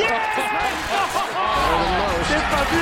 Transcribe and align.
C'est 0.00 0.06
fabuleux 2.38 2.80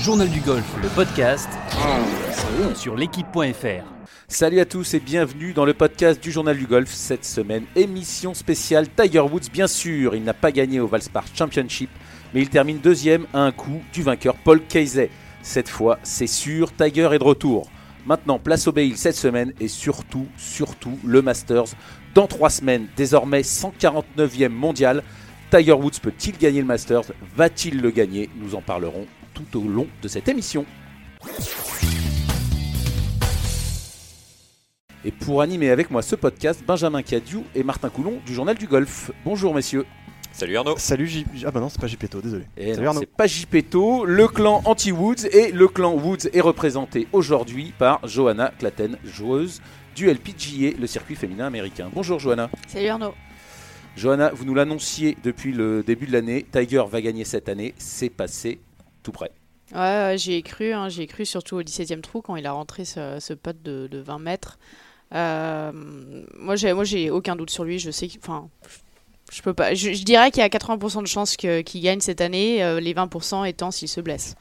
Journal 0.00 0.28
du 0.28 0.40
golf, 0.40 0.64
le 0.82 0.88
podcast 0.88 1.48
sur 2.74 2.96
l'équipe.fr. 2.96 3.84
Salut 4.26 4.58
à 4.58 4.64
tous 4.64 4.94
et 4.94 5.00
bienvenue 5.00 5.52
dans 5.52 5.64
le 5.64 5.74
podcast 5.74 6.20
du 6.20 6.32
Journal 6.32 6.58
du 6.58 6.66
Golf. 6.66 6.90
Cette 6.90 7.24
semaine, 7.24 7.64
émission 7.76 8.34
spéciale 8.34 8.88
Tiger 8.88 9.20
Woods, 9.20 9.50
bien 9.52 9.68
sûr. 9.68 10.16
Il 10.16 10.24
n'a 10.24 10.34
pas 10.34 10.50
gagné 10.50 10.80
au 10.80 10.88
Valspar 10.88 11.24
Championship, 11.32 11.90
mais 12.34 12.40
il 12.40 12.48
termine 12.48 12.78
deuxième 12.78 13.26
à 13.32 13.38
un 13.38 13.52
coup 13.52 13.80
du 13.92 14.02
vainqueur 14.02 14.34
Paul 14.34 14.60
Casey. 14.66 15.10
Cette 15.42 15.68
fois, 15.68 16.00
c'est 16.02 16.26
sûr, 16.26 16.74
Tiger 16.74 17.10
est 17.12 17.18
de 17.18 17.24
retour. 17.24 17.70
Maintenant, 18.08 18.38
place 18.38 18.66
au 18.66 18.72
bail 18.72 18.96
cette 18.96 19.16
semaine 19.16 19.52
et 19.60 19.68
surtout, 19.68 20.26
surtout, 20.38 20.98
le 21.04 21.20
Masters. 21.20 21.66
Dans 22.14 22.26
trois 22.26 22.48
semaines, 22.48 22.86
désormais 22.96 23.42
149e 23.42 24.48
mondial. 24.48 25.02
Tiger 25.50 25.74
Woods 25.74 26.00
peut-il 26.00 26.38
gagner 26.38 26.60
le 26.60 26.66
Masters? 26.66 27.02
Va-t-il 27.36 27.82
le 27.82 27.90
gagner? 27.90 28.30
Nous 28.36 28.54
en 28.54 28.62
parlerons 28.62 29.06
tout 29.34 29.58
au 29.58 29.68
long 29.68 29.86
de 30.00 30.08
cette 30.08 30.26
émission. 30.26 30.64
Et 35.04 35.12
pour 35.12 35.42
animer 35.42 35.68
avec 35.68 35.90
moi 35.90 36.00
ce 36.00 36.16
podcast, 36.16 36.62
Benjamin 36.66 37.02
Cadieu 37.02 37.42
et 37.54 37.62
Martin 37.62 37.90
Coulon 37.90 38.20
du 38.24 38.32
Journal 38.32 38.56
du 38.56 38.66
Golf. 38.66 39.10
Bonjour 39.26 39.54
messieurs. 39.54 39.84
Salut 40.38 40.56
Arnaud. 40.56 40.76
Salut 40.78 41.08
J. 41.08 41.26
Ah 41.44 41.50
bah 41.50 41.58
non, 41.58 41.68
c'est 41.68 41.80
pas 41.80 41.88
JPTO, 41.88 42.20
désolé. 42.20 42.44
Et 42.56 42.72
Salut 42.74 42.84
non, 42.84 42.90
Arnaud. 42.90 43.00
c'est 43.00 43.10
pas 43.10 43.26
JPETO, 43.26 44.04
le 44.04 44.28
clan 44.28 44.62
anti-Woods 44.66 45.26
et 45.32 45.50
le 45.50 45.66
clan 45.66 45.94
Woods 45.94 46.28
est 46.32 46.40
représenté 46.40 47.08
aujourd'hui 47.12 47.74
par 47.76 48.06
Johanna 48.06 48.52
Claten, 48.56 48.98
joueuse 49.02 49.60
du 49.96 50.06
LPGA, 50.06 50.78
le 50.78 50.86
circuit 50.86 51.16
féminin 51.16 51.46
américain. 51.46 51.90
Bonjour 51.92 52.20
Johanna. 52.20 52.50
Salut 52.68 52.86
Arnaud. 52.86 53.14
Johanna, 53.96 54.30
vous 54.32 54.44
nous 54.44 54.54
l'annonciez 54.54 55.16
depuis 55.24 55.50
le 55.50 55.82
début 55.82 56.06
de 56.06 56.12
l'année, 56.12 56.46
Tiger 56.52 56.84
va 56.88 57.00
gagner 57.02 57.24
cette 57.24 57.48
année, 57.48 57.74
c'est 57.76 58.08
passé 58.08 58.60
tout 59.02 59.10
près. 59.10 59.32
Ouais, 59.72 59.80
ouais, 59.80 60.14
j'y 60.18 60.34
ai 60.34 60.42
cru, 60.42 60.72
hein, 60.72 60.88
j'y 60.88 61.02
ai 61.02 61.06
cru 61.08 61.26
surtout 61.26 61.56
au 61.56 61.62
17e 61.64 62.00
trou 62.00 62.22
quand 62.22 62.36
il 62.36 62.46
a 62.46 62.52
rentré 62.52 62.84
ce, 62.84 63.16
ce 63.18 63.34
putt 63.34 63.60
de, 63.60 63.88
de 63.88 63.98
20 63.98 64.20
mètres. 64.20 64.60
Euh, 65.14 65.72
moi, 66.38 66.54
j'ai, 66.54 66.72
moi, 66.74 66.84
j'ai 66.84 67.10
aucun 67.10 67.34
doute 67.34 67.50
sur 67.50 67.64
lui. 67.64 67.78
Je 67.78 67.90
sais 67.90 68.06
qu'il, 68.08 68.20
enfin, 68.22 68.48
je 69.30 69.42
peux 69.42 69.54
pas. 69.54 69.74
Je, 69.74 69.90
dirais 70.02 70.30
qu'il 70.30 70.40
y 70.40 70.44
a 70.44 70.48
80% 70.48 71.02
de 71.02 71.06
chances 71.06 71.36
qu'il 71.36 71.82
gagne 71.82 72.00
cette 72.00 72.20
année, 72.20 72.62
euh, 72.62 72.80
les 72.80 72.94
20% 72.94 73.46
étant 73.46 73.70
s'il 73.70 73.88
se 73.88 74.00
blesse. 74.00 74.34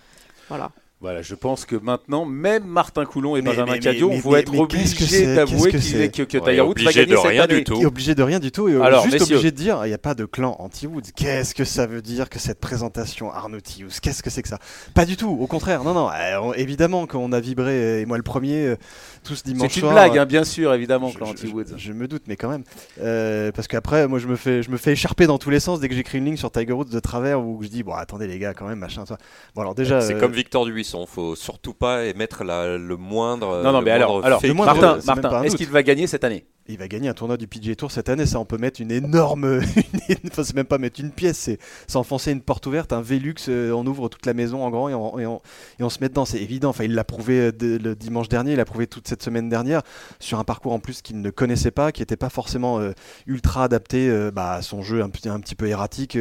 Voilà. 0.50 0.72
Voilà, 1.00 1.22
je 1.22 1.36
pense 1.36 1.66
que 1.66 1.76
maintenant, 1.76 2.26
même 2.26 2.64
Martin 2.66 3.06
Coulon 3.06 3.36
et 3.36 3.42
Mais- 3.44 3.52
Benjamin 3.52 3.74
mais- 3.74 3.80
Cadieux 3.80 4.08
mais- 4.08 4.20
vont 4.20 4.32
mais- 4.32 4.40
être 4.40 4.58
obligés 4.58 5.36
d'avouer 5.36 5.70
qu'il 5.70 5.78
est- 5.78 5.82
c'est 5.82 6.10
que, 6.10 6.24
que 6.24 6.38
Ouais, 6.40 6.44
Tiger 6.44 6.62
Woods 6.62 6.66
va 6.66 6.72
obligé 6.72 6.94
gagner 7.02 7.12
de 7.12 7.16
cette 7.18 7.26
rien 7.28 7.44
année. 7.44 7.54
du 7.58 7.64
tout. 7.66 7.80
Et 7.80 7.86
obligé 7.86 8.16
de 8.16 8.24
rien 8.24 8.40
du 8.40 8.52
tout. 8.52 8.68
Et 8.68 8.76
Alors, 8.82 9.04
juste 9.04 9.20
messieurs. 9.20 9.36
obligé 9.36 9.52
de 9.52 9.56
dire, 9.58 9.80
il 9.86 9.90
n'y 9.90 9.94
a 9.94 10.00
pas 10.00 10.16
de 10.16 10.26
clan 10.26 10.56
anti-Woods. 10.58 11.12
Qu'est-ce 11.16 11.54
que 11.54 11.66
ça 11.66 11.86
veut 11.86 12.02
dire 12.02 12.30
que 12.30 12.40
cette 12.40 12.60
présentation 12.60 13.32
Arnaud 13.32 13.60
Tius 13.62 14.00
Qu'est-ce 14.00 14.24
que 14.24 14.32
c'est 14.32 14.42
que 14.42 14.50
ça? 14.50 14.58
Pas 14.96 15.06
du 15.06 15.18
tout, 15.18 15.30
au 15.30 15.46
contraire. 15.46 15.84
Non, 15.84 15.94
non. 15.94 16.10
euh, 16.10 16.40
on- 16.42 16.54
évidemment 16.54 17.06
qu'on 17.06 17.32
a 17.32 17.40
vibré, 17.40 17.74
euh, 17.74 18.02
et 18.02 18.06
moi 18.08 18.18
le 18.18 18.24
premier, 18.24 18.66
euh, 18.66 18.76
tous 19.24 19.44
dimanche 19.44 19.74
C'est 19.74 19.82
une 19.82 19.90
blague, 19.92 20.18
euh, 20.18 20.22
hein, 20.22 20.26
bien 20.26 20.44
sûr, 20.46 20.74
évidemment, 20.74 21.10
je, 21.10 21.18
clan 21.18 21.28
je- 21.28 21.32
anti-Woods. 21.34 21.74
je 21.78 21.94
me 21.94 22.08
doute, 22.08 22.24
mais 22.28 22.38
quand 22.38 22.50
même. 22.50 22.64
Euh, 23.02 23.52
parce 23.52 23.68
qu'après, 23.68 24.08
moi, 24.08 24.18
je 24.18 24.26
me 24.26 24.36
fais, 24.36 24.64
je 24.64 24.72
me 24.72 24.78
fais 24.78 24.94
écharper 24.94 25.28
dans 25.28 25.38
tous 25.38 25.52
les 25.52 25.60
sens 25.60 25.80
dès 25.80 25.90
que 25.90 25.96
j'écris 25.96 26.18
une 26.18 26.26
ligne 26.26 26.38
sur 26.38 26.50
Tiger 26.52 26.74
Woods 26.74 26.90
de 26.90 27.00
travers 27.00 27.40
où 27.40 27.62
je 27.62 27.68
dis, 27.68 27.84
bon, 27.84 27.94
attendez 27.94 28.26
les 28.26 28.40
gars, 28.40 28.56
quand 28.56 28.68
même, 28.68 28.80
machin, 28.80 29.06
ça. 29.06 29.20
Bon, 29.54 29.62
alors 29.62 29.76
déjà, 29.76 30.02
C'est 30.02 30.16
euh, 30.16 30.20
comme 30.20 30.32
Victor 30.32 30.66
Dubuisson, 30.66 30.87
faut 31.06 31.36
surtout 31.36 31.74
pas 31.74 32.06
émettre 32.06 32.44
la- 32.44 32.78
le 32.78 32.98
moindre. 32.98 33.62
Non, 33.64 33.72
non, 33.72 33.82
mais 33.82 33.92
alors, 33.92 34.12
moindre 34.14 34.26
alors 34.26 34.42
fake 34.42 34.54
Martin, 34.56 35.00
Martin 35.06 35.44
est-ce 35.44 35.56
qu'il 35.56 35.70
va 35.70 35.84
gagner 35.84 36.08
cette 36.08 36.24
année? 36.24 36.46
Il 36.70 36.78
va 36.78 36.88
gagner 36.88 37.10
un 37.10 37.14
tournoi 37.14 37.38
du 37.38 37.48
PGA 37.48 37.76
Tour 37.76 37.92
cette 37.92 38.10
année, 38.10 38.26
ça 38.26 38.40
on 38.40 38.46
peut 38.46 38.58
mettre 38.58 38.82
une 38.82 38.92
énorme, 38.92 39.46
une- 40.10 40.16
enfin 40.30 40.44
c'est 40.44 40.56
même 40.56 40.66
pas 40.66 40.78
mettre 40.78 41.00
une 41.00 41.12
pièce, 41.12 41.38
c'est 41.38 41.60
s'enfoncer 41.88 42.32
une 42.32 42.42
porte 42.42 42.66
ouverte, 42.68 42.94
un 42.94 43.02
Velux, 43.02 43.36
euh, 43.50 43.72
on 43.72 43.86
ouvre 43.86 44.10
toute 44.10 44.26
la 44.26 44.34
maison 44.34 44.64
en 44.64 44.70
grand 44.70 44.90
et 44.90 44.94
on, 44.94 45.90
se 45.90 45.98
met 46.02 46.10
dedans, 46.10 46.26
c'est 46.26 46.42
évident. 46.42 46.70
Enfin 46.70 46.84
il 46.84 46.94
l'a 46.94 47.04
prouvé 47.04 47.40
euh, 47.40 47.52
le 47.62 47.96
dimanche 47.96 48.30
dernier, 48.30 48.52
il 48.52 48.58
l'a 48.58 48.66
prouvé 48.66 48.88
toute 48.88 49.08
cette 49.08 49.24
semaine 49.24 49.50
dernière 49.50 49.82
sur 50.20 50.40
un 50.40 50.44
parcours 50.44 50.74
en 50.74 50.80
plus 50.80 51.02
qu'il 51.02 51.22
ne 51.22 51.30
connaissait 51.30 51.72
pas, 51.72 51.92
qui 51.92 52.02
n'était 52.02 52.18
pas 52.18 52.30
forcément 52.30 52.80
euh, 52.80 52.92
ultra 53.26 53.64
adapté 53.66 54.10
bah, 54.34 54.54
à 54.54 54.62
son 54.62 54.82
jeu 54.82 55.02
un, 55.02 55.10
petit- 55.10 55.56
peu 55.56 55.68
erratique, 55.68 56.18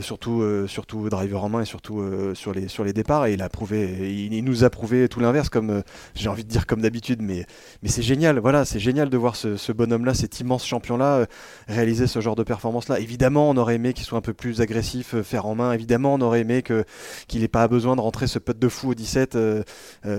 surtout 0.00 0.42
surtout 0.66 1.08
driver 1.08 1.42
en 1.44 1.48
main 1.48 1.60
et 1.62 1.64
surtout 1.64 2.02
sur 2.34 2.52
les 2.84 2.92
départs. 2.92 3.26
Et 3.26 3.34
il 3.34 3.42
a 3.42 3.48
prouvé, 3.48 4.12
il, 4.12 4.44
nous 4.44 4.64
a 4.64 4.70
prouvé 4.70 5.08
tout 5.08 5.20
l'inverse, 5.20 5.48
comme 5.48 5.82
j'ai 6.14 6.28
envie 6.28 6.44
de 6.44 6.48
dire 6.48 6.66
comme 6.66 6.80
d'habitude, 6.82 7.22
mais 7.22 7.46
mais 7.82 7.88
c'est 7.88 8.02
génial, 8.02 8.38
voilà, 8.38 8.64
c'est 8.64 8.78
génial 8.80 9.08
de 9.08 9.16
voir 9.16 9.36
ce, 9.36 9.56
ce 9.60 9.72
bonhomme-là, 9.72 10.14
cet 10.14 10.40
immense 10.40 10.66
champion-là, 10.66 11.14
euh, 11.16 11.26
réaliser 11.68 12.06
ce 12.06 12.20
genre 12.20 12.36
de 12.36 12.42
performance-là. 12.42 12.98
Évidemment, 13.00 13.50
on 13.50 13.56
aurait 13.56 13.76
aimé 13.76 13.92
qu'il 13.92 14.04
soit 14.04 14.18
un 14.18 14.22
peu 14.22 14.32
plus 14.32 14.60
agressif, 14.60 15.14
euh, 15.14 15.22
faire 15.22 15.46
en 15.46 15.54
main. 15.54 15.72
Évidemment, 15.72 16.14
on 16.14 16.20
aurait 16.20 16.40
aimé 16.40 16.62
que, 16.62 16.84
qu'il 17.28 17.42
n'ait 17.42 17.48
pas 17.48 17.68
besoin 17.68 17.96
de 17.96 18.00
rentrer 18.00 18.26
ce 18.26 18.38
putt 18.38 18.58
de 18.58 18.68
fou 18.68 18.90
au 18.90 18.94
17 18.94 19.36
euh, 19.36 19.62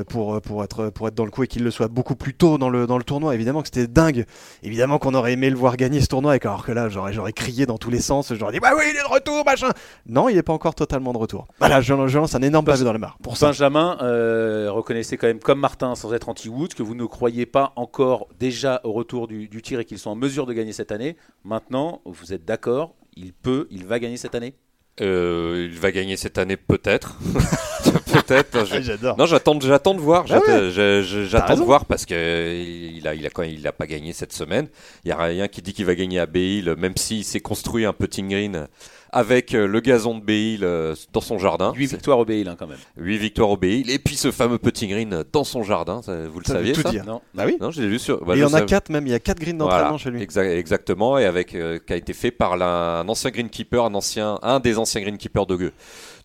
pour, 0.08 0.42
pour, 0.42 0.64
être, 0.64 0.90
pour 0.90 1.08
être 1.08 1.16
dans 1.16 1.26
le 1.26 1.32
coup 1.32 1.44
et 1.44 1.48
qu'il 1.48 1.64
le 1.64 1.72
soit 1.72 1.88
beaucoup 1.88 2.16
plus 2.16 2.34
tôt 2.34 2.58
dans 2.58 2.70
le, 2.70 2.88
dans 2.88 2.98
le 2.98 3.04
tournoi. 3.04 3.36
Évidemment 3.36 3.62
que 3.62 3.68
c'était 3.68 3.88
dingue. 3.88 4.26
Évidemment 4.64 5.00
qu'on 5.00 5.14
aurait 5.14 5.34
aimé 5.34 5.50
le 5.50 5.58
voir 5.58 5.78
gagner 5.78 6.02
ce 6.02 6.08
tournoi, 6.08 6.38
alors 6.44 6.66
que 6.66 6.72
là, 6.72 6.90
j'aurais, 6.90 7.14
j'aurais 7.14 7.34
crié 7.34 7.66
dans 7.66 7.78
tous 7.78 7.90
les 7.90 8.00
sens. 8.00 8.34
J'aurais 8.34 8.54
dit, 8.54 8.60
bah 8.60 8.72
oui, 8.78 8.84
il 8.94 8.98
est 8.98 9.04
de 9.04 9.14
retour, 9.14 9.44
machin. 9.46 9.70
Non, 10.06 10.30
il 10.30 10.36
n'est 10.36 10.44
pas 10.44 10.54
encore 10.54 10.76
totalement 10.76 11.14
de 11.14 11.18
retour. 11.18 11.48
Voilà, 11.60 11.82
je, 11.82 11.94
lance 11.94 12.36
un 12.36 12.42
énorme 12.42 12.66
pavé 12.66 12.84
dans 12.84 12.94
le 12.94 13.00
mar. 13.00 13.18
Pour. 13.22 13.36
Benjamin, 13.42 13.98
euh, 14.02 14.70
reconnaissez 14.72 15.18
quand 15.18 15.28
même, 15.28 15.40
comme 15.40 15.60
Martin, 15.60 15.96
sans 15.96 16.14
être 16.14 16.30
anti-Woods, 16.30 16.76
que 16.76 16.84
vous 16.84 16.96
ne 16.96 17.06
croyez 17.06 17.46
pas 17.46 17.74
encore 17.76 18.28
déjà 18.40 18.82
au 18.84 18.92
retour 18.92 19.28
du, 19.28 19.31
du 19.32 19.62
tir 19.62 19.80
et 19.80 19.86
qu'ils 19.86 20.00
sont 20.00 20.12
en 20.12 20.16
mesure 20.16 20.46
de 20.46 20.54
gagner 20.54 20.74
cette 20.74 20.92
année. 20.92 21.18
Maintenant, 21.44 22.02
vous 22.06 22.34
êtes 22.34 22.46
d'accord, 22.46 22.96
il 23.16 23.34
peut, 23.34 23.68
il 23.72 23.86
va 23.86 24.00
gagner 24.00 24.18
cette 24.18 24.36
année? 24.36 24.54
Euh, 25.00 25.68
il 25.72 25.80
va 25.80 25.92
gagner 25.92 26.18
cette 26.18 26.38
année 26.38 26.58
peut-être. 26.58 27.18
peut-être. 28.12 28.66
je- 28.66 28.76
Ah, 28.76 28.82
J'adore. 28.82 29.18
Non, 29.18 29.26
j'attends, 29.26 29.60
j'attends 29.60 29.94
de 29.94 30.00
voir. 30.00 30.26
Ah 30.30 30.34
ouais. 30.36 30.40
J'attends, 30.46 30.70
je- 30.70 31.02
je- 31.04 31.26
j'attends 31.26 31.56
de 31.58 31.62
voir 31.64 31.86
parce 31.86 32.06
que 32.06 32.64
il 32.96 33.08
a, 33.08 33.14
il 33.16 33.26
a 33.26 33.30
quand 33.30 33.42
même- 33.44 33.52
il 33.52 33.66
a 33.68 33.72
pas 33.72 33.88
gagné 33.88 34.14
cette 34.14 34.34
semaine. 34.34 34.68
Il 35.06 35.10
y 35.10 35.12
a 35.12 35.18
rien 35.18 35.48
qui 35.48 35.62
dit 35.62 35.74
qu'il 35.74 35.86
va 35.86 35.96
gagner 35.96 36.20
à 36.20 36.26
Béil, 36.26 36.70
même 36.78 36.96
s'il 36.98 37.24
s'est 37.26 37.40
construit 37.40 37.86
un 37.86 37.94
putting 37.94 38.30
green 38.30 38.68
avec 39.14 39.54
euh, 39.54 39.68
le 39.68 39.82
gazon 39.82 40.18
de 40.18 40.24
Béil 40.24 40.60
euh, 40.64 40.96
dans 41.12 41.20
son 41.20 41.38
jardin. 41.38 41.74
8 41.76 41.86
victoires 41.88 42.20
au 42.20 42.24
Bail 42.26 42.48
hein, 42.48 42.56
quand 42.58 42.68
même. 42.68 42.78
8 42.98 43.18
victoires 43.18 43.50
au 43.50 43.58
Béil 43.58 43.90
et 43.92 44.00
puis 44.00 44.16
ce 44.16 44.32
fameux 44.32 44.58
putting 44.58 44.90
green 44.90 45.24
dans 45.34 45.44
son 45.44 45.64
jardin. 45.64 46.02
ça, 46.02 46.16
vous 46.28 46.40
le 46.40 46.46
Ça 46.46 46.54
veut 46.54 46.60
saviez 46.60 46.72
tout 46.74 46.82
ça 46.82 46.92
dire. 46.92 47.04
Non. 47.06 47.22
Bah 47.34 47.44
oui. 47.46 47.58
Non, 47.60 47.72
je 47.72 47.82
l'ai 47.82 47.90
vu 47.90 48.00
sur. 48.00 48.24
bah, 48.24 48.36
il 48.36 48.40
y 48.42 48.44
en 48.46 48.54
a 48.54 48.62
quatre 48.62 48.90
même, 48.90 49.06
il 49.08 49.12
y 49.12 49.16
a 49.16 49.20
quatre 49.20 49.40
greens 49.40 49.58
Voilà, 49.58 49.90
d'entraînement 49.90 49.98
chez 49.98 50.12
lui. 50.12 50.24
exa- 50.26 50.48
exactement, 50.58 51.18
et 51.18 51.26
avec 51.26 51.54
euh, 51.56 51.78
qui 51.86 51.92
a 51.92 51.98
été 51.98 52.14
fait 52.14 52.32
par 52.32 52.56
la- 52.56 53.00
un 53.02 53.10
ancien 53.10 53.32
greenkeeper, 53.32 53.84
un 53.84 53.94
ancien, 53.96 54.40
un 54.44 54.60
des 54.62 54.78
anciens 54.78 55.02
greenkeepers 55.02 55.46
d'Augu- 55.46 55.72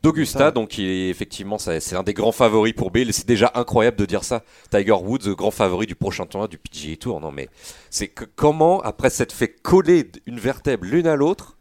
d'Augusta, 0.02 0.50
donc 0.50 0.78
il 0.78 0.84
est 0.86 1.08
effectivement, 1.08 1.58
c'est 1.58 1.92
l'un 1.92 2.02
des 2.02 2.14
grands 2.14 2.32
favoris 2.32 2.72
pour 2.74 2.90
et 2.94 3.12
C'est 3.12 3.26
déjà 3.26 3.50
incroyable 3.54 3.96
de 3.96 4.06
dire 4.06 4.24
ça. 4.24 4.42
Tiger 4.70 4.92
Woods, 4.92 5.34
grand 5.34 5.50
favori 5.50 5.86
du 5.86 5.94
prochain 5.94 6.26
tournoi 6.26 6.48
du 6.48 6.58
PGA 6.58 6.96
Tour. 6.96 7.20
Non 7.20 7.32
mais 7.32 7.48
c'est 7.90 8.08
que 8.08 8.24
comment 8.24 8.80
après 8.82 9.10
s'être 9.10 9.32
fait 9.32 9.48
coller 9.48 10.10
une 10.26 10.38
vertèbre 10.38 10.84
l'une 10.84 11.06
à 11.06 11.16
l'autre, 11.16 11.56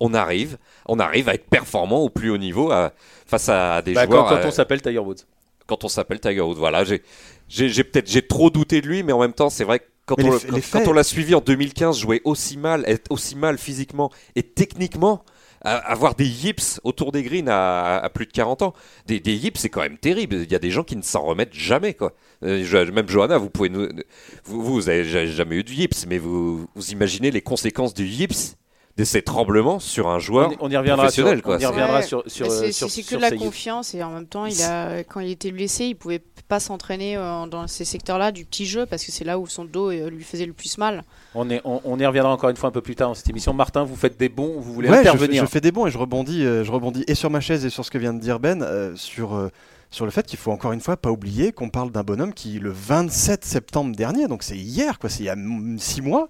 on 0.00 0.14
arrive, 0.14 0.58
on 0.86 0.98
arrive 0.98 1.28
à 1.28 1.34
être 1.34 1.46
performant 1.48 2.00
au 2.00 2.08
plus 2.10 2.30
haut 2.30 2.38
niveau 2.38 2.70
à- 2.72 2.92
face 3.26 3.48
à 3.48 3.82
des 3.82 3.94
Bah, 3.94 4.06
quand, 4.06 4.12
joueurs. 4.12 4.28
quand 4.28 4.36
euh, 4.36 4.48
on 4.48 4.50
s'appelle 4.50 4.82
Tiger 4.82 4.98
Woods. 4.98 5.24
quand 5.66 5.84
on 5.84 5.88
s'appelle 5.88 6.20
Tiger 6.20 6.40
Woods. 6.40 6.56
Voilà, 6.56 6.82
j'ai, 6.84 7.84
peut-être 7.84 8.10
j'ai 8.10 8.26
trop 8.26 8.50
douté 8.50 8.80
de 8.80 8.88
lui, 8.88 9.02
mais 9.02 9.12
en 9.12 9.20
même 9.20 9.32
temps, 9.32 9.48
c'est 9.50 9.64
vrai 9.64 9.78
que 9.78 9.84
quand 10.06 10.16
on, 10.18 10.30
quand, 10.32 10.60
quand 10.72 10.88
on 10.88 10.92
l'a 10.92 11.04
suivi 11.04 11.34
en 11.36 11.40
2015 11.40 11.96
jouer 11.98 12.20
aussi 12.24 12.56
mal, 12.56 12.82
être 12.88 13.10
aussi 13.10 13.36
mal 13.36 13.58
physiquement 13.58 14.10
et 14.34 14.42
techniquement, 14.42 15.24
avoir 15.64 16.14
des 16.14 16.26
yips 16.26 16.80
autour 16.84 17.12
des 17.12 17.22
greens 17.22 17.48
à, 17.48 18.08
plus 18.12 18.26
de 18.26 18.32
40 18.32 18.62
ans, 18.62 18.74
des, 19.06 19.20
des 19.20 19.34
yips, 19.34 19.58
c'est 19.58 19.68
quand 19.70 19.80
même 19.82 19.98
terrible. 19.98 20.36
Il 20.36 20.50
y 20.50 20.54
a 20.54 20.58
des 20.58 20.70
gens 20.70 20.84
qui 20.84 20.96
ne 20.96 21.02
s'en 21.02 21.22
remettent 21.22 21.54
jamais, 21.54 21.94
quoi. 21.94 22.12
Euh, 22.42 22.90
même 22.92 23.08
Johanna, 23.08 23.38
vous 23.38 23.50
pouvez 23.50 23.68
nous, 23.68 23.88
vous, 24.44 24.62
vous 24.62 24.88
avez 24.88 25.04
ja- 25.04 25.26
jamais 25.26 25.56
eu 25.56 25.64
de 25.64 25.70
yips, 25.70 26.06
mais 26.06 26.18
vous, 26.18 26.66
vous 26.74 26.90
imaginez 26.90 27.30
les 27.30 27.42
conséquences 27.42 27.94
du 27.94 28.04
yips? 28.06 28.56
De 28.98 29.04
ces 29.04 29.22
tremblements 29.22 29.78
sur 29.78 30.08
un 30.08 30.18
joueur 30.18 30.48
On, 30.48 30.52
y- 30.52 30.56
on 30.60 30.70
y 30.70 30.76
reviendra 30.76 31.10
sur, 31.10 31.24
professionnel, 31.24 31.42
quoi. 31.42 31.56
on 31.56 31.58
y 31.60 31.64
reviendra 31.66 31.96
Ouais. 31.96 32.02
sur, 32.02 32.22
sur, 32.26 32.46
Mais 32.46 32.52
euh, 32.52 32.60
c'est 32.66 32.72
sur- 32.72 32.86
que 32.88 32.92
sur 32.92 33.16
de 33.16 33.22
la 33.22 33.30
confiance 33.30 33.94
et 33.94 34.02
en 34.02 34.10
même 34.10 34.26
temps, 34.26 34.44
il 34.46 34.60
a, 34.62 35.02
quand 35.04 35.20
il 35.20 35.30
était 35.30 35.50
blessé, 35.50 35.86
il 35.86 35.94
pouvait 35.94 36.22
pas 36.48 36.60
s'entraîner 36.60 37.16
euh, 37.16 37.46
dans 37.46 37.66
ces 37.68 37.86
secteurs-là 37.86 38.32
du 38.32 38.44
petit 38.44 38.66
jeu 38.66 38.84
parce 38.84 39.02
que 39.04 39.10
c'est 39.10 39.24
là 39.24 39.38
où 39.38 39.46
son 39.46 39.64
dos 39.64 39.90
euh, 39.90 40.10
lui 40.10 40.22
faisait 40.24 40.44
le 40.44 40.52
plus 40.52 40.76
mal. 40.76 41.04
On, 41.34 41.48
est, 41.48 41.62
on, 41.64 41.80
on 41.84 41.98
y 41.98 42.04
reviendra 42.04 42.32
encore 42.32 42.50
une 42.50 42.56
fois 42.56 42.68
un 42.68 42.72
peu 42.72 42.82
plus 42.82 42.94
tard 42.94 43.08
dans 43.08 43.14
cette 43.14 43.30
émission. 43.30 43.54
Martin, 43.54 43.84
vous 43.84 43.96
faites 43.96 44.18
des 44.18 44.28
bons, 44.28 44.60
vous 44.60 44.74
voulez 44.74 44.90
Ouais, 44.90 44.98
je 44.98 45.02
fais, 45.04 45.08
intervenir. 45.08 45.42
je 45.42 45.48
fais 45.50 45.60
des 45.62 45.72
bons 45.72 45.86
et 45.86 45.90
je 45.90 45.96
rebondis, 45.96 46.42
je 46.42 46.70
rebondis 46.70 47.04
et 47.06 47.14
sur 47.14 47.30
ma 47.30 47.40
chaise 47.40 47.64
et 47.64 47.70
sur 47.70 47.86
ce 47.86 47.90
que 47.90 47.96
vient 47.98 48.12
de 48.12 48.20
dire 48.20 48.38
Ben, 48.40 48.60
euh, 48.62 48.92
sur, 48.94 49.34
euh, 49.34 49.48
sur 49.90 50.04
le 50.04 50.10
fait 50.10 50.26
qu'il 50.26 50.38
faut 50.38 50.50
encore 50.52 50.72
une 50.72 50.80
fois 50.80 50.98
pas 50.98 51.10
oublier 51.10 51.52
qu'on 51.52 51.70
parle 51.70 51.90
d'un 51.90 52.02
bonhomme 52.02 52.34
qui, 52.34 52.58
le 52.58 52.70
27 52.70 53.42
septembre 53.46 53.96
dernier, 53.96 54.26
donc 54.28 54.42
c'est 54.42 54.56
hier, 54.56 54.98
quoi, 54.98 55.08
c'est 55.08 55.20
il 55.22 55.26
y 55.26 55.30
a 55.30 55.36
six 55.78 56.02
mois, 56.02 56.28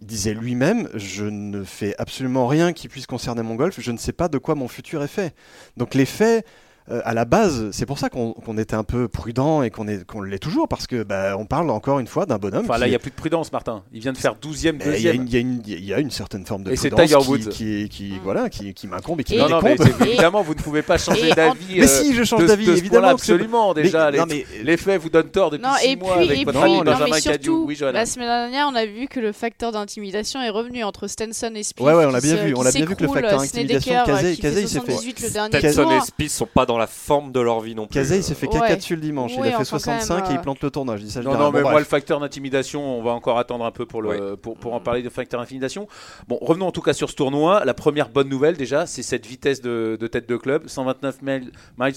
il 0.00 0.06
disait 0.06 0.34
lui-même 0.34 0.88
Je 0.94 1.24
ne 1.24 1.64
fais 1.64 1.94
absolument 1.98 2.46
rien 2.46 2.72
qui 2.72 2.88
puisse 2.88 3.06
concerner 3.06 3.42
mon 3.42 3.54
golf, 3.54 3.80
je 3.80 3.92
ne 3.92 3.98
sais 3.98 4.12
pas 4.12 4.28
de 4.28 4.38
quoi 4.38 4.54
mon 4.54 4.68
futur 4.68 5.02
est 5.02 5.08
fait. 5.08 5.34
Donc 5.76 5.94
les 5.94 6.06
faits. 6.06 6.46
Euh, 6.90 7.00
à 7.04 7.14
la 7.14 7.24
base, 7.24 7.70
c'est 7.72 7.86
pour 7.86 7.98
ça 7.98 8.08
qu'on 8.08 8.32
qu'on 8.32 8.56
était 8.58 8.74
un 8.74 8.84
peu 8.84 9.08
prudent 9.08 9.62
et 9.62 9.70
qu'on 9.70 9.86
est- 9.88 10.04
qu'on 10.06 10.22
l'est 10.22 10.38
toujours, 10.38 10.68
parce 10.68 10.86
que 10.86 11.02
bah, 11.02 11.36
on 11.38 11.44
parle 11.46 11.70
encore 11.70 11.98
une 12.00 12.06
fois 12.06 12.26
d'un 12.26 12.38
bonhomme. 12.38 12.64
Enfin 12.68 12.78
là, 12.78 12.86
il 12.86 12.90
n'y 12.90 12.96
a 12.96 12.98
plus 12.98 13.10
de 13.10 13.16
prudence, 13.16 13.52
Martin. 13.52 13.82
Il 13.92 14.00
vient 14.00 14.12
de 14.12 14.18
faire 14.18 14.34
12e, 14.34 14.78
Mais 14.78 14.96
Il 14.98 15.02
y, 15.02 15.08
a 15.08 15.12
2e. 15.12 15.40
une- 15.40 15.62
y 15.66 15.92
a 15.92 16.10
certaine 16.10 16.46
forme 16.46 16.62
de 16.64 16.72
Et 16.72 16.76
c'est 16.76 16.88
prudence 16.90 17.06
Tiger 17.08 17.20
qui, 17.20 17.28
Woods. 17.30 17.50
qui, 17.50 17.88
qui- 17.88 18.12
Mm. 18.12 18.20
voilà, 18.24 18.48
qui, 18.48 18.74
qui 18.74 18.86
m'incombe 18.86 19.20
et 19.20 19.24
qui 19.24 19.34
Et- 19.34 19.38
Non, 19.38 19.48
non, 19.48 19.60
mais 19.62 19.76
évidemment, 20.06 20.42
vous 20.42 20.54
ne 20.54 20.58
pouvez 20.60 20.82
pas 20.82 20.96
changer 20.98 21.30
d'avis. 21.32 21.76
Mais 21.76 21.84
euh, 21.84 21.86
si, 21.86 22.14
je 22.14 22.24
change 22.24 22.42
de- 22.42 22.46
d'avis, 22.46 22.66
de 22.66 22.72
ce 22.74 22.78
évidemment. 22.78 23.08
absolument. 23.08 23.74
Déjà, 23.74 24.06
Mais- 24.06 24.12
les, 24.12 24.18
non, 24.18 24.24
mais- 24.28 24.46
les 24.62 24.76
faits 24.76 25.00
vous 25.00 25.10
donnent 25.10 25.28
tort 25.30 25.50
depuis 25.50 25.64
Non, 25.66 25.74
6 25.78 25.86
et 25.88 25.96
mois 25.96 26.16
puis, 26.16 26.24
avec 26.28 26.40
et 26.40 26.44
votre 26.44 26.60
puis 26.60 26.70
non, 26.72 26.84
mais 26.84 27.20
Cadieux. 27.20 27.42
surtout, 27.52 27.64
Oui, 27.66 27.76
la 27.80 28.06
semaine 28.06 28.28
dernière, 28.28 28.68
on 28.72 28.74
a 28.74 28.86
vu 28.86 29.06
que 29.08 29.20
le 29.20 29.32
facteur 29.32 29.72
d'intimidation 29.72 30.40
est 30.42 30.48
revenu 30.50 30.82
entre 30.84 31.06
Stenson 31.06 31.52
et 31.54 31.62
Spieth. 31.62 31.86
Ouais, 31.86 31.92
ouais, 31.94 32.06
on 32.06 32.10
l'a 32.10 32.20
bien 32.20 32.36
vu, 32.36 32.54
on 32.56 32.62
l'a 32.62 32.72
bien 32.72 32.86
vu 32.86 32.96
que 32.96 33.02
le 33.02 33.08
facteur 33.10 33.40
Snedeker, 33.44 34.02
intimidation, 34.02 34.04
Casey- 34.06 34.34
qui 34.36 34.40
Casey, 34.40 34.54
fait 34.54 34.62
il 34.62 34.68
s'est 34.68 34.80
fait- 34.80 34.92
78 34.92 35.20
le 35.22 35.30
dernier 35.30 35.58
Stetson 35.58 35.82
tour. 35.82 35.92
et 35.92 36.00
Spieth 36.00 36.30
sont 36.30 36.46
pas 36.46 36.66
dans 36.66 36.77
la 36.78 36.86
forme 36.86 37.32
de 37.32 37.40
leur 37.40 37.60
vie 37.60 37.74
non 37.74 37.86
plus. 37.86 37.94
Kazay, 37.94 38.18
il 38.18 38.22
s'est 38.22 38.34
fait 38.34 38.46
caca 38.48 38.60
Ouais. 38.66 38.76
dessus 38.76 38.94
le 38.96 39.02
dimanche. 39.02 39.32
il 39.34 39.40
a 39.40 39.44
fait 39.44 39.48
enfin, 39.50 39.58
quand 39.58 39.64
65 39.64 40.14
même, 40.14 40.24
et 40.24 40.34
il 40.34 40.38
euh, 40.38 40.40
plante 40.42 40.62
le 40.62 40.70
tournoi. 40.70 40.96
Je 40.96 41.02
dis 41.02 41.10
ça, 41.10 41.20
je 41.22 41.26
Non, 41.28 41.34
non, 41.36 41.50
mais 41.50 41.58
Bon, 41.58 41.62
moi, 41.62 41.72
bref. 41.72 41.78
le 41.80 41.84
facteur 41.88 42.20
d'intimidation, 42.20 42.98
on 42.98 43.02
va 43.02 43.10
encore 43.12 43.38
attendre 43.38 43.64
un 43.64 43.70
peu 43.70 43.84
pour, 43.86 44.02
le, 44.02 44.36
pour, 44.36 44.56
pour 44.56 44.74
en 44.74 44.80
parler 44.80 45.02
de 45.02 45.08
facteur 45.08 45.40
d'intimidation. 45.40 45.86
Bon, 46.28 46.38
revenons 46.40 46.66
en 46.66 46.72
tout 46.72 46.82
cas 46.82 46.92
sur 46.92 47.10
ce 47.10 47.14
tournoi. 47.14 47.64
La 47.64 47.74
première 47.74 48.08
bonne 48.08 48.28
nouvelle, 48.28 48.56
déjà, 48.56 48.86
c'est 48.86 49.02
cette 49.02 49.26
vitesse 49.26 49.60
de, 49.60 49.96
de 50.00 50.06
tête 50.06 50.28
de 50.28 50.36
club 50.36 50.68
129 50.68 51.22
miles, 51.22 51.50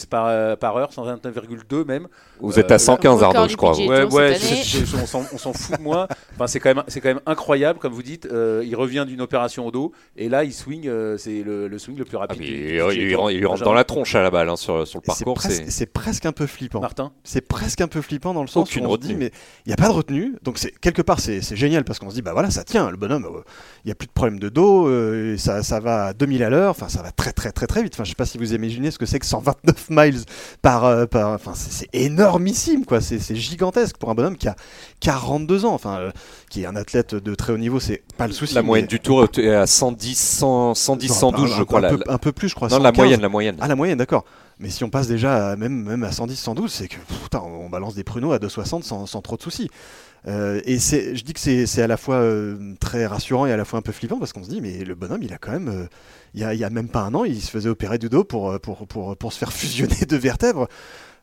par, 0.10 0.25
euh, 0.28 0.56
par 0.56 0.75
heure, 0.78 0.92
129,2 0.92 1.86
même. 1.86 2.07
Vous 2.39 2.60
êtes 2.60 2.72
à 2.72 2.80
115 2.80 3.13
record 3.24 3.36
Arnaud, 3.36 3.50
je 3.50 3.56
crois. 3.57 3.78
Ouais, 3.78 4.36
je- 4.36 4.86
je- 4.86 4.95
on 4.98 5.06
s'en- 5.06 5.54
fout 5.54 5.78
de 5.78 5.83
moi. 5.83 6.07
Enfin, 6.36 6.48
c'est 6.48 6.60
quand 6.60 6.74
même, 6.74 6.83
c'est 6.88 7.01
quand 7.01 7.10
même 7.10 7.22
incroyable, 7.25 7.80
comme 7.80 7.94
vous 7.94 8.04
dites. 8.04 8.25
Euh, 8.31 8.63
il 8.66 8.75
revient 8.75 9.06
d'une 9.07 9.22
opération 9.22 9.68
au 9.68 9.72
dos 9.72 9.92
et 10.18 10.30
là, 10.30 10.44
il 10.44 10.54
swing. 10.54 10.88
euh, 10.88 11.18
c'est 11.18 11.44
le, 11.44 11.68
le 11.68 11.78
swing 11.80 11.98
le 11.98 12.06
plus 12.06 12.18
Ah, 12.18 12.22
rapide. 12.22 12.42
du- 12.42 12.48
il, 12.48 12.51
du 12.51 12.95
il- 13.01 13.10
il 13.10 13.16
rentre- 13.16 13.31
il 13.31 13.45
rentre 13.45 13.63
dans 13.63 13.74
la 13.74 13.83
tronche 13.83 14.16
à 14.16 14.22
la 14.22 14.31
balle 14.31 14.50
hein, 14.50 14.56
sur, 14.56 14.70
sur 14.85 15.00
le 15.00 15.06
parcours. 15.06 15.33
presque, 15.35 15.63
c'est- 15.69 15.85
presque 15.85 16.25
un 16.25 16.31
peu 16.31 16.47
flippant. 16.47 16.79
Martin. 16.81 17.12
C'est 17.23 17.41
presque 17.41 17.81
un 17.81 17.88
peu 17.88 18.01
flippant 18.01 18.33
dans 18.33 18.41
le 18.41 18.47
sens 18.47 18.68
Aucune 18.69 18.85
où 18.85 18.89
on 18.89 18.94
se 18.94 18.97
dit, 19.00 19.07
retenue. 19.09 19.19
mais 19.19 19.31
il 19.65 19.69
n'y 19.69 19.73
a 19.73 19.77
pas 19.77 19.88
de 19.88 19.94
retenue. 19.94 20.35
Donc 20.44 20.59
quelque 20.81 21.01
part 21.01 21.19
c'est 21.19 21.41
c'est 21.41 21.56
génial 21.56 21.83
parce 21.83 22.00
qu'on 22.00 22.09
se 22.09 22.15
dit 22.15 22.21
bah 22.21 22.33
voilà 22.33 22.50
ça 22.51 22.63
tient 22.63 22.89
le 22.89 22.97
bonhomme. 22.97 23.25
euh, 23.25 23.41
Il 23.85 23.88
n'y 23.88 23.91
a 23.91 23.95
plus 23.95 24.07
de 24.07 24.12
problème 24.12 24.39
de 24.39 24.50
dos. 24.50 24.88
euh, 24.88 25.33
et 25.33 25.38
ça, 25.38 25.63
ça 25.63 25.79
va 25.79 26.06
à 26.07 26.13
2000 26.13 26.44
à 26.44 26.50
l'heure. 26.50 26.71
Enfin 26.71 26.89
ça 26.89 27.01
va 27.01 27.12
très 27.12 27.31
très 27.33 27.51
très 27.51 27.68
très 27.68 27.83
vite. 27.83 27.94
Enfin 27.95 28.03
je 28.03 28.09
sais 28.09 28.15
pas 28.15 28.25
si 28.25 28.38
vous 28.38 28.53
imaginez 28.53 28.91
ce 28.91 28.97
que 29.00 29.06
c'est 29.06 29.19
que 29.19 29.25
129 29.25 29.88
miles 29.89 30.19
par 30.62 30.85
euh, 30.85 31.06
par. 31.06 31.31
Enfin 31.33 31.53
c'est 31.56 31.88
énormissime 31.94 32.85
quoi. 32.85 33.01
C'est 33.01 33.19
c'est 33.19 33.35
gigantesque 33.35 33.97
pour 33.97 34.09
un 34.09 34.15
bonhomme 34.15 34.38
qui 34.38 34.47
a 34.47 34.56
42 35.00 35.65
ans. 35.65 35.73
Enfin 35.73 35.97
euh, 36.00 36.12
qui 36.50 36.63
est 36.63 36.65
un 36.65 36.75
athlète 36.75 37.15
de 37.15 37.35
très 37.35 37.53
haut 37.53 37.57
niveau. 37.57 37.79
C'est 37.79 38.01
pas 38.18 38.27
le 38.27 38.33
souci. 38.33 38.56
La 38.56 38.62
moyenne 38.62 38.85
mais- 38.85 38.97
du 38.97 39.00
tour 39.00 39.23
est 39.23 39.47
à 39.50 39.65
110, 39.68 40.15
100, 40.18 40.75
110 40.75 41.09
Non, 41.09 41.15
112, 41.15 41.51
un- 41.51 41.56
je 41.57 41.63
crois. 41.63 41.79
Un, 41.79 41.81
la- 41.81 41.89
peu, 41.89 42.03
un 42.07 42.18
peu 42.18 42.31
plus 42.31 42.50
je 42.50 42.56
crois. 42.56 42.68
non, 42.68 42.77
la 42.77 42.89
115. 42.89 42.97
moyenne, 42.97 43.21
la 43.21 43.29
moyenne. 43.29 43.57
Ah 43.62 43.68
la 43.68 43.75
moyenne, 43.75 43.97
d'accord. 43.97 44.25
Mais 44.62 44.69
si 44.69 44.84
on 44.84 44.90
passe 44.90 45.08
déjà 45.08 45.56
même, 45.56 45.84
même 45.84 46.04
à 46.04 46.12
110, 46.12 46.36
112, 46.36 46.72
c'est 46.72 46.88
que 46.88 46.98
putain, 47.24 47.40
on 47.40 47.69
balance 47.69 47.96
des 47.96 48.04
pruneaux 48.04 48.31
à 48.31 48.40
260 48.40 48.84
sans, 48.84 49.06
sans 49.08 49.22
trop 49.22 49.36
de 49.36 49.42
soucis. 49.42 49.69
Euh, 50.28 50.62
et 50.66 50.78
je 50.78 51.24
dis 51.24 51.34
que 51.34 51.40
c'est, 51.40 51.81
à 51.81 51.88
la 51.88 51.98
fois 51.98 52.16
euh, 52.16 52.75
très 52.80 53.08
rassurant 53.08 53.48
et 53.48 53.52
à 53.52 53.58
la 53.58 53.66
fois 53.66 53.80
un 53.80 53.81
peu 53.81 53.92
flippant 53.92 54.19
parce 54.19 54.34
qu'on 54.34 54.44
se 54.44 54.50
dit, 54.50 54.62
mais 54.62 54.84
le 54.84 54.94
bonhomme, 54.94 55.24
il 55.24 55.34
a 55.34 55.38
quand 55.38 55.52
même, 55.52 55.68
euh, 55.68 55.88
il, 56.36 56.42
y 56.42 56.63
a, 56.63 56.69
même 56.69 56.90
pas 56.90 57.02
un 57.02 57.13
an, 57.16 57.25
il 57.25 57.42
se 57.42 57.50
faisait 57.50 57.69
opérer 57.69 57.98
du 57.98 58.08
dos 58.08 58.24
pour 58.24 58.54
se 58.54 59.38
faire 59.38 59.52
fusionner 59.54 60.06
deux 60.08 60.18
vertèbres. 60.18 60.68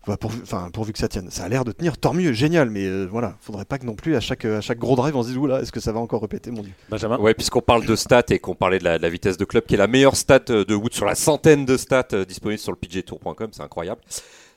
Enfin, 0.03 0.17
pourvu, 0.17 0.41
enfin, 0.43 0.71
pourvu 0.73 0.93
que 0.93 0.99
ça 0.99 1.09
tienne. 1.09 1.31
Ça 1.31 1.45
a 1.45 1.49
l'air 1.49 1.65
de 1.65 1.73
tenir, 1.73 1.99
tant 1.99 2.15
mieux, 2.15 2.33
génial, 2.33 2.71
mais 2.71 2.87
euh, 2.87 3.05
voilà, 3.05 3.37
faudrait 3.41 3.65
pas 3.65 3.79
que 3.79 3.85
non 3.85 3.95
plus 3.95 4.17
à 4.17 4.21
chaque, 4.21 4.45
à 4.45 4.61
chaque 4.61 4.79
gros 4.79 4.97
drive 4.97 5.15
on 5.17 5.23
se 5.23 5.29
dise, 5.29 5.37
oula, 5.37 5.61
est-ce 5.61 5.73
que 5.73 5.81
ça 5.81 5.93
va 5.93 6.01
encore 6.01 6.23
répéter, 6.23 6.51
mon 6.51 6.63
dieu. 6.63 6.73
Benjamin? 6.89 7.19
Ouais, 7.19 7.35
puisqu'on 7.35 7.61
parle 7.61 7.85
de 7.85 7.97
stats 7.97 8.23
et 8.31 8.39
qu'on 8.39 8.55
parlait 8.55 8.79
de 8.79 8.85
la, 8.85 8.99
de 8.99 9.03
la 9.03 9.11
vitesse 9.11 9.37
de 9.37 9.45
club, 9.45 9.67
qui 9.67 9.75
est 9.75 9.79
la 9.79 9.87
meilleure 9.87 10.17
stat 10.17 10.41
euh, 10.51 10.65
de 10.65 10.75
Wood 10.75 10.95
sur 10.95 11.05
la 11.05 11.15
centaine 11.15 11.67
de 11.67 11.77
stats 11.77 12.09
euh, 12.13 12.25
disponibles 12.25 12.61
sur 12.61 12.73
le 12.73 12.79
pgtour.com, 12.79 13.51
c'est 13.53 13.63
incroyable. 13.63 14.01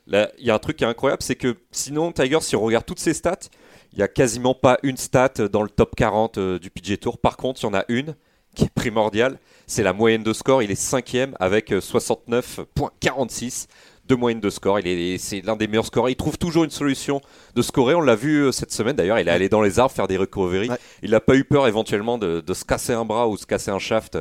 Là, 0.07 0.31
il 0.39 0.45
y 0.45 0.51
a 0.51 0.55
un 0.55 0.59
truc 0.59 0.77
qui 0.77 0.83
est 0.83 0.87
incroyable, 0.87 1.21
c'est 1.21 1.35
que 1.35 1.57
sinon, 1.71 2.11
Tiger, 2.11 2.39
si 2.41 2.55
on 2.55 2.61
regarde 2.61 2.85
toutes 2.85 2.99
ses 2.99 3.13
stats, 3.13 3.49
il 3.93 3.99
y 3.99 4.03
a 4.03 4.07
quasiment 4.07 4.53
pas 4.53 4.77
une 4.83 4.97
stat 4.97 5.33
dans 5.51 5.63
le 5.63 5.69
top 5.69 5.95
40 5.95 6.37
euh, 6.37 6.59
du 6.59 6.69
PGA 6.69 6.97
Tour. 6.97 7.17
Par 7.17 7.37
contre, 7.37 7.61
il 7.61 7.65
y 7.65 7.69
en 7.69 7.73
a 7.73 7.83
une 7.89 8.15
qui 8.55 8.65
est 8.65 8.73
primordiale, 8.73 9.37
c'est 9.67 9.83
la 9.83 9.93
moyenne 9.93 10.23
de 10.23 10.33
score. 10.33 10.63
Il 10.63 10.71
est 10.71 10.75
cinquième 10.75 11.35
avec 11.39 11.71
euh, 11.71 11.79
69.46 11.79 13.67
de 14.11 14.15
moyenne 14.15 14.39
de 14.39 14.49
score. 14.49 14.79
Il 14.79 14.87
est, 14.87 15.17
c'est 15.17 15.41
l'un 15.41 15.55
des 15.55 15.67
meilleurs 15.67 15.85
scoreurs. 15.85 16.09
Il 16.09 16.15
trouve 16.15 16.37
toujours 16.37 16.63
une 16.63 16.69
solution 16.69 17.21
de 17.55 17.61
scorer. 17.61 17.95
On 17.95 18.01
l'a 18.01 18.15
vu 18.15 18.43
euh, 18.43 18.51
cette 18.51 18.71
semaine 18.71 18.95
d'ailleurs. 18.95 19.19
Il 19.19 19.27
est 19.27 19.31
allé 19.31 19.49
dans 19.49 19.61
les 19.61 19.79
arbres 19.79 19.93
faire 19.93 20.07
des 20.07 20.17
recoveries. 20.17 20.69
Ouais. 20.69 20.77
Il 21.01 21.11
n'a 21.11 21.19
pas 21.21 21.35
eu 21.35 21.43
peur 21.43 21.67
éventuellement 21.67 22.17
de, 22.17 22.41
de 22.41 22.53
se 22.53 22.65
casser 22.65 22.93
un 22.93 23.05
bras 23.05 23.27
ou 23.27 23.37
se 23.37 23.45
casser 23.45 23.71
un 23.71 23.79
shaft 23.79 24.17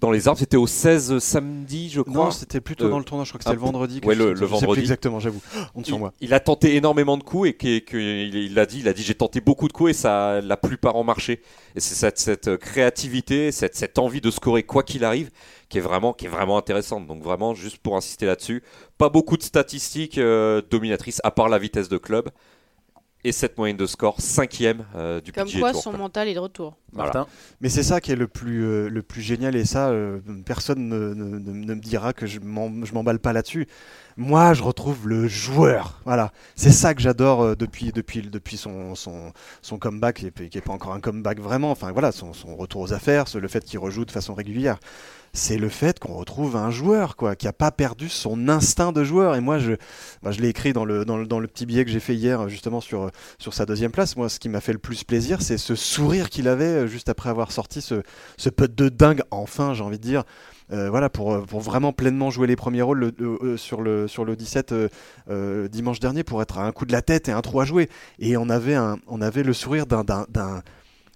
dans 0.00 0.12
les 0.12 0.28
arbres. 0.28 0.38
C'était 0.38 0.56
au 0.56 0.68
16 0.68 1.18
samedi, 1.18 1.88
je 1.90 2.00
crois. 2.00 2.26
Non, 2.26 2.30
c'était 2.30 2.60
plutôt 2.60 2.84
Euh, 2.86 2.90
dans 2.90 2.98
le 2.98 3.04
tournoi, 3.04 3.24
je 3.24 3.30
crois 3.30 3.38
que 3.38 3.42
c'était 3.44 3.50
ah, 3.50 3.54
le 3.54 3.60
vendredi. 3.60 4.00
quelque 4.00 4.14
le- 4.16 4.34
plus 4.34 4.46
vendredi. 4.46 4.80
exactement, 4.80 5.18
j'avoue. 5.18 5.40
On 5.74 5.82
il, 5.82 5.98
moi. 5.98 6.12
il 6.20 6.32
a 6.34 6.38
tenté 6.40 6.76
énormément 6.76 7.16
de 7.16 7.24
coups 7.24 7.48
et 7.48 7.54
qu'il 7.54 7.82
il, 8.00 8.34
il 8.36 8.58
a 8.60 8.66
dit, 8.66 8.78
il 8.80 8.88
a 8.88 8.92
dit 8.92 9.02
j'ai 9.02 9.14
tenté 9.16 9.40
beaucoup 9.40 9.66
de 9.66 9.72
coups 9.72 9.90
et 9.90 9.94
ça, 9.94 10.40
la 10.40 10.56
plupart 10.56 10.94
ont 10.94 11.02
marché. 11.04 11.42
Et 11.74 11.80
c'est 11.80 11.94
cette, 11.96 12.18
cette 12.20 12.56
créativité, 12.58 13.50
cette, 13.50 13.74
cette 13.74 13.98
envie 13.98 14.20
de 14.20 14.30
scorer 14.30 14.62
quoi 14.62 14.84
qu'il 14.84 15.04
arrive, 15.04 15.30
qui 15.68 15.78
est 15.78 15.82
vraiment, 15.82 16.12
qui 16.12 16.26
est 16.26 16.30
vraiment 16.30 16.58
intéressante. 16.58 17.06
Donc 17.06 17.22
vraiment, 17.22 17.54
juste 17.54 17.78
pour 17.78 17.96
insister 17.96 18.26
là-dessus, 18.26 18.62
pas 18.96 19.08
beaucoup 19.08 19.36
de 19.36 19.42
statistiques 19.42 20.18
euh, 20.18 20.62
dominatrices 20.70 21.20
à 21.24 21.30
part 21.30 21.48
la 21.48 21.58
vitesse 21.58 21.88
de 21.88 21.98
club 21.98 22.30
et 23.24 23.32
cette 23.32 23.58
moyenne 23.58 23.76
de 23.76 23.84
score 23.86 24.20
cinquième 24.20 24.84
euh, 24.94 25.20
du 25.20 25.32
Comme 25.32 25.46
PGA 25.48 25.58
quoi, 25.58 25.72
Tour, 25.72 25.82
son 25.82 25.90
quoi. 25.90 25.98
mental 25.98 26.28
est 26.28 26.34
de 26.34 26.38
retour. 26.38 26.76
Voilà. 26.92 27.12
Martin. 27.12 27.26
Mais 27.60 27.68
c'est 27.68 27.82
ça 27.82 28.00
qui 28.00 28.12
est 28.12 28.16
le 28.16 28.28
plus, 28.28 28.64
euh, 28.64 28.88
le 28.88 29.02
plus 29.02 29.22
génial 29.22 29.56
et 29.56 29.64
ça, 29.64 29.88
euh, 29.90 30.20
personne 30.46 30.88
ne, 30.88 31.14
ne- 31.14 31.38
ne- 31.38 31.50
ne 31.66 31.74
me 31.74 31.80
dira 31.80 32.12
que 32.12 32.26
je 32.26 32.38
m'en- 32.38 32.84
je 32.84 32.94
m'emballe 32.94 33.18
pas 33.18 33.32
là-dessus. 33.32 33.66
Moi, 34.16 34.54
je 34.54 34.62
retrouve 34.62 35.08
le 35.08 35.26
joueur. 35.26 36.00
Voilà, 36.04 36.32
c'est 36.54 36.70
ça 36.70 36.94
que 36.94 37.00
j'adore 37.02 37.56
depuis, 37.56 37.90
depuis, 37.92 38.22
depuis 38.22 38.56
son, 38.56 38.94
son, 38.94 39.32
son 39.62 39.78
comeback, 39.78 40.16
qui 40.18 40.26
est, 40.26 40.48
qui 40.48 40.56
est 40.58 40.60
pas 40.62 40.72
encore 40.72 40.92
un 40.92 41.00
comeback 41.00 41.40
vraiment. 41.40 41.72
Enfin 41.72 41.90
voilà, 41.90 42.12
son, 42.12 42.32
son 42.32 42.54
retour 42.56 42.82
aux 42.82 42.92
affaires, 42.92 43.24
le 43.34 43.48
fait 43.48 43.64
qu'il 43.64 43.80
rejoue 43.80 44.04
de 44.04 44.12
façon 44.12 44.34
régulière. 44.34 44.78
C'est 45.32 45.58
le 45.58 45.68
fait 45.68 45.98
qu'on 45.98 46.14
retrouve 46.14 46.56
un 46.56 46.70
joueur 46.70 47.16
quoi, 47.16 47.36
qui 47.36 47.46
a 47.46 47.52
pas 47.52 47.70
perdu 47.70 48.08
son 48.08 48.48
instinct 48.48 48.92
de 48.92 49.04
joueur. 49.04 49.36
Et 49.36 49.40
moi, 49.40 49.58
je, 49.58 49.72
bah, 50.22 50.32
je 50.32 50.40
l'ai 50.40 50.48
écrit 50.48 50.72
dans 50.72 50.84
le, 50.84 51.04
dans, 51.04 51.16
le, 51.16 51.26
dans 51.26 51.38
le 51.40 51.46
petit 51.46 51.66
billet 51.66 51.84
que 51.84 51.90
j'ai 51.90 52.00
fait 52.00 52.14
hier, 52.14 52.48
justement 52.48 52.80
sur, 52.80 53.10
sur 53.38 53.54
sa 53.54 53.66
deuxième 53.66 53.92
place. 53.92 54.16
Moi, 54.16 54.28
ce 54.28 54.38
qui 54.40 54.48
m'a 54.48 54.60
fait 54.60 54.72
le 54.72 54.78
plus 54.78 55.04
plaisir, 55.04 55.42
c'est 55.42 55.58
ce 55.58 55.74
sourire 55.74 56.30
qu'il 56.30 56.48
avait 56.48 56.64
euh, 56.64 56.86
juste 56.86 57.08
après 57.08 57.30
avoir 57.30 57.52
sorti 57.52 57.80
ce, 57.80 58.02
ce 58.36 58.48
de 58.48 58.88
dingue, 58.88 59.22
enfin, 59.30 59.74
j'ai 59.74 59.82
envie 59.84 59.98
de 59.98 60.02
dire. 60.02 60.24
Euh, 60.70 60.90
voilà, 60.90 61.08
pour, 61.08 61.32
euh, 61.32 61.40
pour 61.42 61.60
vraiment 61.60 61.92
pleinement 61.94 62.28
jouer 62.30 62.46
les 62.46 62.56
premiers 62.56 62.82
rôles 62.82 63.12
le- 63.16 63.56
sur, 63.56 63.80
le, 63.80 64.06
sur 64.06 64.24
le 64.26 64.36
17 64.36 64.72
euh, 64.72 64.88
euh, 65.30 65.68
dimanche 65.68 66.00
dernier, 66.00 66.24
pour 66.24 66.42
être 66.42 66.58
à 66.58 66.64
un 66.66 66.72
coup 66.72 66.84
de 66.84 66.92
la 66.92 67.00
tête 67.00 67.28
et 67.28 67.32
un 67.32 67.40
trou 67.40 67.60
à 67.60 67.64
jouer. 67.64 67.88
Et 68.18 68.36
on 68.36 68.50
avait, 68.50 68.74
un, 68.74 68.98
on 69.06 69.22
avait 69.22 69.42
le 69.42 69.52
sourire 69.54 69.86
d'un. 69.86 70.04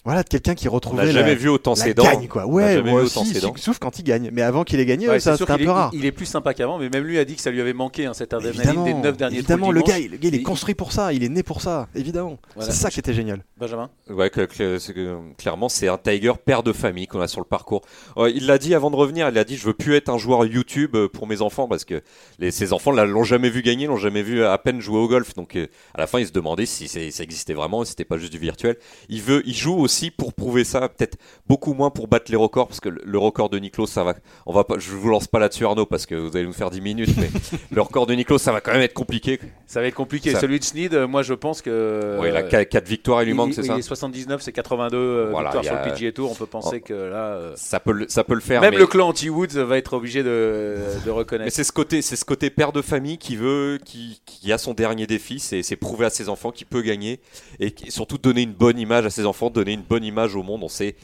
Voilà, 0.04 0.24
de 0.24 0.28
quelqu'un 0.28 0.56
qui 0.56 0.68
On 0.68 0.72
retrouvait 0.72 1.06
la, 1.06 1.12
jamais 1.12 1.36
vu 1.36 1.48
autant 1.48 1.74
la 1.74 1.76
ses 1.76 1.94
dents. 1.94 2.02
gagne, 2.02 2.26
quoi. 2.26 2.44
On 2.46 2.52
Ouais, 2.54 2.74
jamais 2.74 2.90
moi 2.90 3.00
vu 3.02 3.06
autant 3.06 3.20
aussi, 3.22 3.34
ses 3.34 3.40
dents. 3.40 3.54
sauf 3.56 3.78
quand 3.78 4.00
il 4.00 4.02
gagne. 4.02 4.30
Mais 4.32 4.42
avant 4.42 4.64
qu'il 4.64 4.80
ait 4.80 4.84
gagné, 4.84 5.08
Ouais, 5.08 5.20
ça 5.20 5.36
c'est 5.36 5.44
un 5.44 5.56
qu'il 5.56 5.64
peu 5.66 5.70
est, 5.70 5.72
rare. 5.74 5.90
il 5.94 6.04
est 6.04 6.10
plus 6.10 6.26
sympa 6.26 6.54
qu'avant, 6.54 6.76
mais 6.78 6.88
même 6.88 7.04
lui 7.04 7.18
a 7.20 7.24
dit 7.24 7.36
que 7.36 7.40
ça 7.40 7.52
lui 7.52 7.60
avait 7.60 7.72
manqué 7.72 8.06
hein, 8.06 8.12
cette 8.14 8.34
adrénaline 8.34 8.60
Évidemment, 8.62 8.84
des 8.84 8.94
9 8.94 9.16
derniers 9.16 9.38
évidemment 9.38 9.70
le, 9.70 9.80
dimanche. 9.82 9.90
gars, 9.90 10.04
il, 10.04 10.10
le 10.10 10.16
gars, 10.16 10.28
il 10.28 10.34
est 10.34 10.42
construit 10.42 10.74
pour 10.74 10.90
ça, 10.90 11.12
il 11.12 11.22
est 11.22 11.28
né 11.28 11.44
pour 11.44 11.60
ça, 11.62 11.86
évidemment. 11.94 12.36
Voilà. 12.56 12.72
C'est 12.72 12.76
ça 12.76 12.90
qui 12.90 12.98
était 12.98 13.14
génial. 13.14 13.44
Benjamin? 13.58 13.90
Ouais, 14.10 14.28
que- 14.28 14.40
que- 14.46 14.78
c'est 14.80 14.92
que, 14.92 15.18
clairement, 15.38 15.68
c'est 15.68 15.86
un 15.86 15.98
Tiger 15.98 16.32
père 16.44 16.64
de 16.64 16.72
famille 16.72 17.06
qu'on 17.06 17.20
a 17.20 17.28
sur 17.28 17.40
le 17.40 17.46
parcours. 17.46 17.82
Euh, 18.16 18.28
il 18.34 18.46
l'a 18.46 18.58
dit 18.58 18.74
avant 18.74 18.90
de 18.90 18.96
revenir, 18.96 19.28
il 19.28 19.38
a 19.38 19.44
dit 19.44 19.56
je 19.56 19.64
veux 19.64 19.72
plus 19.72 19.94
être 19.94 20.08
un 20.08 20.18
joueur 20.18 20.44
YouTube 20.46 20.96
euh, 20.96 21.08
pour 21.08 21.28
mes 21.28 21.42
enfants 21.42 21.68
parce 21.68 21.84
que 21.84 22.02
les, 22.40 22.50
ses 22.50 22.72
enfants 22.72 22.90
là, 22.90 23.04
l'ont 23.04 23.22
jamais 23.22 23.50
vu 23.50 23.62
gagner, 23.62 23.86
l'ont 23.86 23.96
jamais 23.98 24.22
vu 24.22 24.44
à 24.44 24.58
peine 24.58 24.80
jouer 24.80 24.98
au 24.98 25.06
golf. 25.06 25.34
Donc 25.34 25.54
euh, 25.54 25.68
à 25.94 26.00
la 26.00 26.08
fin, 26.08 26.18
il 26.18 26.26
se 26.26 26.32
demandait 26.32 26.66
si 26.66 26.88
ça 26.88 27.22
existait 27.22 27.54
vraiment, 27.54 27.84
si 27.84 27.90
c'était 27.90 28.04
pas 28.04 28.18
juste 28.18 28.32
du 28.32 28.38
virtuel. 28.40 28.76
Il 29.08 29.22
veut, 29.22 29.42
il 29.46 29.54
joue 29.54 29.76
aussi 29.78 29.91
pour 30.10 30.32
prouver 30.34 30.64
ça, 30.64 30.88
peut-être 30.88 31.16
beaucoup 31.46 31.74
moins 31.74 31.90
pour 31.90 32.08
battre 32.08 32.30
les 32.30 32.36
records 32.36 32.68
parce 32.68 32.80
que 32.80 32.88
le, 32.88 33.18
record 33.18 33.48
de 33.50 33.58
Niklos, 33.58 33.86
ça 33.86 34.04
va, 34.04 34.14
on 34.46 34.52
va 34.52 34.64
pas, 34.64 34.78
je 34.78 34.90
vous 34.90 35.08
lance 35.08 35.26
pas 35.26 35.38
là-dessus 35.38 35.64
Arnaud 35.66 35.86
parce 35.86 36.06
que 36.06 36.14
vous 36.14 36.36
allez 36.36 36.46
nous 36.46 36.52
faire 36.52 36.70
10 36.70 36.80
minutes, 36.80 37.10
mais 37.18 37.30
le 37.70 37.80
record 37.80 38.06
de 38.06 38.14
Niklos, 38.14 38.38
ça 38.38 38.52
va 38.52 38.60
quand 38.60 38.72
même 38.72 38.82
être 38.82 38.94
compliqué. 38.94 39.38
Ça 39.66 39.80
va 39.80 39.86
être 39.86 39.94
compliqué. 39.94 40.32
Ça- 40.32 40.40
Celui 40.40 40.58
de 40.58 40.64
Sneed, 40.64 40.94
euh, 40.94 41.06
moi 41.06 41.22
je 41.22 41.34
pense 41.34 41.62
que. 41.62 42.18
Ouais, 42.20 42.30
il 42.30 42.36
a 42.36 42.40
euh, 42.40 42.64
4, 42.64 42.86
victoires, 42.88 43.22
il 43.22 43.26
lui 43.26 43.34
manque, 43.34 43.50
il- 43.50 43.54
c'est 43.54 43.62
il 43.62 43.66
ça 43.66 43.76
est 43.78 43.82
79, 43.82 44.42
c'est 44.42 44.52
82 44.52 44.96
euh, 44.96 45.28
Voilà, 45.30 45.50
victoires 45.50 45.64
il 45.64 45.66
sur 45.66 45.90
le 45.90 45.94
PGA 45.96 46.12
Tour. 46.12 46.30
On 46.30 46.34
peut 46.34 46.46
penser 46.46 46.80
que 46.80 46.92
là. 46.94 47.34
euh, 47.34 47.52
Ça 47.56 47.80
peut, 47.80 47.92
le- 47.92 48.06
ça 48.08 48.24
peut 48.24 48.34
le 48.34 48.40
faire. 48.40 48.60
Même 48.60 48.72
mais- 48.72 48.78
le 48.78 48.86
clan 48.86 49.08
anti-Woods 49.08 49.54
va 49.58 49.78
être 49.78 49.92
obligé 49.94 50.22
de, 50.22 50.76
de 51.04 51.06
Mais 51.06 51.10
reconnaître. 51.10 51.52
c'est 51.54 51.64
ce 51.64 51.72
côté, 51.72 52.02
c'est 52.02 52.16
ce 52.16 52.24
côté 52.24 52.50
père 52.50 52.72
de 52.72 52.82
famille 52.82 53.18
qui 53.18 53.36
veut, 53.36 53.78
qui, 53.84 54.20
qui 54.26 54.52
a 54.52 54.58
son 54.58 54.74
dernier 54.74 55.06
défi, 55.06 55.38
c'est 55.38 55.76
prouver 55.76 56.06
à 56.06 56.10
ses 56.10 56.28
enfants 56.28 56.50
qu'il 56.50 56.66
peut 56.66 56.82
gagner 56.82 57.20
et 57.60 57.74
surtout 57.88 58.18
donner 58.18 58.42
une 58.42 58.52
bonne 58.52 58.78
image 58.78 59.06
à 59.06 59.10
ses 59.10 59.26
enfants, 59.26 59.50
donner 59.50 59.72
une 59.72 59.81
bonne 59.82 60.04
image 60.04 60.34
au 60.36 60.42
monde. 60.42 60.62
On 60.64 60.68
sait 60.68 60.96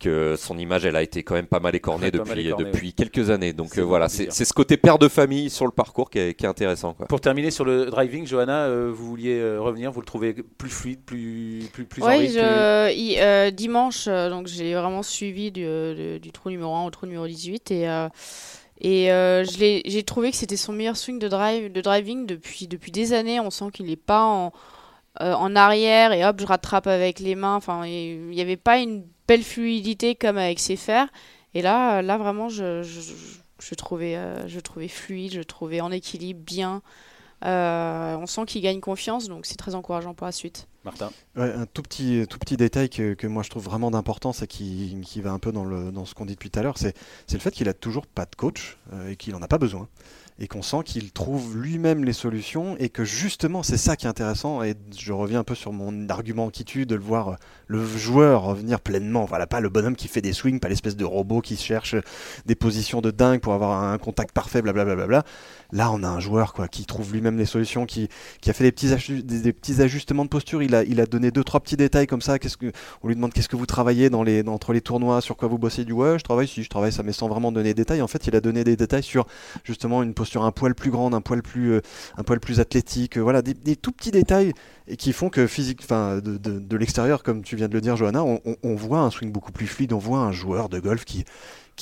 que 0.00 0.34
son 0.36 0.58
image, 0.58 0.84
elle 0.84 0.96
a 0.96 1.02
été 1.02 1.22
quand 1.22 1.34
même 1.34 1.46
pas 1.46 1.60
mal 1.60 1.76
écornée 1.76 2.06
Ouais, 2.06 2.10
pas 2.10 2.18
depuis, 2.18 2.28
mal 2.30 2.38
écornée, 2.40 2.64
depuis 2.64 2.92
quelques 2.92 3.30
années. 3.30 3.52
Donc 3.52 3.78
euh, 3.78 3.82
voilà, 3.82 4.08
c'est 4.08 4.30
ce 4.32 4.52
côté 4.52 4.76
père 4.76 4.98
de 4.98 5.06
famille 5.06 5.48
sur 5.48 5.64
le 5.64 5.70
parcours 5.70 6.10
qui 6.10 6.18
est, 6.18 6.34
qui 6.34 6.44
est 6.44 6.48
intéressant. 6.48 6.92
Quoi. 6.94 7.06
Pour 7.06 7.20
terminer 7.20 7.52
sur 7.52 7.64
le 7.64 7.86
driving, 7.86 8.26
Johanna, 8.26 8.64
euh, 8.64 8.90
vous 8.92 9.06
vouliez 9.06 9.38
euh, 9.38 9.60
revenir, 9.60 9.92
vous 9.92 10.00
le 10.00 10.06
trouvez 10.06 10.32
plus 10.34 10.70
fluide, 10.70 11.00
plus, 11.04 11.68
plus, 11.72 11.84
plus 11.84 12.02
rythme, 12.02 12.32
je, 12.34 12.92
il- 12.94 13.18
euh, 13.20 13.50
dimanche, 13.52 14.06
euh, 14.08 14.28
donc 14.28 14.48
j'ai 14.48 14.74
vraiment 14.74 15.04
suivi 15.04 15.52
du, 15.52 15.64
trou 16.32 16.50
numéro 16.50 16.74
1 16.74 16.84
au 16.84 16.90
trou 16.90 17.06
numéro 17.06 17.26
18 17.28 17.70
et, 17.70 17.88
euh, 17.88 18.08
Et 18.80 19.12
euh, 19.12 19.44
je 19.44 19.56
l'ai- 19.58 19.82
j'ai 19.86 20.02
trouvé 20.02 20.32
que 20.32 20.36
c'était 20.36 20.56
son 20.56 20.72
meilleur 20.72 20.96
swing 20.96 21.20
de, 21.20 21.28
drive, 21.28 21.70
de 21.70 21.80
driving 21.80 22.26
depuis, 22.26 22.66
depuis 22.66 22.90
des 22.90 23.12
années. 23.12 23.38
On 23.38 23.50
sent 23.50 23.66
qu'il 23.72 23.86
n'est 23.86 23.94
pas 23.94 24.24
en, 24.24 24.52
euh, 25.20 25.34
en 25.34 25.54
arrière 25.56 26.12
et 26.12 26.24
hop, 26.24 26.40
je 26.40 26.46
rattrape 26.46 26.86
avec 26.86 27.20
les 27.20 27.34
mains. 27.34 27.56
Enfin, 27.56 27.86
il 27.86 28.28
n'y 28.28 28.40
avait 28.40 28.56
pas 28.56 28.78
une 28.78 29.04
belle 29.28 29.42
fluidité 29.42 30.14
comme 30.14 30.38
avec 30.38 30.58
ses 30.58 30.76
fers. 30.76 31.08
Et 31.54 31.62
là, 31.62 32.00
là 32.00 32.16
vraiment, 32.16 32.48
je, 32.48 32.82
je, 32.82 33.74
trouvais, 33.74 34.16
euh, 34.16 34.46
je 34.48 34.60
trouvais 34.60 34.88
fluide, 34.88 35.32
je 35.34 35.42
trouvais 35.42 35.80
en 35.80 35.92
équilibre, 35.92 36.40
bien. 36.40 36.82
Euh, 37.44 38.16
on 38.16 38.26
sent 38.26 38.42
qu'il 38.46 38.62
gagne 38.62 38.80
confiance, 38.80 39.28
donc 39.28 39.46
c'est 39.46 39.56
très 39.56 39.74
encourageant 39.74 40.14
pour 40.14 40.26
la 40.26 40.32
suite. 40.32 40.68
Martin. 40.84 41.10
Ouais, 41.36 41.52
un 41.52 41.66
tout 41.66 41.82
petit, 41.82 42.24
tout 42.28 42.38
petit 42.38 42.56
détail 42.56 42.88
que, 42.88 43.14
que 43.14 43.26
moi 43.26 43.42
je 43.42 43.50
trouve 43.50 43.64
vraiment 43.64 43.90
d'importance 43.90 44.42
et 44.42 44.46
qui, 44.46 44.96
qui 45.04 45.20
va 45.20 45.32
un 45.32 45.38
peu 45.38 45.52
dans, 45.52 45.64
le, 45.64 45.92
dans 45.92 46.04
ce 46.04 46.14
qu'on 46.14 46.24
dit 46.24 46.34
depuis 46.34 46.50
tout 46.50 46.58
à 46.58 46.62
l'heure, 46.62 46.78
c'est 46.78 46.96
c'est 47.26 47.34
le 47.36 47.40
fait 47.40 47.50
qu'il 47.50 47.68
a 47.68 47.74
toujours 47.74 48.06
pas 48.06 48.26
de 48.26 48.34
coach 48.36 48.78
euh, 48.92 49.10
et 49.10 49.16
qu'il 49.16 49.34
en 49.34 49.42
a 49.42 49.48
pas 49.48 49.58
besoin. 49.58 49.88
Et 50.38 50.48
qu'on 50.48 50.62
sent 50.62 50.82
qu'il 50.84 51.12
trouve 51.12 51.56
lui-même 51.56 52.04
les 52.04 52.12
solutions 52.12 52.76
et 52.78 52.88
que 52.88 53.04
justement 53.04 53.62
c'est 53.62 53.76
ça 53.76 53.96
qui 53.96 54.06
est 54.06 54.08
intéressant. 54.08 54.62
Et 54.62 54.74
je 54.98 55.12
reviens 55.12 55.40
un 55.40 55.44
peu 55.44 55.54
sur 55.54 55.72
mon 55.72 56.08
argument 56.08 56.50
qui 56.50 56.64
tue 56.64 56.86
de 56.86 56.94
le 56.94 57.02
voir 57.02 57.36
le 57.66 57.84
joueur 57.84 58.42
revenir 58.42 58.80
pleinement. 58.80 59.24
Voilà, 59.24 59.46
pas 59.46 59.60
le 59.60 59.68
bonhomme 59.68 59.96
qui 59.96 60.08
fait 60.08 60.20
des 60.20 60.32
swings, 60.32 60.60
pas 60.60 60.68
l'espèce 60.68 60.96
de 60.96 61.04
robot 61.04 61.40
qui 61.40 61.56
cherche 61.56 61.96
des 62.46 62.54
positions 62.54 63.00
de 63.00 63.10
dingue 63.10 63.40
pour 63.40 63.54
avoir 63.54 63.82
un 63.82 63.98
contact 63.98 64.32
parfait, 64.32 64.62
blablabla. 64.62 64.94
Bla, 64.94 65.06
bla. 65.06 65.24
Là, 65.72 65.90
on 65.90 66.02
a 66.02 66.08
un 66.08 66.20
joueur 66.20 66.52
quoi, 66.52 66.68
qui 66.68 66.84
trouve 66.84 67.12
lui-même 67.12 67.38
les 67.38 67.46
solutions, 67.46 67.86
qui, 67.86 68.08
qui 68.42 68.50
a 68.50 68.52
fait 68.52 68.64
des 68.64 68.72
petits, 68.72 69.22
des, 69.22 69.52
petits 69.54 69.80
ajustements 69.80 70.24
de 70.24 70.28
posture. 70.28 70.62
Il 70.62 70.74
a, 70.74 70.84
il 70.84 71.00
a 71.00 71.06
donné 71.06 71.30
deux, 71.30 71.44
trois 71.44 71.60
petits 71.60 71.78
détails 71.78 72.06
comme 72.06 72.20
ça. 72.20 72.38
Qu'est-ce 72.38 72.58
que, 72.58 72.70
on 73.02 73.08
lui 73.08 73.14
demande 73.14 73.32
qu'est-ce 73.32 73.48
que 73.48 73.56
vous 73.56 73.64
travaillez 73.64 74.10
dans 74.10 74.22
les, 74.22 74.46
entre 74.46 74.74
les 74.74 74.82
tournois, 74.82 75.22
sur 75.22 75.36
quoi 75.36 75.48
vous 75.48 75.58
bossez. 75.58 75.86
Du 75.86 75.92
ouais, 75.92 76.18
je 76.18 76.24
travaille, 76.24 76.46
si 76.46 76.62
je 76.62 76.68
travaille, 76.68 76.92
ça, 76.92 77.02
mais 77.02 77.12
sans 77.12 77.28
vraiment 77.28 77.52
donner 77.52 77.70
des 77.70 77.82
détails. 77.82 78.02
En 78.02 78.06
fait, 78.06 78.26
il 78.26 78.36
a 78.36 78.42
donné 78.42 78.64
des 78.64 78.76
détails 78.76 79.02
sur 79.02 79.26
justement 79.64 80.02
une 80.02 80.12
un 80.42 80.52
poil 80.52 80.74
plus 80.74 80.90
grande, 80.90 81.14
un 81.14 81.20
poil 81.20 81.42
plus, 81.42 81.72
euh, 81.72 81.80
un 82.16 82.22
poil 82.22 82.40
plus 82.40 82.60
athlétique. 82.60 83.18
euh, 83.18 83.20
voilà, 83.20 83.42
des, 83.42 83.76
tout 83.76 83.92
petits 83.92 84.10
détails 84.10 84.52
qui 84.98 85.12
font 85.12 85.28
que 85.28 85.46
physique, 85.46 85.80
enfin, 85.82 86.20
de, 86.22 86.76
l'extérieur, 86.76 87.22
comme 87.22 87.42
tu 87.42 87.56
viens 87.56 87.68
de 87.68 87.74
le 87.74 87.80
dire, 87.80 87.96
Johanna, 87.96 88.24
on 88.24 88.74
voit 88.74 89.00
un 89.00 89.10
swing 89.10 89.32
beaucoup 89.32 89.52
plus 89.52 89.66
fluide. 89.66 89.92
On 89.92 89.98
voit 89.98 90.18
un 90.18 90.32
joueur 90.32 90.68
de 90.68 90.78
golf 90.80 91.04
qui 91.04 91.24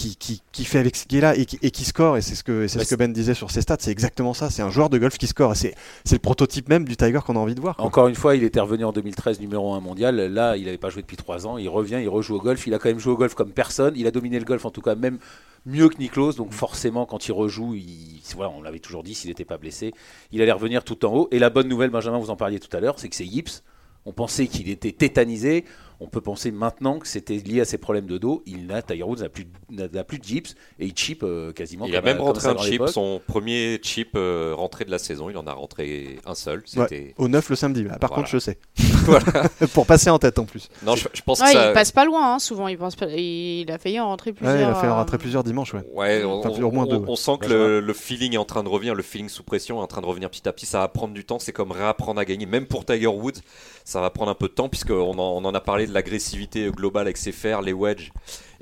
qui, 0.00 0.16
qui, 0.16 0.42
qui 0.52 0.64
fait 0.64 0.78
avec 0.78 0.96
ce 0.96 1.06
qui 1.06 1.18
est 1.18 1.20
là 1.20 1.36
et 1.36 1.44
qui, 1.44 1.58
et 1.62 1.70
qui 1.70 1.84
score 1.84 2.16
et 2.16 2.22
c'est 2.22 2.34
ce 2.34 2.42
que 2.42 2.66
c'est 2.66 2.78
Bah, 2.78 2.84
ce 2.84 2.90
que 2.90 2.94
Ben 2.94 3.12
disait 3.12 3.34
sur 3.34 3.50
ses 3.50 3.60
stats 3.60 3.76
c'est 3.80 3.90
exactement 3.90 4.32
ça 4.34 4.48
c'est 4.50 4.62
un 4.62 4.70
joueur 4.70 4.88
de 4.88 4.98
golf 4.98 5.18
qui 5.18 5.26
score 5.26 5.54
c'est 5.56 5.74
c'est 6.04 6.14
le 6.14 6.20
prototype 6.20 6.68
même 6.68 6.86
du 6.86 6.96
Tiger 6.96 7.20
qu'on 7.24 7.36
a 7.36 7.38
envie 7.38 7.54
de 7.54 7.60
voir 7.60 7.76
quoi. 7.76 7.84
Encore 7.84 8.08
une 8.08 8.14
fois, 8.14 8.36
il 8.36 8.44
était 8.44 8.60
revenu 8.60 8.84
en 8.84 8.92
2013 8.92 9.40
numéro 9.40 9.74
1 9.74 9.80
mondial. 9.80 10.16
Là, 10.16 10.56
il 10.56 10.64
n'avait 10.64 10.78
pas 10.78 10.90
joué 10.90 11.02
depuis 11.02 11.16
3 11.16 11.46
ans. 11.46 11.58
Il 11.58 11.68
revient, 11.68 11.98
il 12.00 12.08
rejoue 12.08 12.36
au 12.36 12.40
golf. 12.40 12.66
Il 12.66 12.74
a 12.74 12.78
quand 12.78 12.88
même 12.88 12.98
joué 12.98 13.12
au 13.12 13.16
golf 13.16 13.34
comme 13.34 13.52
personne. 13.52 13.94
Il 13.96 14.06
a 14.06 14.10
dominé 14.10 14.38
le 14.38 14.44
golf, 14.44 14.64
en 14.64 14.70
tout 14.70 14.80
cas, 14.80 14.94
même 14.94 15.18
mieux 15.66 15.88
que 15.88 15.98
Niklos. 15.98 16.32
Donc, 16.34 16.52
forcément, 16.52 17.06
quand 17.06 17.26
il 17.28 17.32
rejoue, 17.32 17.74
il... 17.74 18.20
voilà, 18.36 18.52
on 18.56 18.62
l'avait 18.62 18.78
toujours 18.78 19.02
dit, 19.02 19.14
s'il 19.14 19.28
n'était 19.28 19.44
pas 19.44 19.58
blessé, 19.58 19.92
il 20.32 20.40
allait 20.42 20.52
revenir 20.52 20.84
tout 20.84 21.04
en 21.04 21.12
haut. 21.14 21.28
Et 21.32 21.38
la 21.38 21.50
bonne 21.50 21.68
nouvelle, 21.68 21.90
Benjamin, 21.90 22.18
vous 22.18 22.30
en 22.30 22.36
parliez 22.36 22.60
tout 22.60 22.74
à 22.76 22.80
l'heure, 22.80 22.98
c'est 22.98 23.08
que 23.08 23.16
c'est 23.16 23.26
Yips. 23.26 23.62
On 24.06 24.12
pensait 24.12 24.46
qu'il 24.46 24.68
était 24.70 24.92
tétanisé. 24.92 25.64
On 26.02 26.06
peut 26.08 26.20
penser 26.22 26.50
maintenant 26.50 26.98
que 26.98 27.06
c'était 27.06 27.36
lié 27.36 27.60
à 27.60 27.64
ses 27.66 27.76
problèmes 27.78 28.06
de 28.06 28.16
dos. 28.18 28.42
Il 28.46 28.66
n'a, 28.66 28.80
Tiger 28.80 29.02
Woods 29.02 29.20
n'a 29.20 29.28
plus, 29.28 29.46
n'a 29.70 30.02
plus 30.04 30.18
de 30.18 30.26
Yips 30.26 30.54
et 30.78 30.86
il 30.86 30.96
chip 30.96 31.22
euh, 31.22 31.52
quasiment. 31.52 31.84
Il 31.86 31.94
a 31.94 32.00
même 32.00 32.16
à- 32.18 32.22
rentré 32.22 32.48
un 32.48 32.56
chip, 32.56 32.82
son 32.88 33.20
premier 33.26 33.78
chip 33.82 34.12
euh, 34.16 34.54
rentré 34.56 34.84
de 34.86 34.90
la 34.90 34.98
saison. 34.98 35.28
Il 35.30 35.36
en 35.36 35.46
a 35.46 35.52
rentré 35.52 36.18
un 36.24 36.34
seul. 36.34 36.62
C'était. 36.64 37.14
au 37.18 37.28
9 37.28 37.50
le 37.50 37.56
samedi 37.56 37.84
là. 37.84 37.98
par 37.98 38.10
Voilà. 38.10 38.22
contre 38.22 38.30
je 38.32 38.38
sais 38.38 38.58
Voilà. 39.04 39.48
pour 39.74 39.86
passer 39.86 40.08
en 40.10 40.18
tête 40.18 40.38
en 40.38 40.44
plus 40.46 40.68
Non, 40.84 40.96
je, 40.96 41.06
je 41.12 41.22
pense 41.22 41.40
Ouais, 41.40 41.46
que 41.46 41.52
ça. 41.52 41.68
Il 41.70 41.74
passe 41.74 41.92
pas 41.92 42.04
loin, 42.04 42.34
hein, 42.34 42.38
souvent. 42.38 42.68
Il, 42.68 42.78
pense 42.78 42.96
pas... 42.96 43.06
il 43.08 43.70
a 43.70 43.78
failli 43.78 44.00
en 44.00 44.06
rentrer 44.08 44.32
plusieurs. 44.32 44.54
ouais, 44.56 44.62
il 44.62 44.68
a 44.68 44.74
fait 44.74 44.86
euh, 44.86 44.94
rentrer 44.94 45.18
plusieurs 45.18 45.44
dimanches 45.44 45.74
ouais 45.74 45.84
Ouais, 45.92 46.24
on, 46.24 46.38
Enfin, 46.40 46.62
au 46.62 46.70
moins 46.70 46.84
on- 46.84 46.88
deux, 46.88 46.96
on 46.96 47.10
ouais. 47.10 47.16
sent 47.16 47.32
que 47.42 47.46
le, 47.48 47.80
le 47.80 47.92
feeling 47.92 48.34
est 48.34 48.38
en 48.38 48.44
train 48.46 48.62
de 48.62 48.68
revenir, 48.68 48.94
le 48.94 49.02
feeling 49.02 49.28
sous 49.28 49.42
pression 49.42 49.78
est 49.80 49.82
en 49.82 49.86
train 49.86 50.00
de 50.00 50.06
revenir 50.06 50.30
petit 50.30 50.48
à 50.48 50.52
petit. 50.52 50.64
Ça 50.66 50.78
va 50.80 50.88
prendre 50.88 51.12
du 51.12 51.24
temps, 51.24 51.38
c'est 51.38 51.52
comme 51.52 51.72
réapprendre 51.72 52.20
à 52.20 52.24
gagner. 52.24 52.46
Même 52.46 52.66
pour 52.66 52.84
Tiger 52.86 53.06
Woods, 53.08 53.40
ça 53.84 54.00
va 54.00 54.08
prendre 54.10 54.30
un 54.30 54.34
peu 54.34 54.48
de 54.48 54.52
temps, 54.54 54.68
puisqu'on 54.68 55.18
en, 55.18 55.36
on 55.36 55.44
en 55.44 55.54
a 55.54 55.60
parlé 55.60 55.86
de 55.90 55.94
l'agressivité 55.94 56.70
globale 56.70 57.02
avec 57.06 57.16
ses 57.18 57.32
fers, 57.32 57.60
les 57.60 57.72
wedges 57.74 58.10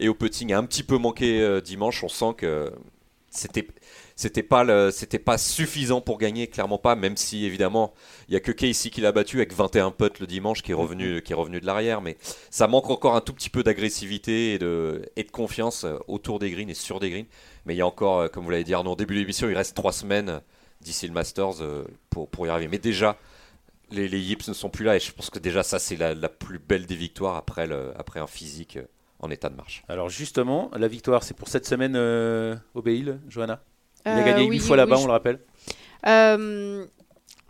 et 0.00 0.08
au 0.08 0.14
putting 0.14 0.52
a 0.52 0.58
un 0.58 0.64
petit 0.64 0.82
peu 0.82 0.98
manqué 0.98 1.40
euh, 1.40 1.60
dimanche. 1.60 2.02
On 2.02 2.08
sent 2.08 2.34
que 2.36 2.72
c'était. 3.30 3.66
C'était 4.20 4.42
pas, 4.42 4.64
le- 4.64 4.90
c'était 4.90 5.20
pas 5.20 5.38
suffisant 5.38 6.00
pour 6.00 6.18
gagner, 6.18 6.48
clairement 6.48 6.76
pas, 6.78 6.96
même 6.96 7.16
si 7.16 7.44
évidemment 7.44 7.94
il 8.28 8.34
y 8.34 8.36
a 8.36 8.40
que 8.40 8.50
Casey 8.50 8.90
qui 8.90 9.00
l'a 9.00 9.12
battu 9.12 9.36
avec 9.36 9.52
21 9.52 9.92
putts 9.92 10.18
le 10.18 10.26
dimanche 10.26 10.60
qui 10.62 10.72
est 10.72 10.74
revenu, 10.74 11.22
qui 11.22 11.30
est 11.30 11.36
revenu 11.36 11.60
de 11.60 11.66
l'arrière, 11.66 12.00
mais 12.00 12.16
ça 12.50 12.66
manque 12.66 12.90
encore 12.90 13.14
un 13.14 13.20
tout 13.20 13.32
petit 13.32 13.48
peu 13.48 13.62
d'agressivité 13.62 14.54
et 14.54 14.58
de, 14.58 15.02
et 15.14 15.22
de 15.22 15.30
confiance 15.30 15.84
euh, 15.84 15.98
autour 16.08 16.40
des 16.40 16.50
greens 16.50 16.68
et 16.68 16.74
sur 16.74 16.98
des 16.98 17.10
greens. 17.10 17.26
Mais 17.64 17.74
il 17.74 17.76
y 17.76 17.80
a 17.80 17.86
encore, 17.86 18.18
euh, 18.22 18.26
comme 18.28 18.42
vous 18.42 18.50
l'avez 18.50 18.64
dit 18.64 18.74
Arnaud, 18.74 18.94
au 18.94 18.96
début 18.96 19.14
de 19.14 19.20
l'émission, 19.20 19.48
il 19.48 19.54
reste 19.54 19.76
trois 19.76 19.92
semaines 19.92 20.40
d'ici 20.80 21.06
le 21.06 21.12
Masters 21.12 21.62
pour, 22.10 22.28
pour 22.28 22.44
y 22.44 22.50
arriver. 22.50 22.66
Mais 22.68 22.78
déjà, 22.78 23.16
les, 23.90 24.08
les 24.08 24.18
yips 24.20 24.46
ne 24.48 24.52
sont 24.54 24.68
plus 24.70 24.84
là 24.84 24.96
et 24.96 25.00
je 25.00 25.12
pense 25.12 25.30
que 25.30 25.38
déjà 25.38 25.62
ça 25.62 25.78
c'est 25.78 25.96
la, 25.96 26.14
la 26.14 26.28
plus 26.28 26.58
belle 26.58 26.86
des 26.86 26.94
victoires 26.96 27.36
après, 27.36 27.66
le, 27.66 27.92
après 27.98 28.20
un 28.20 28.26
physique 28.26 28.76
euh, 28.76 28.82
en 29.20 29.30
état 29.30 29.48
de 29.48 29.56
marche. 29.56 29.82
Alors 29.88 30.08
justement, 30.08 30.70
la 30.76 30.88
victoire, 30.88 31.22
c'est 31.22 31.34
pour 31.34 31.48
cette 31.48 31.66
semaine 31.66 31.94
euh, 31.96 32.54
au 32.74 32.82
Béil, 32.82 33.16
Johanna? 33.28 33.60
Il 34.06 34.12
a 34.12 34.18
euh, 34.18 34.24
gagné 34.24 34.42
oui, 34.44 34.56
huit 34.56 34.60
fois 34.60 34.76
là-bas, 34.76 34.96
oui, 34.96 35.02
on 35.02 35.06
le 35.06 35.12
rappelle. 35.12 35.40
Euh, 36.06 36.84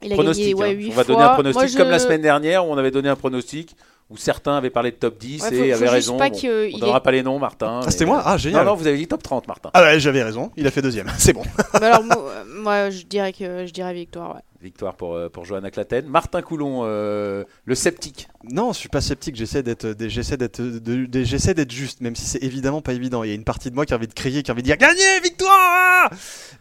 il 0.02 0.12
a 0.12 0.14
pronostic. 0.14 0.44
gagné 0.44 0.54
ouais, 0.54 0.68
hein. 0.70 0.72
huit 0.72 0.86
on 0.92 0.94
va 0.94 1.04
fois. 1.04 1.04
donner 1.04 1.22
un 1.22 1.26
Moi, 1.26 1.34
pronostic 1.34 1.68
je- 1.70 1.76
comme 1.76 1.90
la 1.90 1.98
semaine 1.98 2.22
dernière 2.22 2.66
où 2.66 2.70
on 2.72 2.78
avait 2.78 2.90
donné 2.90 3.08
un 3.08 3.16
pronostic 3.16 3.74
où 4.10 4.16
certains 4.16 4.56
avaient 4.56 4.70
parlé 4.70 4.90
de 4.90 4.96
top 4.96 5.18
10 5.18 5.42
Ouais, 5.42 5.54
et 5.54 5.68
faut- 5.68 5.74
avaient 5.74 5.88
raison. 5.90 6.16
pas 6.16 6.30
Bon, 6.30 6.36
on 6.42 6.62
il 6.64 6.80
donnera 6.80 7.02
pas 7.02 7.10
les 7.12 7.22
noms, 7.22 7.38
Martin. 7.38 7.80
ah 7.84 7.90
c'était 7.90 8.06
moi 8.06 8.22
ah 8.24 8.38
génial 8.38 8.64
Non, 8.64 8.70
non, 8.70 8.76
vous 8.76 8.86
avez 8.86 8.96
dit 8.96 9.06
top 9.06 9.22
30, 9.22 9.46
Martin. 9.46 9.70
ah 9.74 9.82
ouais 9.82 10.00
j'avais 10.00 10.22
raison 10.22 10.50
il 10.56 10.66
a 10.66 10.70
fait 10.70 10.80
deuxième 10.80 11.08
c'est 11.18 11.34
bon 11.34 11.42
Mais 11.78 11.86
alors, 11.86 12.02
moi, 12.04 12.16
euh, 12.30 12.44
moi, 12.46 12.88
je 12.90 13.02
dirais 13.02 13.34
que 13.34 13.66
je 13.66 13.72
dirais 13.72 13.92
victoire. 13.92 14.36
Ouais. 14.36 14.40
Victoire 14.60 14.96
pour, 14.96 15.14
euh, 15.14 15.28
pour 15.28 15.44
Johanna 15.44 15.70
Claten. 15.70 16.06
Martin 16.08 16.42
Coulon, 16.42 16.80
euh, 16.82 17.44
le 17.64 17.74
sceptique. 17.76 18.26
Non, 18.42 18.72
je 18.72 18.78
suis 18.78 18.88
pas 18.88 19.00
sceptique. 19.00 19.36
J'essaie 19.36 19.62
d'être, 19.62 19.86
de- 19.86 20.08
j'essaie 20.08 20.36
d'être, 20.36 20.60
j'essaie 21.22 21.54
d'être 21.54 21.70
juste, 21.70 22.00
même 22.00 22.16
si 22.16 22.24
c'est 22.24 22.42
évidemment 22.42 22.80
pas 22.82 22.92
évident. 22.92 23.22
Il 23.22 23.28
y 23.28 23.32
a 23.32 23.36
une 23.36 23.44
partie 23.44 23.70
de 23.70 23.76
moi 23.76 23.86
qui 23.86 23.92
a 23.94 23.96
envie 23.96 24.08
de 24.08 24.14
crier, 24.14 24.42
qui 24.42 24.50
a 24.50 24.54
envie 24.54 24.62
de 24.62 24.66
dire 24.66 24.76
gagné, 24.76 25.20
victoire. 25.22 26.10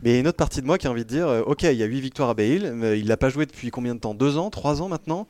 Mais 0.04 0.12
il 0.12 0.14
y 0.14 0.16
a 0.18 0.20
une 0.20 0.28
autre 0.28 0.38
partie 0.38 0.62
de 0.62 0.68
moi 0.68 0.78
qui 0.78 0.86
a 0.86 0.92
envie 0.92 1.06
de 1.06 1.10
dire, 1.10 1.28
euh, 1.28 1.42
ok, 1.42 1.64
il 1.64 1.74
y 1.74 1.82
a 1.82 1.88
8 1.88 2.00
victoires 2.02 2.30
à 2.30 2.34
Bale, 2.36 2.72
mais 2.76 3.00
il 3.00 3.08
l'a 3.08 3.18
pas 3.18 3.30
joué 3.30 3.48
depuis 3.48 3.72
combien 3.72 3.96
de 3.96 4.00
temps? 4.00 4.14
Deux 4.14 4.38
ans, 4.38 4.52
trois 4.52 4.84
ans 4.84 4.90
maintenant? 4.90 5.28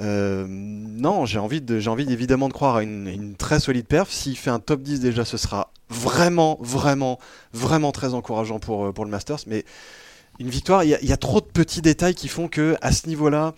Euh, 0.00 0.46
non, 0.48 1.26
j'ai 1.26 1.38
envie 1.38 1.60
de, 1.60 1.78
j'ai 1.78 1.90
envie 1.90 2.10
évidemment 2.10 2.48
de 2.48 2.54
croire 2.54 2.76
à 2.76 2.82
une, 2.82 3.34
très 3.36 3.60
solide 3.60 3.84
perf. 3.86 4.10
S'il 4.10 4.38
fait 4.38 4.48
un 4.48 4.58
top 4.60 4.80
10 4.80 5.00
déjà, 5.00 5.26
ce 5.26 5.36
sera 5.36 5.70
vraiment, 5.90 6.56
vraiment, 6.62 7.18
vraiment 7.52 7.92
très 7.92 8.14
encourageant 8.14 8.58
pour, 8.58 8.86
euh, 8.86 8.92
pour 8.92 9.04
le 9.04 9.10
Masters. 9.10 9.40
Mais 9.46 9.66
une 10.40 10.48
victoire, 10.50 10.82
il 10.84 10.98
y, 11.02 11.06
y 11.06 11.12
a 11.12 11.16
trop 11.16 11.40
de 11.40 11.46
petits 11.46 11.82
détails 11.82 12.14
qui 12.14 12.28
font 12.28 12.48
que 12.48 12.76
à 12.80 12.92
ce 12.92 13.06
niveau-là, 13.06 13.52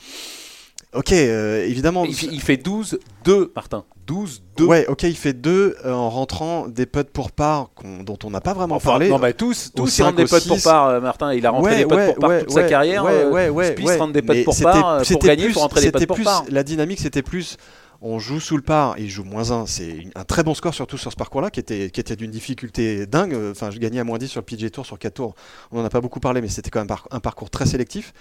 ok, 0.95 1.13
euh, 1.13 1.65
évidemment. 1.67 2.05
Il, 2.05 2.15
fait- 2.15 2.27
il 2.31 2.41
fait 2.41 2.57
12-2, 2.57 3.51
Martin. 3.55 3.85
12-2. 4.09 4.65
Ouais, 4.65 4.85
ok, 4.89 5.05
il 5.05 5.17
fait 5.17 5.33
deux 5.33 5.77
euh, 5.85 5.93
en 5.93 6.11
rentrant 6.11 6.67
des 6.67 6.87
putts 6.87 7.09
pour 7.09 7.31
part 7.31 7.71
qu'on- 7.77 8.03
dont 8.03 8.19
on 8.25 8.31
n'a 8.31 8.41
pas 8.41 8.53
vraiment 8.53 8.75
Enfin, 8.75 8.91
parlé. 8.91 9.09
non, 9.09 9.21
bah, 9.21 9.33
tous, 9.33 9.71
tous 9.75 9.97
ils 9.99 10.03
rentrent 10.03 10.17
des 10.17 10.25
potes 10.27 10.47
pour 10.49 10.61
part, 10.61 10.89
euh, 10.89 11.01
Martin. 11.01 11.33
Il 11.33 11.47
a 11.47 11.51
rentré 11.51 11.71
Ouais, 11.71 11.79
des 11.79 11.85
potes 11.87 11.97
ouais, 11.99 12.07
pour 12.09 12.17
part 12.19 12.31
ouais, 12.31 12.41
toute 12.41 12.51
sa 12.51 12.65
carrière. 12.65 13.05
Ouais, 13.05 13.13
euh, 13.13 13.31
ouais, 13.31 13.49
ouais, 13.49 13.75
ouais. 13.81 13.97
rentre 13.97 14.13
des 14.13 14.23
potes 14.23 14.45
pour 14.45 14.59
part. 14.61 14.89
euh, 14.95 15.03
Pour 15.09 15.19
gagner, 15.21 15.43
il 15.43 15.47
plus- 15.47 15.55
faut 15.55 15.61
rentrer 15.61 15.81
des 15.83 15.87
c'était 15.87 16.07
potes 16.07 16.17
pour 16.17 16.25
part. 16.25 16.45
La 16.51 16.65
dynamique, 16.65 16.99
c'était 17.01 17.23
plus. 17.23 17.57
On 18.05 18.19
joue 18.19 18.41
sous 18.41 18.57
le 18.57 18.65
par, 18.65 18.99
il 18.99 19.09
joue 19.09 19.23
moins 19.23 19.53
1. 19.53 19.67
C'est 19.67 20.09
un 20.17 20.25
très 20.25 20.43
bon 20.43 20.55
score, 20.55 20.75
surtout 20.75 20.99
sur 20.99 21.13
ce 21.13 21.17
parcours-là, 21.17 21.51
qui 21.51 21.61
était, 21.61 22.17
d'une 22.17 22.33
difficulté 22.33 23.07
dingue. 23.07 23.33
Enfin, 23.53 23.71
je 23.71 23.79
gagnais 23.79 24.01
à 24.01 24.05
moins 24.05 24.19
10 24.19 24.27
sur 24.27 24.41
le 24.41 24.45
PG 24.45 24.71
Tour, 24.71 24.85
sur 24.85 24.99
4 24.99 25.15
tours. 25.15 25.37
On 25.71 25.79
n'en 25.79 25.85
a 25.85 25.89
pas 25.89 26.01
beaucoup 26.01 26.19
parlé, 26.19 26.41
mais 26.41 26.49
c'était 26.49 26.69
quand 26.69 26.85
même 26.85 26.97
un 27.13 27.21
parcours 27.21 27.49
très 27.49 27.65
sélectif. 27.65 28.13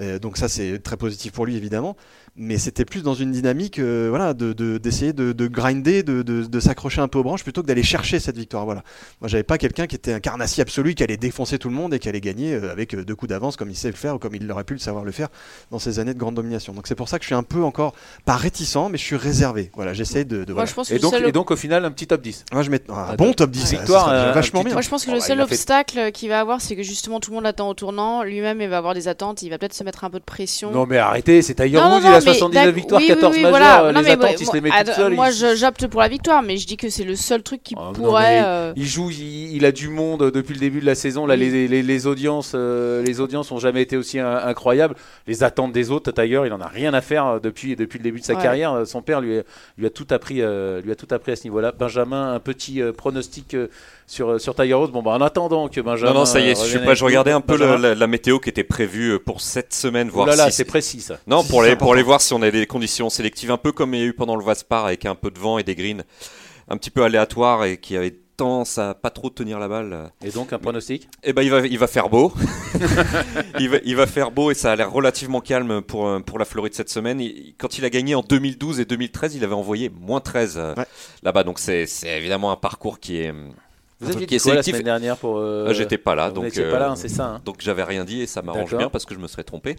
Euh, 0.00 0.18
donc, 0.18 0.36
ça, 0.36 0.48
c'est 0.48 0.78
très 0.80 0.98
positif 0.98 1.32
pour 1.32 1.46
lui, 1.46 1.56
évidemment. 1.56 1.96
Mais 2.34 2.56
c'était 2.56 2.86
plus 2.86 3.02
dans 3.02 3.12
une 3.12 3.30
dynamique 3.30 3.78
euh, 3.78 4.06
voilà, 4.08 4.32
de- 4.32 4.54
de- 4.54 4.78
d'essayer 4.78 5.12
de, 5.12 5.32
de, 5.32 5.46
grinder, 5.48 6.02
de, 6.02 6.22
de- 6.22 6.46
de 6.46 6.60
s'accrocher 6.60 7.02
un 7.02 7.08
peu 7.08 7.18
aux 7.18 7.22
branches, 7.22 7.42
plutôt 7.42 7.60
que 7.60 7.66
d'aller 7.66 7.82
chercher 7.82 8.20
cette 8.20 8.38
victoire. 8.38 8.64
Voilà. 8.64 8.82
Moi, 9.20 9.28
j'avais 9.28 9.42
pas 9.42 9.58
quelqu'un 9.58 9.86
qui 9.86 9.96
était 9.96 10.14
un 10.14 10.18
carnassier 10.20 10.62
absolu, 10.62 10.94
qui 10.94 11.02
allait 11.02 11.18
défoncer 11.18 11.58
tout 11.58 11.68
le 11.68 11.74
monde 11.74 11.92
et 11.92 11.98
qui 11.98 12.08
allait 12.08 12.22
gagner 12.22 12.54
euh, 12.54 12.72
avec 12.72 12.94
euh, 12.94 13.04
deux 13.04 13.14
coups 13.14 13.28
d'avance, 13.28 13.56
comme 13.56 13.68
il 13.68 13.76
sait 13.76 13.90
le 13.90 13.96
faire 13.96 14.14
ou 14.14 14.18
comme 14.18 14.34
il 14.34 14.50
aurait 14.50 14.64
pu 14.64 14.72
le 14.72 14.78
savoir 14.78 15.04
le 15.04 15.12
faire 15.12 15.28
dans 15.70 15.78
ses 15.78 15.98
années 15.98 16.14
de 16.14 16.18
grande 16.18 16.34
domination. 16.34 16.72
Donc, 16.72 16.86
c'est 16.86 16.94
pour 16.94 17.06
ça 17.10 17.18
que 17.18 17.24
je 17.24 17.26
suis 17.26 17.34
un 17.34 17.42
peu 17.42 17.62
encore, 17.62 17.94
pas 18.24 18.36
réticent, 18.36 18.88
mais 18.90 18.96
je 18.96 19.02
suis 19.04 19.16
réservé. 19.16 19.70
Voilà, 19.74 19.92
j'essaie 19.92 20.24
de. 20.24 20.44
de 20.44 20.54
Moi, 20.54 20.62
voilà. 20.64 20.70
je 20.70 20.74
pense 20.74 20.88
que 20.88 20.94
Et 20.94 20.98
donc, 21.00 21.12
seul 21.12 21.26
et 21.28 21.32
donc, 21.32 21.50
au 21.50 21.56
final, 21.56 21.84
un 21.84 21.90
petit 21.90 22.06
top 22.06 22.22
10. 22.22 22.46
Moi, 22.50 22.62
je 22.62 22.70
mets 22.70 22.80
un 22.88 22.94
Ah, 23.10 23.14
bon 23.16 23.34
top 23.34 23.50
10. 23.50 23.60
ça- 23.66 23.76
victoire, 23.76 24.06
ça 24.06 24.32
vachement 24.32 24.64
bien. 24.64 24.72
Moi, 24.72 24.80
je 24.80 24.88
pense 24.88 25.04
que 25.04 25.10
Oh, 25.10 25.14
le 25.14 25.20
bah, 25.20 25.26
seul 25.26 25.36
fait- 25.36 25.42
obstacle 25.44 26.12
qu'il 26.12 26.30
va 26.30 26.40
avoir, 26.40 26.62
c'est 26.62 26.76
que 26.76 26.82
justement 26.82 27.20
tout 27.20 27.30
le 27.30 27.34
monde 27.34 27.44
l'attend 27.44 27.68
au 27.68 27.74
tournant. 27.74 28.22
Lui-même, 28.22 28.62
il 28.62 28.70
va 28.70 28.78
avoir 28.78 28.94
des 28.94 29.06
attentes. 29.08 29.42
Il 29.42 29.50
va 29.50 29.58
peut-être 29.58 29.74
se 29.74 29.84
mettre 29.84 30.04
un 30.04 30.08
peu 30.10 30.18
de 30.18 30.24
pression. 30.24 30.70
Non, 30.70 30.86
mais 30.86 30.96
arrêtez, 30.96 31.42
c'est 31.42 31.54
Tiger 31.54 31.76
Woods, 31.76 32.21
non, 32.24 32.26
il 32.26 32.28
a 32.28 32.32
mais 32.32 32.38
79 32.38 32.64
d'ac- 32.66 32.74
victoires, 32.74 33.00
oui, 33.00 33.06
14 33.08 33.32
oui, 33.36 33.44
oui, 33.44 33.50
majeurs. 33.50 33.82
voilà. 33.82 33.92
Les 33.92 34.04
mais 34.04 34.10
attentes, 34.12 34.20
moi- 34.22 34.30
il 34.40 34.46
se 34.46 34.52
les 34.52 34.60
met 34.60 34.70
tout 34.70 34.92
seul. 34.92 35.14
Moi, 35.14 35.30
il- 35.30 35.56
j'opte 35.56 35.86
pour 35.86 36.00
la 36.00 36.08
victoire, 36.08 36.42
mais 36.42 36.56
je 36.56 36.66
dis 36.66 36.76
que 36.76 36.88
c'est 36.88 37.04
le 37.04 37.16
seul 37.16 37.42
truc 37.42 37.62
qui 37.62 37.74
non, 37.74 37.92
pourrait. 37.92 38.42
euh, 38.44 38.72
Il 38.76 38.86
joue, 38.86 39.10
il, 39.10 39.56
il 39.56 39.64
a 39.64 39.72
du 39.72 39.88
monde 39.88 40.30
depuis 40.30 40.54
le 40.54 40.60
début 40.60 40.80
de 40.80 40.86
la 40.86 40.94
saison. 40.94 41.26
Là, 41.26 41.36
les, 41.36 41.68
les, 41.68 41.82
les 41.82 42.06
audiences, 42.06 42.52
euh, 42.54 43.02
les 43.02 43.20
audiences 43.20 43.50
ont 43.52 43.58
jamais 43.58 43.82
été 43.82 43.96
aussi 43.96 44.18
in- 44.18 44.36
incroyables. 44.44 44.94
Les 45.26 45.42
attentes 45.42 45.72
des 45.72 45.90
autres, 45.90 46.10
Tiger, 46.12 46.42
il 46.46 46.52
en 46.52 46.60
a 46.60 46.68
rien 46.68 46.94
à 46.94 47.00
faire 47.00 47.26
euh, 47.26 47.38
depuis, 47.40 47.76
depuis 47.76 47.98
le 47.98 48.04
début 48.04 48.20
de 48.20 48.24
sa 48.24 48.34
Ouais. 48.34 48.42
carrière. 48.42 48.72
Euh, 48.72 48.84
Son 48.84 49.02
père 49.02 49.20
lui, 49.20 49.38
a- 49.38 49.42
lui 49.78 49.86
a 49.86 49.90
tout 49.90 50.06
appris, 50.10 50.42
euh, 50.42 50.80
lui 50.82 50.90
a 50.92 50.94
tout 50.96 51.08
appris 51.10 51.32
à 51.32 51.36
ce 51.36 51.44
niveau-là. 51.44 51.72
Benjamin, 51.78 52.34
un 52.34 52.40
petit 52.40 52.80
pronostic 52.96 53.56
sur 54.06 54.30
euh, 54.30 54.38
sur 54.38 54.54
Tiger 54.54 54.74
Woods. 54.74 54.90
Bon, 54.90 55.02
bah, 55.02 55.12
en 55.12 55.20
attendant 55.20 55.68
que 55.68 55.80
Benjamin. 55.80 56.12
Non, 56.12 56.20
non, 56.20 56.24
ça 56.24 56.40
y 56.40 56.48
est, 56.50 56.58
euh, 56.60 56.64
je, 56.64 56.78
pas, 56.78 56.94
je 56.94 57.04
regardais 57.04 57.32
un 57.32 57.40
peu 57.40 57.56
la, 57.56 57.94
la 57.94 58.06
météo 58.06 58.38
qui 58.38 58.48
était 58.48 58.64
prévue 58.64 59.18
pour 59.18 59.40
cette 59.40 59.72
semaine, 59.74 60.08
voir 60.08 60.26
là 60.26 60.36
là, 60.36 60.46
si 60.50 60.56
c'est 60.56 60.64
précis 60.64 61.00
ça. 61.00 61.18
Non, 61.26 61.42
pour, 61.44 61.62
les, 61.62 61.76
pour 61.76 61.94
les 61.94 62.02
voir 62.02 62.20
si 62.20 62.32
on 62.34 62.42
a 62.42 62.50
des 62.50 62.66
conditions 62.66 63.10
sélectives, 63.10 63.50
un 63.50 63.56
peu 63.58 63.72
comme 63.72 63.94
il 63.94 64.00
y 64.00 64.02
a 64.04 64.06
eu 64.06 64.12
pendant 64.14 64.36
le 64.36 64.44
Vaspar 64.44 64.86
avec 64.86 65.06
un 65.06 65.14
peu 65.14 65.30
de 65.30 65.38
vent 65.38 65.58
et 65.58 65.62
des 65.62 65.74
greens 65.74 66.02
un 66.68 66.76
petit 66.76 66.90
peu 66.90 67.02
aléatoires 67.02 67.64
et 67.64 67.76
qui 67.78 67.96
avaient 67.96 68.16
tendance 68.36 68.78
à 68.78 68.94
pas 68.94 69.10
trop 69.10 69.28
tenir 69.28 69.58
la 69.58 69.68
balle. 69.68 70.10
Et 70.24 70.30
donc 70.30 70.52
un 70.54 70.58
pronostic? 70.58 71.06
Eh 71.22 71.32
ben, 71.34 71.42
il 71.42 71.50
va, 71.50 71.60
il 71.66 71.78
va 71.78 71.86
faire 71.86 72.08
beau. 72.08 72.32
il, 73.60 73.68
va, 73.68 73.76
il 73.84 73.94
va 73.94 74.06
faire 74.06 74.30
beau 74.30 74.50
et 74.50 74.54
ça 74.54 74.72
a 74.72 74.76
l'air 74.76 74.90
relativement 74.90 75.40
calme 75.40 75.82
pour, 75.82 76.06
euh, 76.08 76.20
pour 76.20 76.38
la 76.38 76.44
Floride 76.46 76.72
cette 76.74 76.88
semaine. 76.88 77.20
Il- 77.20 77.54
quand 77.58 77.76
il 77.78 77.84
a 77.84 77.90
gagné 77.90 78.14
en 78.14 78.22
2012 78.22 78.80
et 78.80 78.84
2013, 78.86 79.34
il 79.34 79.44
avait 79.44 79.54
envoyé 79.54 79.90
moins 79.90 80.20
13 80.20 80.54
euh, 80.56 80.74
Ouais. 80.76 80.86
là-bas. 81.22 81.44
Donc 81.44 81.58
c'est 81.58 81.86
c'est 81.86 82.16
évidemment 82.16 82.50
un 82.52 82.56
parcours 82.56 83.00
qui 83.00 83.18
est. 83.18 83.34
Vous 84.02 84.10
aviez 84.10 84.26
qui 84.26 84.34
est 84.34 84.38
dit 84.38 84.42
quoi 84.44 84.54
la 84.54 84.62
semaine 84.62 84.82
dernière 84.82 85.16
pour. 85.16 85.38
euh, 85.38 85.68
Euh, 85.68 85.72
J'étais 85.74 85.98
pas 85.98 86.14
là, 86.14 86.30
donc. 86.30 86.56
euh, 86.58 86.70
pas 86.70 86.78
là, 86.78 86.90
hein, 86.90 86.96
c'est 86.96 87.08
ça. 87.08 87.24
hein. 87.26 87.40
donc 87.44 87.56
j'avais 87.60 87.84
rien 87.84 88.04
dit 88.04 88.22
et 88.22 88.26
ça 88.26 88.42
m'arrange 88.42 88.76
bien 88.76 88.88
parce 88.90 89.04
que 89.04 89.14
je 89.14 89.20
me 89.20 89.26
serais 89.28 89.44
trompé. 89.44 89.76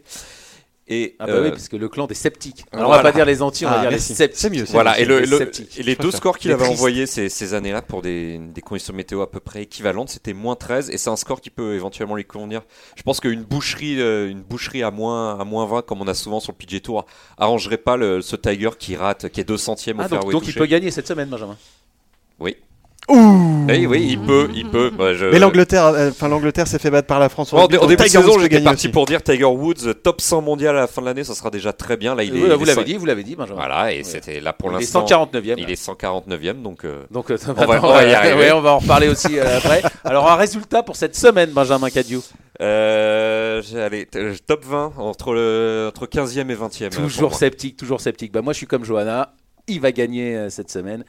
Et 0.85 1.15
Ah 1.17 1.27
bah 1.27 1.31
euh, 1.33 1.43
oui, 1.45 1.49
parce 1.51 1.69
que 1.69 1.77
le 1.77 1.87
clan 1.87 2.07
des 2.07 2.13
sceptiques. 2.13 2.65
Alors 2.73 2.83
on 2.83 2.87
voilà. 2.89 3.03
va 3.03 3.09
pas 3.09 3.15
dire 3.15 3.25
les 3.25 3.41
anti, 3.41 3.65
on 3.65 3.69
va 3.69 3.75
Ah, 3.77 3.81
dire 3.83 3.91
merci. 3.91 4.09
les 4.09 4.15
sceptiques. 4.15 4.37
C'est 4.41 4.49
mieux. 4.49 4.65
c'est 4.65 4.73
Voilà, 4.73 4.91
mieux, 4.95 4.99
et, 4.99 5.05
le, 5.05 5.19
les 5.21 5.25
le- 5.27 5.51
et 5.77 5.83
les 5.83 5.95
deux 5.95 6.11
scores 6.11 6.37
qu'il 6.37 6.51
avait 6.51 6.67
envoyés 6.67 7.05
ces, 7.05 7.29
ces 7.29 7.53
années-là 7.53 7.81
pour 7.81 8.01
des, 8.01 8.37
des 8.37 8.59
conditions 8.59 8.93
météo 8.93 9.21
à 9.21 9.31
peu 9.31 9.39
près 9.39 9.61
équivalentes, 9.63 10.09
c'était 10.09 10.33
moins 10.33 10.57
13 10.57 10.89
et 10.89 10.97
c'est 10.97 11.09
un 11.09 11.15
score 11.15 11.39
qui 11.39 11.49
peut 11.51 11.73
éventuellement 11.75 12.17
lui 12.17 12.25
convenir. 12.25 12.63
Je 12.97 13.03
pense 13.03 13.21
qu'une 13.21 13.43
boucherie, 13.43 14.01
euh, 14.01 14.29
une 14.29 14.41
boucherie 14.41 14.83
à 14.83 14.91
moins, 14.91 15.39
à 15.39 15.45
moins 15.45 15.65
20, 15.67 15.83
comme 15.85 16.01
on 16.01 16.07
a 16.09 16.13
souvent 16.13 16.41
sur 16.41 16.51
le 16.51 16.57
PG 16.57 16.81
Tour, 16.81 17.05
arrangerait 17.37 17.77
pas 17.77 17.95
le, 17.95 18.21
ce 18.21 18.35
Tiger 18.35 18.71
qui 18.77 18.97
rate, 18.97 19.29
qui 19.29 19.39
est 19.39 19.45
2 19.45 19.55
centièmes 19.55 19.99
au 19.99 20.03
Ah, 20.03 20.09
donc, 20.09 20.19
fairway 20.19 20.33
donc 20.33 20.47
il 20.49 20.53
peut 20.53 20.65
gagner 20.65 20.91
cette 20.91 21.07
semaine, 21.07 21.29
Benjamin. 21.29 21.55
Oui. 22.41 22.57
Ouh 23.09 23.65
Oui, 23.67 23.85
oui, 23.85 24.07
il 24.11 24.19
peut, 24.21 24.49
il 24.55 24.69
peut. 24.69 24.89
Bah, 24.97 25.13
je- 25.13 25.25
Mais 25.25 25.39
l'Angleterre, 25.39 25.85
euh, 25.87 26.09
enfin 26.11 26.29
l'Angleterre 26.29 26.67
s'est 26.67 26.79
fait 26.79 26.89
battre 26.89 27.07
par 27.07 27.19
la 27.19 27.27
France. 27.29 27.51
au 27.53 27.67
début 27.67 27.77
de 27.85 27.95
Tiger 27.95 28.17
Woods 28.19 28.25
saison, 28.27 28.39
j'étais 28.39 28.61
parti 28.61 28.87
aussi. 28.87 28.89
pour 28.93 29.05
dire 29.05 29.21
Tiger 29.21 29.43
Woods 29.43 29.87
euh, 29.87 29.93
top 29.93 30.21
100 30.21 30.41
mondial 30.41 30.75
à 30.77 30.81
la 30.81 30.87
fin 30.87 31.01
de 31.01 31.07
l'année, 31.07 31.23
ça 31.25 31.33
sera 31.35 31.49
déjà 31.49 31.73
très 31.73 31.97
bien. 31.97 32.15
Là, 32.15 32.23
il 32.23 32.29
est, 32.29 32.33
Oui, 32.41 32.47
il 32.49 32.53
vous 32.55 32.65
l'avez 32.65 32.83
dit, 32.85 32.95
vous 32.95 33.05
l'avez 33.05 33.23
dit, 33.23 33.35
Benjamin. 33.35 33.55
Voilà, 33.59 33.91
et 33.93 33.97
Ouais. 33.97 34.03
c'était 34.03 34.39
là 34.39 34.53
pour 34.53 34.69
il 34.71 34.75
est 34.75 34.79
l'instant. 34.79 35.05
149e. 35.05 35.55
Il 35.57 35.69
est 35.69 35.75
149e, 35.75 36.61
donc. 36.61 36.85
euh, 36.85 37.03
Donc 37.11 37.29
euh, 37.31 37.37
On 37.47 37.53
va- 37.53 37.67
maintenant, 37.67 37.89
on 37.89 37.93
va 37.93 38.03
y 38.05 38.13
euh, 38.13 38.17
arriver. 38.17 38.35
ouais, 38.35 38.51
on 38.53 38.61
va 38.61 38.71
en 38.73 38.79
reparler 38.79 39.09
aussi 39.09 39.37
euh, 39.37 39.57
après. 39.57 39.81
Alors 40.05 40.29
un 40.31 40.35
résultat 40.35 40.81
pour 40.83 40.95
cette 40.95 41.15
semaine, 41.15 41.49
Benjamin. 41.51 41.87
Euh, 42.61 43.61
j'ai- 43.63 43.81
allez, 43.81 44.07
euh, 44.15 44.33
top 44.45 44.63
20 44.65 44.93
entre, 44.97 45.33
le, 45.33 45.87
entre 45.89 46.05
15e 46.05 46.49
et 46.49 46.55
20e. 46.55 46.85
euh, 46.85 46.89
pour 46.89 47.03
Toujours 47.03 47.35
sceptique, 47.35 47.77
toujours 47.77 47.99
sceptique. 48.01 48.31
Bah 48.31 48.41
moi 48.41 48.53
je 48.53 48.57
suis 48.57 48.67
comme 48.67 48.85
Johanna, 48.85 49.33
il 49.67 49.81
va 49.81 49.91
gagner 49.91 50.35
euh, 50.35 50.49
cette 50.49 50.69
semaine. 50.71 51.03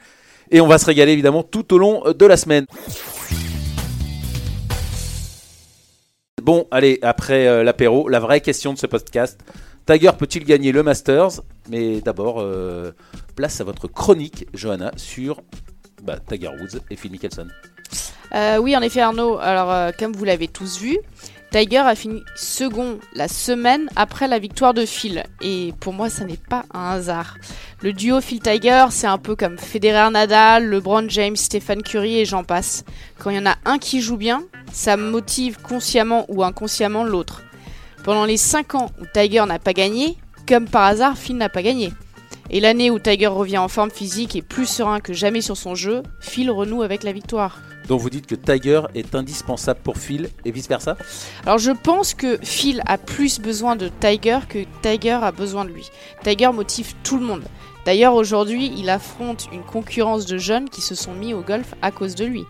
Et 0.51 0.61
on 0.61 0.67
va 0.67 0.77
se 0.77 0.85
régaler 0.85 1.13
évidemment 1.13 1.43
tout 1.43 1.73
au 1.73 1.77
long 1.77 2.05
euh, 2.05 2.13
de 2.13 2.25
la 2.25 2.37
semaine. 2.37 2.65
Bon, 6.41 6.67
allez, 6.69 6.99
après 7.01 7.47
euh, 7.47 7.63
l'apéro, 7.63 8.07
la 8.07 8.19
vraie 8.19 8.41
question 8.41 8.73
de 8.73 8.77
ce 8.77 8.85
podcast. 8.85 9.39
Tiger 9.87 10.11
peut-il 10.17 10.43
gagner 10.45 10.71
le 10.71 10.83
Masters? 10.83 11.41
Mais 11.69 12.01
d'abord, 12.01 12.37
euh, 12.39 12.91
place 13.35 13.59
à 13.61 13.63
votre 13.63 13.87
chronique, 13.87 14.47
Johanna, 14.53 14.91
sur 14.97 15.41
bah, 16.03 16.17
Tiger 16.27 16.49
Woods 16.49 16.81
et 16.89 16.95
Phil 16.95 17.11
Mickelson. 17.11 17.47
Oui, 18.59 18.75
en 18.75 18.81
effet, 18.81 18.99
Arnaud. 18.99 19.37
Alors, 19.37 19.93
comme 19.97 20.11
vous 20.11 20.25
l'avez 20.25 20.49
tous 20.49 20.79
vu, 20.81 20.97
Tiger 21.55 21.83
a 21.85 21.95
fini 21.95 22.21
second 22.35 22.99
la 23.13 23.29
semaine 23.29 23.89
après 23.95 24.27
la 24.27 24.39
victoire 24.39 24.73
de 24.73 24.85
Phil. 24.85 25.23
Et 25.39 25.73
pour 25.79 25.93
moi, 25.93 26.09
ça 26.09 26.25
n'est 26.25 26.35
pas 26.35 26.65
un 26.73 26.89
hasard. 26.89 27.37
Le 27.81 27.93
duo 27.93 28.19
Phil-Tiger, 28.19 28.87
c'est 28.89 29.07
un 29.07 29.17
peu 29.17 29.37
comme 29.37 29.57
Federer-Nadal, 29.57 30.65
LeBron 30.65 31.07
James, 31.07 31.37
Stephen 31.37 31.81
Curry 31.81 32.19
et 32.19 32.25
j'en 32.25 32.43
passe. 32.43 32.83
Quand 33.19 33.29
il 33.29 33.37
y 33.37 33.39
en 33.39 33.45
a 33.45 33.55
un 33.63 33.77
qui 33.77 34.01
joue 34.01 34.17
bien, 34.17 34.43
ça 34.73 34.97
motive 34.97 35.57
consciemment 35.61 36.25
ou 36.27 36.43
inconsciemment 36.43 37.05
l'autre. 37.05 37.43
Pendant 38.03 38.25
les 38.25 38.35
5 38.35 38.75
ans 38.75 38.91
où 38.99 39.05
Tiger 39.13 39.45
n'a 39.47 39.57
pas 39.57 39.71
gagné, 39.71 40.17
comme 40.49 40.67
par 40.67 40.83
hasard, 40.83 41.17
Phil 41.17 41.37
n'a 41.37 41.47
pas 41.47 41.63
gagné. 41.63 41.93
Et 42.49 42.59
l'année 42.59 42.91
où 42.91 42.99
Tiger 42.99 43.27
revient 43.27 43.59
en 43.59 43.69
forme 43.69 43.91
physique 43.91 44.35
et 44.35 44.41
plus 44.41 44.65
serein 44.65 44.99
que 44.99 45.13
jamais 45.13 45.39
sur 45.39 45.55
son 45.55 45.73
jeu, 45.73 46.03
Phil 46.19 46.51
renoue 46.51 46.83
avec 46.83 47.03
la 47.03 47.13
victoire. 47.13 47.59
Donc 47.87 48.01
vous 48.01 48.09
dites 48.09 48.25
que 48.25 48.35
Tiger 48.35 48.81
est 48.95 49.13
indispensable 49.15 49.79
pour 49.83 49.97
Phil 49.97 50.29
et 50.43 50.51
vice-versa 50.51 50.97
Alors 51.45 51.59
je 51.59 51.71
pense 51.71 52.13
que 52.13 52.39
Phil 52.41 52.81
a 52.85 52.97
plus 52.97 53.39
besoin 53.39 53.75
de 53.75 53.89
Tiger 53.99 54.39
que 54.49 54.59
Tiger 54.81 55.19
a 55.21 55.31
besoin 55.31 55.65
de 55.65 55.69
lui. 55.69 55.89
Tiger 56.23 56.51
motive 56.51 56.93
tout 57.03 57.17
le 57.17 57.25
monde. 57.25 57.43
D'ailleurs 57.85 58.15
aujourd'hui 58.15 58.73
il 58.75 58.89
affronte 58.89 59.47
une 59.51 59.63
concurrence 59.63 60.25
de 60.25 60.37
jeunes 60.37 60.69
qui 60.69 60.81
se 60.81 60.95
sont 60.95 61.13
mis 61.13 61.33
au 61.33 61.41
golf 61.41 61.75
à 61.81 61.91
cause 61.91 62.15
de 62.15 62.25
lui. 62.25 62.43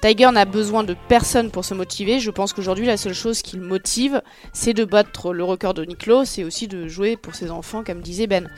Tiger 0.00 0.30
n'a 0.32 0.46
besoin 0.46 0.82
de 0.82 0.96
personne 1.08 1.50
pour 1.50 1.64
se 1.64 1.74
motiver. 1.74 2.20
Je 2.20 2.30
pense 2.30 2.54
qu'aujourd'hui 2.54 2.86
la 2.86 2.96
seule 2.96 3.12
chose 3.12 3.42
qui 3.42 3.56
le 3.56 3.66
motive 3.66 4.22
c'est 4.52 4.72
de 4.72 4.84
battre 4.84 5.32
le 5.32 5.42
record 5.42 5.74
de 5.74 5.84
Niklos 5.84 6.38
et 6.38 6.44
aussi 6.44 6.68
de 6.68 6.86
jouer 6.86 7.16
pour 7.16 7.34
ses 7.34 7.50
enfants 7.50 7.82
comme 7.82 8.00
disait 8.02 8.28
Ben. 8.28 8.48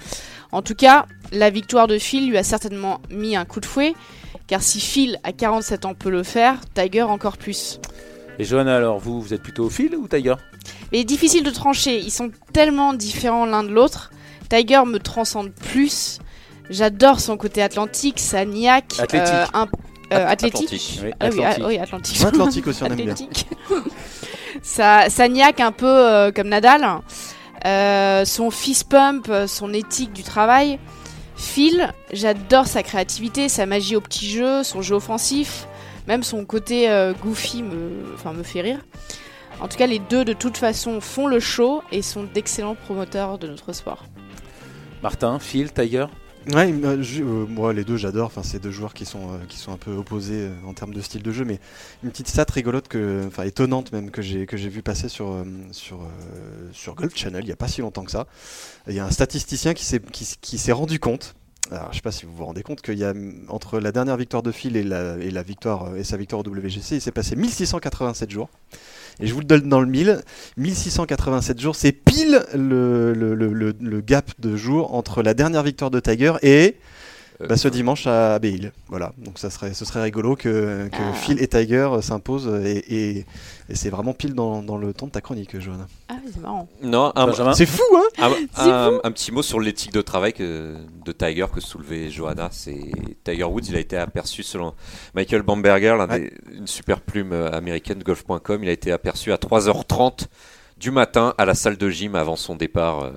En 0.52 0.60
tout 0.60 0.74
cas 0.74 1.06
la 1.32 1.48
victoire 1.48 1.86
de 1.86 1.96
Phil 1.96 2.28
lui 2.28 2.36
a 2.36 2.42
certainement 2.42 3.00
mis 3.10 3.34
un 3.34 3.46
coup 3.46 3.60
de 3.60 3.66
fouet. 3.66 3.94
Car 4.52 4.62
si 4.62 4.80
Phil 4.80 5.18
à 5.24 5.32
47 5.32 5.86
ans 5.86 5.94
peut 5.94 6.10
le 6.10 6.22
faire, 6.22 6.56
Tiger 6.74 7.00
encore 7.04 7.38
plus. 7.38 7.80
Et 8.38 8.44
Johanna, 8.44 8.76
alors 8.76 8.98
vous, 8.98 9.18
vous 9.18 9.32
êtes 9.32 9.40
plutôt 9.42 9.70
Phil 9.70 9.96
ou 9.96 10.06
Tiger? 10.08 10.34
Mais 10.92 11.04
difficile 11.04 11.42
de 11.42 11.48
trancher, 11.50 11.98
ils 11.98 12.10
sont 12.10 12.30
tellement 12.52 12.92
différents 12.92 13.46
l'un 13.46 13.62
de 13.62 13.70
l'autre. 13.70 14.10
Tiger 14.50 14.82
me 14.84 14.98
transcende 14.98 15.52
plus. 15.54 16.18
J'adore 16.68 17.20
son 17.20 17.38
côté 17.38 17.62
atlantique, 17.62 18.20
sa 18.20 18.44
niaque. 18.44 18.92
Athlétique. 18.98 19.26
euh, 19.32 19.46
un- 19.54 19.68
euh, 20.12 20.26
athlétique. 20.28 20.64
Atlantique. 20.66 21.00
Oui, 21.02 21.10
Ah 21.18 21.28
oui, 21.32 21.40
ah, 21.42 21.48
Atlantique. 21.48 21.64
oui, 21.66 21.78
Atlantique. 21.78 22.22
Atlantique 22.22 22.66
aussi, 22.66 22.82
on 22.82 22.86
aime 22.88 22.96
bien. 22.96 23.14
Sa, 24.62 25.08
sa 25.08 25.28
niaque 25.28 25.60
un 25.60 25.72
peu 25.72 25.86
euh, 25.86 26.30
comme 26.30 26.48
Nadal. 26.50 26.86
Euh, 27.64 28.26
son 28.26 28.50
fist 28.50 28.86
pump, 28.90 29.28
euh, 29.30 29.46
son 29.46 29.72
éthique 29.72 30.12
du 30.12 30.22
travail. 30.22 30.78
Phil, 31.42 31.92
j'adore 32.12 32.66
sa 32.66 32.82
créativité, 32.82 33.48
sa 33.48 33.66
magie 33.66 33.96
au 33.96 34.00
petit 34.00 34.30
jeu, 34.30 34.62
son 34.62 34.80
jeu 34.80 34.94
offensif. 34.94 35.66
Même 36.06 36.22
son 36.22 36.44
côté 36.46 36.88
euh, 36.88 37.12
goofy 37.12 37.62
me, 37.62 38.32
me 38.32 38.42
fait 38.42 38.62
rire. 38.62 38.78
En 39.60 39.68
tout 39.68 39.76
cas, 39.76 39.86
les 39.86 39.98
deux, 39.98 40.24
de 40.24 40.32
toute 40.32 40.56
façon, 40.56 41.00
font 41.00 41.26
le 41.26 41.40
show 41.40 41.82
et 41.90 42.00
sont 42.00 42.22
d'excellents 42.22 42.76
promoteurs 42.76 43.38
de 43.38 43.48
notre 43.48 43.72
sport. 43.72 44.04
Martin, 45.02 45.38
Phil, 45.40 45.72
Tiger? 45.72 46.06
Ouais, 46.52 46.72
je- 47.02 47.22
euh, 47.22 47.46
moi 47.46 47.72
les 47.72 47.84
deux 47.84 47.96
j'adore. 47.96 48.26
Enfin, 48.26 48.42
c'est 48.42 48.58
deux 48.58 48.72
joueurs 48.72 48.94
qui 48.94 49.04
sont 49.04 49.30
euh, 49.32 49.44
qui 49.48 49.58
sont 49.58 49.72
un 49.72 49.76
peu 49.76 49.92
opposés 49.92 50.48
euh, 50.48 50.54
en 50.66 50.74
termes 50.74 50.92
de 50.92 51.00
style 51.00 51.22
de 51.22 51.30
jeu, 51.30 51.44
mais 51.44 51.60
une 52.02 52.10
petite 52.10 52.26
stat 52.26 52.46
rigolote 52.52 52.88
enfin 53.28 53.44
étonnante 53.44 53.92
même 53.92 54.10
que 54.10 54.22
j'ai 54.22 54.46
que 54.46 54.56
vu 54.56 54.82
passer 54.82 55.08
sur 55.08 55.36
sur 55.70 56.00
Channel 57.14 57.44
il 57.44 57.48
y 57.48 57.52
a 57.52 57.56
pas 57.56 57.68
si 57.68 57.80
longtemps 57.80 58.04
que 58.04 58.10
ça. 58.10 58.26
Il 58.88 58.94
y 58.94 59.00
a 59.00 59.06
un 59.06 59.10
statisticien 59.10 59.74
qui 59.74 59.84
s'est 60.58 60.72
rendu 60.72 60.98
compte. 60.98 61.34
Alors, 61.70 61.88
je 61.90 61.96
sais 61.96 62.02
pas 62.02 62.12
si 62.12 62.26
vous 62.26 62.34
vous 62.34 62.44
rendez 62.44 62.62
compte 62.62 62.82
qu'il 62.82 62.98
y 62.98 63.04
a 63.04 63.14
mm, 63.14 63.46
entre 63.48 63.78
la 63.78 63.92
dernière 63.92 64.16
victoire 64.16 64.42
de 64.42 64.52
Phil 64.52 64.76
et 64.76 64.82
la, 64.82 65.42
victoire 65.42 65.92
euh, 65.92 65.96
et 65.96 66.04
sa 66.04 66.16
victoire 66.16 66.42
au 66.42 66.48
WGC, 66.48 66.96
il 66.96 67.00
s'est 67.00 67.12
passé 67.12 67.36
1687 67.36 68.30
jours. 68.30 68.48
Et 69.20 69.26
je 69.26 69.34
vous 69.34 69.40
le 69.40 69.46
donne 69.46 69.68
dans 69.68 69.80
le 69.80 69.86
mille. 69.86 70.22
1687 70.56 71.60
jours, 71.60 71.76
c'est 71.76 71.92
pile 71.92 72.44
le, 72.54 74.00
gap 74.00 74.30
de 74.38 74.56
jours 74.56 74.94
entre 74.94 75.22
la 75.22 75.34
dernière 75.34 75.62
victoire 75.62 75.90
de 75.90 76.00
Tiger 76.00 76.34
et 76.42 76.76
bah, 77.40 77.56
ce 77.56 77.68
dimanche 77.68 78.06
à 78.06 78.34
Abbey 78.34 78.52
Hill. 78.52 78.72
Voilà, 78.88 79.12
donc 79.18 79.38
ça 79.38 79.50
serait, 79.50 79.74
ce 79.74 79.84
serait 79.84 80.02
rigolo 80.02 80.36
que, 80.36 80.88
que 80.88 80.96
Ah. 80.96 81.12
Phil 81.14 81.42
et 81.42 81.48
Tiger 81.48 81.88
euh, 81.92 82.00
s'imposent 82.02 82.48
et, 82.64 82.78
et- 82.88 83.26
et 83.68 83.74
c'est 83.74 83.90
vraiment 83.90 84.12
pile 84.12 84.34
dans, 84.34 84.62
dans 84.62 84.76
le 84.76 84.92
ton 84.92 85.06
de 85.06 85.12
ta 85.12 85.20
chronique, 85.20 85.58
Johanna. 85.58 85.86
Ah, 86.08 86.16
c'est 86.32 86.40
marrant. 86.40 86.68
Non, 86.82 87.12
C'est 87.54 87.64
fou, 87.66 87.82
hein 87.96 88.02
un, 88.18 88.30
C'est 88.54 88.70
un- 88.70 89.00
un 89.02 89.10
petit 89.12 89.32
mot 89.32 89.42
sur 89.42 89.60
l'éthique 89.60 89.92
de 89.92 90.02
travail 90.02 90.32
que, 90.34 90.74
de 91.04 91.12
Tiger 91.12 91.46
que 91.54 91.60
soulevait 91.60 92.10
Johanna. 92.10 92.48
C'est 92.52 92.78
Tiger 93.24 93.44
Woods, 93.44 93.62
il 93.68 93.76
a 93.76 93.80
été 93.80 93.96
aperçu 93.96 94.42
selon 94.42 94.74
Michael 95.14 95.42
Bamberger, 95.42 95.96
une 96.52 96.66
super 96.66 97.00
plume 97.00 97.32
euh, 97.32 97.50
américaine 97.50 97.98
de 97.98 98.04
golf.com. 98.04 98.62
Il 98.62 98.68
a 98.68 98.72
été 98.72 98.92
aperçu 98.92 99.32
à 99.32 99.36
3h30 99.36 100.26
du 100.76 100.90
matin 100.90 101.32
à 101.38 101.44
la 101.44 101.54
salle 101.54 101.76
de 101.76 101.88
gym 101.88 102.14
avant 102.16 102.36
son 102.36 102.56
départ, 102.56 103.04
euh, 103.04 103.10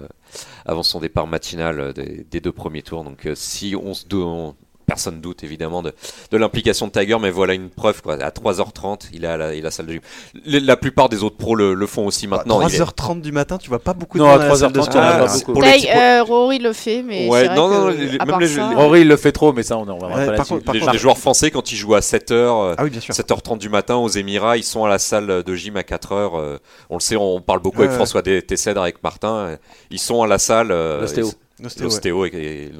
avant 0.66 0.84
son 0.84 1.00
départ 1.00 1.28
matinal 1.28 1.80
euh, 1.80 1.94
des, 1.94 2.42
deux 2.42 2.52
premiers 2.52 2.82
tours. 2.82 3.04
Donc 3.04 3.26
euh, 3.26 3.36
si 3.36 3.76
on 3.76 3.94
se 3.94 4.06
on- 4.16 4.56
Personne 4.86 5.20
doute 5.20 5.44
évidemment 5.44 5.82
de, 5.82 5.94
de 6.32 6.38
l'implication 6.38 6.86
de 6.88 6.92
Tiger, 6.92 7.18
mais 7.20 7.32
voilà 7.32 7.54
une 7.56 7.70
preuve. 7.70 8.02
Quoi. 8.04 8.22
À 8.22 8.30
3h30, 8.30 9.10
il 9.14 9.24
est 9.26 9.28
à 9.28 9.36
la, 9.38 9.54
il 9.54 9.58
est 9.58 9.62
à 9.62 9.64
la 9.66 9.72
salle 9.72 9.88
de 9.88 9.94
gym. 9.94 10.02
Le- 10.46 10.60
la 10.60 10.78
plupart 10.78 11.10
des 11.10 11.24
autres 11.24 11.38
pros 11.38 11.56
le, 11.56 11.74
le 11.74 11.88
font 11.88 12.06
aussi 12.06 12.28
maintenant. 12.28 12.62
Est- 12.68 12.80
3h30 12.80 13.22
du 13.22 13.32
matin, 13.32 13.58
tu 13.58 13.70
vois 13.70 13.80
pas 13.80 13.94
beaucoup 13.94 14.18
de 14.20 14.24
Non, 14.24 14.30
monde 14.30 14.42
à 14.42 14.46
à 14.46 14.48
la 14.50 14.56
salle 14.56 14.72
de 14.72 14.80
3h30, 14.80 14.98
a 14.98 15.24
Ah, 15.24 15.34
beaucoup. 15.34 15.54
pour 15.54 15.62
les- 15.64 15.88
euh, 15.96 16.24
Rory 16.24 16.60
le 16.60 16.72
fait, 16.74 17.02
mais 17.02 17.28
Ouais, 17.28 17.48
non, 17.56 17.68
non, 17.68 17.88
que, 17.92 17.98
les- 17.98 18.18
à 18.20 18.26
même 18.26 18.40
les- 18.40 18.48
ça, 18.48 18.70
les- 18.70 18.76
Rory, 18.76 19.02
il 19.02 19.08
le 19.08 19.18
fait 19.18 19.32
trop, 19.32 19.54
mais 19.54 19.64
ça, 19.64 19.76
on 19.78 19.88
en 19.88 19.96
reviendra 19.96 20.08
Ouais, 20.08 20.14
pas 20.14 20.18
par 20.18 20.32
là-dessus. 20.34 20.50
contre- 20.54 20.66
par 20.66 20.74
les, 20.76 20.80
contre- 20.82 20.94
les 20.94 21.00
joueurs 21.00 21.18
français, 21.18 21.50
quand 21.52 21.72
ils 21.72 21.76
jouent 21.78 21.96
à 21.96 22.02
7h, 22.02 22.76
Ah 22.78 22.84
oui, 22.84 22.90
bien 22.92 23.02
sûr. 23.02 23.14
7h30 23.16 23.58
du 23.58 23.70
matin 23.70 23.96
aux 23.96 24.08
Émirats, 24.10 24.56
ils 24.58 24.64
sont 24.64 24.86
à 24.86 24.90
la 24.90 25.00
salle 25.00 25.44
de 25.44 25.56
gym 25.56 25.78
à 25.78 25.84
4h. 25.84 26.36
euh, 26.40 26.58
on 26.92 26.96
le 26.96 27.02
sait, 27.02 27.16
on 27.16 27.42
parle 27.42 27.60
beaucoup 27.60 27.82
avec 27.82 27.94
François 27.94 28.22
Tessèdre, 28.22 28.82
avec 28.82 29.02
Martin. 29.04 29.34
euh, 29.36 29.58
Ils 29.90 30.00
sont 30.00 30.22
à 30.22 30.28
la 30.28 30.38
salle. 30.38 30.72
euh, 30.72 31.02
L'ostéo. 31.02 31.32
L'ostéo, 31.60 32.26
et- 32.34 32.72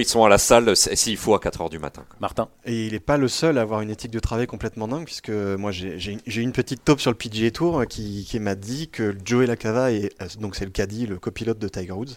ils 0.00 0.06
sont 0.08 0.24
à 0.24 0.28
la 0.30 0.38
salle 0.38 0.74
s'il 0.76 1.16
faut 1.18 1.34
à 1.34 1.38
4h 1.38 1.68
du 1.68 1.78
matin. 1.78 2.04
quoi. 2.08 2.16
Martin. 2.20 2.48
Et 2.64 2.86
il 2.86 2.92
n'est 2.92 3.00
pas 3.00 3.18
le 3.18 3.28
seul 3.28 3.58
à 3.58 3.60
avoir 3.60 3.82
une 3.82 3.90
éthique 3.90 4.10
de 4.10 4.18
travail 4.18 4.46
complètement 4.46 4.88
dingue, 4.88 5.04
puisque 5.04 5.28
moi 5.30 5.70
j'ai 5.70 6.18
une 6.40 6.52
petite 6.52 6.84
taupe 6.84 7.00
sur 7.00 7.10
le 7.10 7.16
PGA 7.16 7.50
Tour 7.50 7.80
euh, 7.80 7.84
qui, 7.84 8.24
qui 8.28 8.38
m'a 8.40 8.54
dit 8.54 8.88
que 8.88 9.14
Joey 9.24 9.46
Lacava, 9.46 9.92
et, 9.92 10.10
euh, 10.22 10.26
donc 10.40 10.56
c'est 10.56 10.64
le 10.64 10.70
caddie, 10.70 11.06
le 11.06 11.18
copilote 11.18 11.58
de 11.58 11.68
Tiger 11.68 11.92
Woods, 11.92 12.14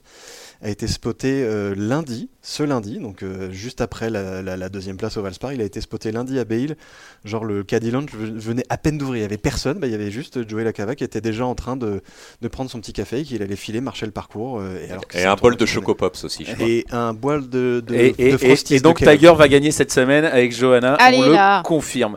a 0.64 0.70
été 0.70 0.88
spoté 0.88 1.44
euh, 1.44 1.76
lundi, 1.78 2.30
ce 2.42 2.64
lundi, 2.64 2.98
donc 3.00 3.22
euh, 3.22 3.52
juste 3.52 3.82
après 3.82 4.10
la, 4.10 4.42
la- 4.42 4.56
la 4.56 4.70
deuxième 4.70 4.96
place 4.96 5.18
au 5.18 5.22
Valspar, 5.22 5.52
il 5.52 5.60
a 5.62 5.66
été 5.66 5.82
spoté 5.82 6.12
lundi 6.14 6.40
à 6.40 6.46
Bale, 6.46 6.78
genre 7.26 7.44
le 7.44 7.64
caddie 7.64 7.92
lounge 7.92 8.12
ve- 8.14 8.32
venait 8.40 8.64
à 8.70 8.78
peine 8.78 8.98
d'ouvrir, 8.98 9.18
il 9.18 9.20
n'y 9.20 9.26
avait 9.26 9.38
personne, 9.38 9.80
bah, 9.80 9.88
il 9.88 9.92
y 9.92 9.96
avait 9.96 10.10
juste 10.10 10.48
Joey 10.50 10.64
Lacava 10.64 10.96
qui 10.96 11.04
était 11.04 11.20
déjà 11.20 11.46
en 11.46 11.54
train 11.54 11.76
de, 11.76 12.02
de 12.42 12.48
prendre 12.48 12.72
son 12.72 12.80
petit 12.80 12.94
café, 12.94 13.20
et 13.20 13.24
qu'il 13.24 13.42
allait 13.44 13.58
filer, 13.58 13.82
marcher 13.82 14.06
le 14.06 14.14
parcours. 14.14 14.60
euh, 14.62 14.78
et 14.88 14.90
alors 14.90 15.04
un 15.14 15.36
bol 15.36 15.58
de 15.58 15.66
Choco 15.66 15.96
Pops 15.96 16.24
aussi, 16.24 16.46
je 16.46 16.54
crois. 16.56 16.66
Et 16.66 16.86
un 16.92 17.14
boil 17.14 17.50
de, 17.50 17.84
de, 17.86 17.94
et, 17.94 18.16
et- 18.18 18.32
de 18.32 18.36
et- 18.36 18.38
Frosties 18.38 18.76
et 18.76 18.80
donc 18.80 19.02
de. 19.02 19.06
Tiger 19.12 19.34
va 19.36 19.48
gagner 19.50 19.72
cette 19.72 19.92
semaine 19.92 20.24
avec 20.24 20.56
Johanna. 20.56 20.94
Allez, 20.96 21.18
on 21.18 21.30
le 21.30 21.64
confirme. 21.64 22.16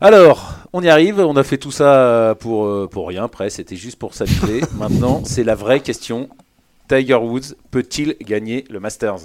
Alors, 0.00 0.51
on 0.72 0.82
y 0.82 0.88
arrive. 0.88 1.20
On 1.20 1.36
a 1.36 1.42
fait 1.44 1.58
tout 1.58 1.70
ça 1.72 1.94
euh, 1.94 2.34
pour, 2.34 2.66
euh, 2.66 2.88
pour 2.90 3.08
rien, 3.08 3.28
presque. 3.28 3.56
C'était 3.56 3.76
juste 3.76 3.98
pour 3.98 4.14
s'amuser. 4.14 4.60
Maintenant, 4.76 5.22
c'est 5.24 5.44
la 5.44 5.54
vraie 5.54 5.80
question. 5.80 6.28
Tiger 6.88 7.14
Woods 7.16 7.54
peut-il 7.70 8.16
gagner 8.20 8.64
le 8.70 8.80
Masters? 8.80 9.16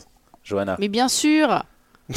Johanna 0.43 0.77
Mais 0.79 0.87
bien 0.87 1.09
sûr 1.09 1.63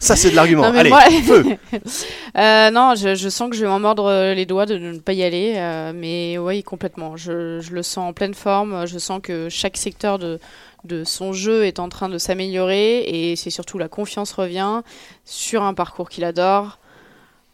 Ça, 0.00 0.16
c'est 0.16 0.30
de 0.30 0.36
l'argument. 0.36 0.70
Non, 0.70 0.78
Allez, 0.78 0.90
moi- 0.90 1.00
feu 1.24 1.44
Euh, 2.36 2.70
non, 2.70 2.94
je, 2.94 3.14
je 3.14 3.28
sens 3.30 3.48
que 3.48 3.56
je 3.56 3.62
vais 3.62 3.68
m'en 3.68 3.80
mordre 3.80 4.34
les 4.34 4.44
doigts 4.44 4.66
de 4.66 4.76
ne 4.76 4.98
pas 4.98 5.14
y 5.14 5.22
aller, 5.22 5.54
euh, 5.56 5.92
mais 5.94 6.36
oui, 6.36 6.62
complètement. 6.62 7.16
Je, 7.16 7.58
je 7.60 7.72
le 7.72 7.82
sens 7.82 8.10
en 8.10 8.12
pleine 8.12 8.34
forme. 8.34 8.86
Je 8.86 8.98
sens 8.98 9.20
que 9.22 9.48
chaque 9.48 9.78
secteur 9.78 10.18
de, 10.18 10.38
de 10.84 11.04
son 11.04 11.32
jeu 11.32 11.64
est 11.64 11.78
en 11.78 11.88
train 11.88 12.10
de 12.10 12.18
s'améliorer 12.18 13.00
et 13.30 13.36
c'est 13.36 13.48
surtout 13.50 13.78
la 13.78 13.88
confiance 13.88 14.32
revient 14.32 14.82
sur 15.24 15.62
un 15.62 15.72
parcours 15.72 16.10
qu'il 16.10 16.24
adore. 16.24 16.78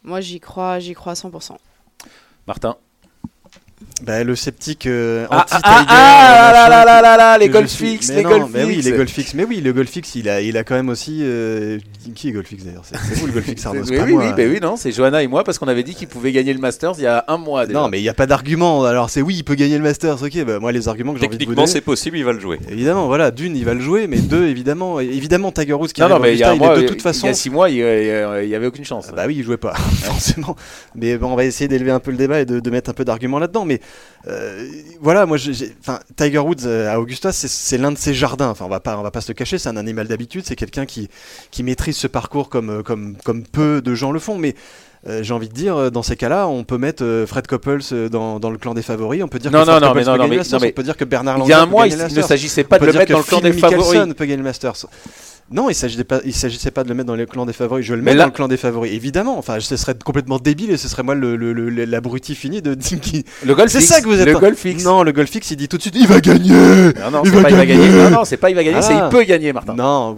Moi, 0.05 0.21
j'y 0.21 0.39
crois, 0.39 0.77
j'y 0.77 0.93
crois 0.93 1.13
à 1.13 1.15
100%. 1.15 1.57
Martin 2.45 2.77
Bah, 4.03 4.23
le 4.25 4.35
sceptique 4.35 4.87
euh, 4.87 5.25
Ah, 5.31 5.41
anti-Tiger. 5.43 5.61
ah, 5.63 5.85
ah, 5.87 6.49
ah, 6.49 6.51
là, 6.51 6.69
là, 6.69 6.85
là, 6.85 7.01
là, 7.01 7.17
là, 7.17 7.37
les 7.37 7.67
suis- 7.67 7.91
fixes, 7.91 8.09
mais 8.09 8.17
les 8.17 8.23
non, 8.23 8.29
golf 8.29 8.45
mais 8.53 8.63
oui, 8.65 8.73
fixes. 8.75 8.85
les 8.85 8.91
golf 8.91 9.09
fixes. 9.11 9.33
Mais 9.35 9.45
oui, 9.45 9.61
le 9.61 9.71
golf 9.73 9.89
fixe, 9.89 10.15
il 10.15 10.27
a, 10.27 10.41
il 10.41 10.57
a 10.57 10.63
quand 10.65 10.75
même 10.75 10.89
aussi. 10.89 11.19
euh, 11.23 11.79
Qui 12.13 12.27
est 12.29 12.31
golf 12.33 12.45
fixe 12.47 12.65
d'ailleurs? 12.65 12.83
C'est 12.85 12.97
vous 13.15 13.27
le 13.27 13.31
golf 13.31 13.45
fixe, 13.45 13.65
Arnaud, 13.65 13.83
pas 13.83 14.03
oui, 14.03 14.11
moi. 14.13 14.25
oui, 14.25 14.31
bah 14.35 14.43
oui, 14.51 14.59
non, 14.61 14.75
c'est 14.75 14.91
Johanna 14.91 15.23
et 15.23 15.27
moi 15.27 15.43
parce 15.45 15.57
qu'on 15.59 15.67
avait 15.69 15.83
dit 15.83 15.95
qu'il 15.95 16.07
pouvait 16.09 16.33
gagner 16.33 16.51
le 16.53 16.59
Masters 16.59 16.93
il 16.97 17.03
y 17.03 17.07
a 17.07 17.23
un 17.29 17.37
mois 17.37 17.65
déjà. 17.65 17.79
Non, 17.79 17.87
mais 17.87 17.99
il 17.99 18.03
n'y 18.03 18.09
a 18.09 18.13
pas 18.13 18.27
d'argument. 18.27 18.83
Alors, 18.83 19.09
c'est 19.09 19.21
oui, 19.21 19.35
il 19.37 19.43
peut 19.43 19.55
gagner 19.55 19.77
le 19.77 19.83
Masters. 19.83 20.21
Ok, 20.21 20.43
bah, 20.43 20.59
moi, 20.59 20.73
les 20.73 20.87
arguments 20.89 21.13
que 21.13 21.19
j'ai 21.19 21.27
envie 21.27 21.37
de 21.37 21.43
vous 21.45 21.51
Techniquement, 21.51 21.65
c'est 21.65 21.79
possible, 21.81 22.17
il 22.17 22.25
va 22.25 22.33
le 22.33 22.39
jouer. 22.41 22.59
Évidemment, 22.69 23.07
voilà, 23.07 23.31
d'une, 23.31 23.55
il 23.55 23.63
va 23.63 23.73
le 23.73 23.79
jouer, 23.81 24.07
mais 24.07 24.17
deux, 24.19 24.45
évidemment, 24.47 24.99
évidemment, 24.99 25.51
Tiger 25.53 25.73
Woods 25.73 25.87
qui 25.87 26.01
non, 26.01 26.09
non, 26.09 26.19
mais 26.19 26.33
il 26.33 26.39
y 26.39 26.43
a 26.43 26.51
un 26.51 26.55
mois, 26.55 26.77
de 26.77 26.85
toute 26.87 27.01
façon. 27.01 27.27
il 27.27 27.29
y 27.29 27.31
a 27.31 27.33
six 27.33 27.49
mois, 27.49 27.69
il 27.69 27.77
y 27.77 27.83
a- 27.83 28.43
il 28.43 28.49
y 28.49 28.55
avait 28.55 28.67
aucune 28.67 28.83
chance. 28.85 29.07
Ah 29.09 29.13
Bah 29.15 29.23
oui, 29.27 29.35
il 29.37 29.43
jouait 29.43 29.55
pas, 29.57 29.73
forcément. 30.03 30.55
Mais 30.95 31.17
bon, 31.17 31.31
on 31.31 31.35
va 31.35 31.45
essayer 31.45 31.67
d'élever 31.69 31.91
un 31.91 31.99
peu 32.01 32.11
le 32.11 32.17
débat 32.17 32.41
et 32.41 32.45
de, 32.45 32.59
de 32.59 32.69
mettre 32.69 32.89
un 32.89 32.93
peu 32.93 33.05
d'arguments 33.05 33.39
là-dedans. 33.39 33.65
Mais 33.75 34.31
euh, 34.31 34.67
voilà, 35.01 35.25
moi, 35.25 35.37
enfin, 35.81 35.99
Tiger 36.15 36.39
Woods 36.39 36.65
euh, 36.65 36.91
à 36.93 36.99
Augusta, 36.99 37.31
c'est- 37.31 37.77
l'un 37.77 37.91
de 37.91 37.97
ses 37.97 38.13
jardins. 38.13 38.49
Enfin, 38.49 38.65
on 38.65 38.69
va 38.69 38.79
pas, 38.79 38.97
on 38.97 39.01
va 39.03 39.11
pas 39.11 39.21
se 39.21 39.27
le 39.29 39.33
cacher, 39.35 39.57
c'est 39.57 39.69
un 39.69 39.77
animal 39.77 40.07
d'habitude. 40.07 40.43
C'est 40.45 40.55
quelqu'un 40.55 40.85
qui, 40.85 41.09
qui 41.51 41.63
maîtrise 41.63 41.95
ce 41.97 42.07
parcours 42.07 42.49
comme, 42.49 42.69
euh, 42.69 42.83
comme, 42.83 43.15
comme 43.23 43.43
peu 43.43 43.81
de 43.81 43.93
gens 43.93 44.11
le 44.11 44.19
font. 44.19 44.37
Mais 44.37 44.55
euh, 45.07 45.21
j'ai 45.21 45.33
envie 45.33 45.49
de 45.49 45.53
dire, 45.53 45.91
dans 45.91 46.01
ces 46.01 46.15
cas-là, 46.15 46.47
on 46.47 46.63
peut 46.63 46.79
mettre 46.79 47.25
Fred 47.27 47.45
Couples 47.45 47.81
euh, 47.91 48.09
dans, 48.09 48.39
dans 48.39 48.49
le 48.49 48.57
clan 48.57 48.73
des 48.73 48.81
favoris. 48.81 49.21
On 49.23 49.27
peut 49.27 49.37
dire 49.37 49.51
Non, 49.51 49.61
que 49.63 49.65
non, 49.67 49.79
non, 49.79 49.93
mais 49.93 50.03
non, 50.03 50.13
mais- 50.27 50.37
non, 50.37 50.57
on 50.69 50.71
peut 50.71 50.83
dire 50.83 50.97
que 50.97 51.05
Bernard 51.05 51.35
Il 51.37 51.39
Langer 51.41 51.51
y 51.51 51.53
a 51.53 51.61
un 51.61 51.65
mois, 51.67 51.85
il, 51.87 51.93
il 51.93 52.15
ne 52.15 52.21
s'agissait 52.23 52.63
pas 52.63 52.79
de 52.79 52.85
le 52.87 52.93
mettre 52.93 53.11
dans 53.11 53.19
le 53.19 53.23
clan 53.23 53.39
Phil 53.39 53.51
des 53.51 53.59
favoris. 53.59 53.99
Peut 54.15 54.25
gagner 54.25 54.37
le 54.37 54.43
Masters. 54.43 54.85
Non, 55.51 55.69
il 55.69 55.75
s'agissait 55.75 56.03
pas, 56.03 56.21
il 56.25 56.33
s'agissait 56.33 56.71
pas 56.71 56.83
de 56.83 56.89
le 56.89 56.95
mettre 56.95 57.05
dans 57.07 57.15
le 57.15 57.27
clan 57.27 57.45
des 57.45 57.53
favoris. 57.53 57.85
Je 57.85 57.93
le 57.93 58.01
mets 58.01 58.15
là- 58.15 58.21
dans 58.23 58.29
le 58.29 58.31
clan 58.31 58.47
des 58.47 58.57
favoris, 58.57 58.91
évidemment. 58.91 59.37
Enfin, 59.37 59.59
ce 59.59 59.77
serait 59.77 59.93
complètement 60.03 60.39
débile 60.39 60.71
et 60.71 60.77
ce 60.77 60.87
serait 60.87 61.03
moi 61.03 61.13
le- 61.13 61.35
le- 61.35 61.53
le- 61.53 61.69
l'abruti 61.85 62.33
fini 62.33 62.63
de. 62.63 62.75
Le 63.45 63.53
golf 63.53 63.71
C'est 63.71 63.79
fixe, 63.79 63.91
ça 63.91 64.01
que 64.01 64.07
vous 64.07 64.19
êtes. 64.19 64.25
Le 64.25 64.39
golf 64.39 64.57
fixe. 64.57 64.83
Non, 64.83 65.03
le 65.03 65.11
golf 65.11 65.29
fixe, 65.29 65.51
il 65.51 65.57
dit 65.57 65.67
tout 65.67 65.77
de 65.77 65.83
suite, 65.83 65.95
il 65.99 66.07
va 66.07 66.19
gagner. 66.19 66.49
Non, 66.51 67.11
non, 67.11 67.21
Il 67.23 67.29
va 67.31 67.43
pas 67.43 67.49
il 67.51 67.55
va 67.57 67.65
gagner. 67.67 67.87
gagner. 67.87 68.03
Non, 68.05 68.09
non, 68.09 68.25
c'est 68.25 68.37
pas 68.37 68.49
il 68.49 68.55
va 68.55 68.63
gagner, 68.63 68.81
c'est 68.81 68.93
Ah. 68.93 69.07
il 69.11 69.15
peut 69.15 69.23
gagner, 69.23 69.53
Martin. 69.53 69.75
Non, 69.75 70.15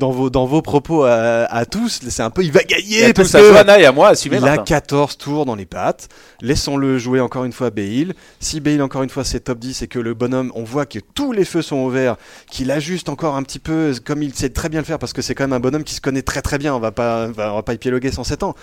dans 0.00 0.10
vos 0.10 0.30
dans 0.30 0.46
vos 0.46 0.62
propos 0.62 1.04
à, 1.04 1.44
à 1.50 1.66
tous, 1.66 2.00
c'est 2.08 2.22
un 2.22 2.30
peu, 2.30 2.42
il 2.42 2.50
va 2.50 2.60
Il 2.62 2.66
gagner 2.68 3.12
parce 3.12 3.28
tous 3.30 3.34
à 3.36 3.40
que 3.40 3.48
Johanna 3.48 3.78
et 3.78 3.84
à 3.84 3.92
moi, 3.92 4.08
assumez, 4.08 4.36
il 4.38 4.44
a 4.44 4.56
Martin. 4.56 4.62
14 4.64 5.18
tours 5.18 5.44
dans 5.44 5.54
les 5.54 5.66
pattes. 5.66 6.08
Laissons-le 6.40 6.96
jouer 6.98 7.20
encore 7.20 7.44
une 7.44 7.52
fois 7.52 7.68
Bale. 7.70 8.14
Si 8.40 8.60
Bale 8.60 8.80
encore 8.80 9.02
une 9.02 9.10
fois 9.10 9.22
c'est 9.24 9.40
top 9.40 9.58
10 9.58 9.82
et 9.82 9.86
que 9.86 9.98
le 9.98 10.14
bonhomme, 10.14 10.50
on 10.54 10.64
voit 10.64 10.86
que 10.86 10.98
tous 11.14 11.32
les 11.32 11.44
feux 11.44 11.62
sont 11.62 11.84
ouverts, 11.84 12.16
qu'il 12.50 12.70
ajuste 12.70 13.10
encore 13.10 13.36
un 13.36 13.42
petit 13.42 13.58
peu 13.58 13.92
comme 14.04 14.22
il 14.22 14.32
sait 14.34 14.48
très 14.48 14.61
bien 14.68 14.80
le 14.80 14.84
faire 14.86 14.98
parce 14.98 15.12
que 15.12 15.22
c'est 15.22 15.34
quand 15.34 15.44
même 15.44 15.52
un 15.52 15.60
bonhomme 15.60 15.84
qui 15.84 15.94
se 15.94 16.00
connaît 16.00 16.22
très 16.22 16.42
très 16.42 16.58
bien. 16.58 16.74
On 16.74 16.80
va 16.80 16.92
pas, 16.92 17.28
on 17.28 17.32
va 17.32 17.62
pas 17.62 17.74
épiloguer 17.74 18.10
107 18.12 18.42
ans. 18.42 18.54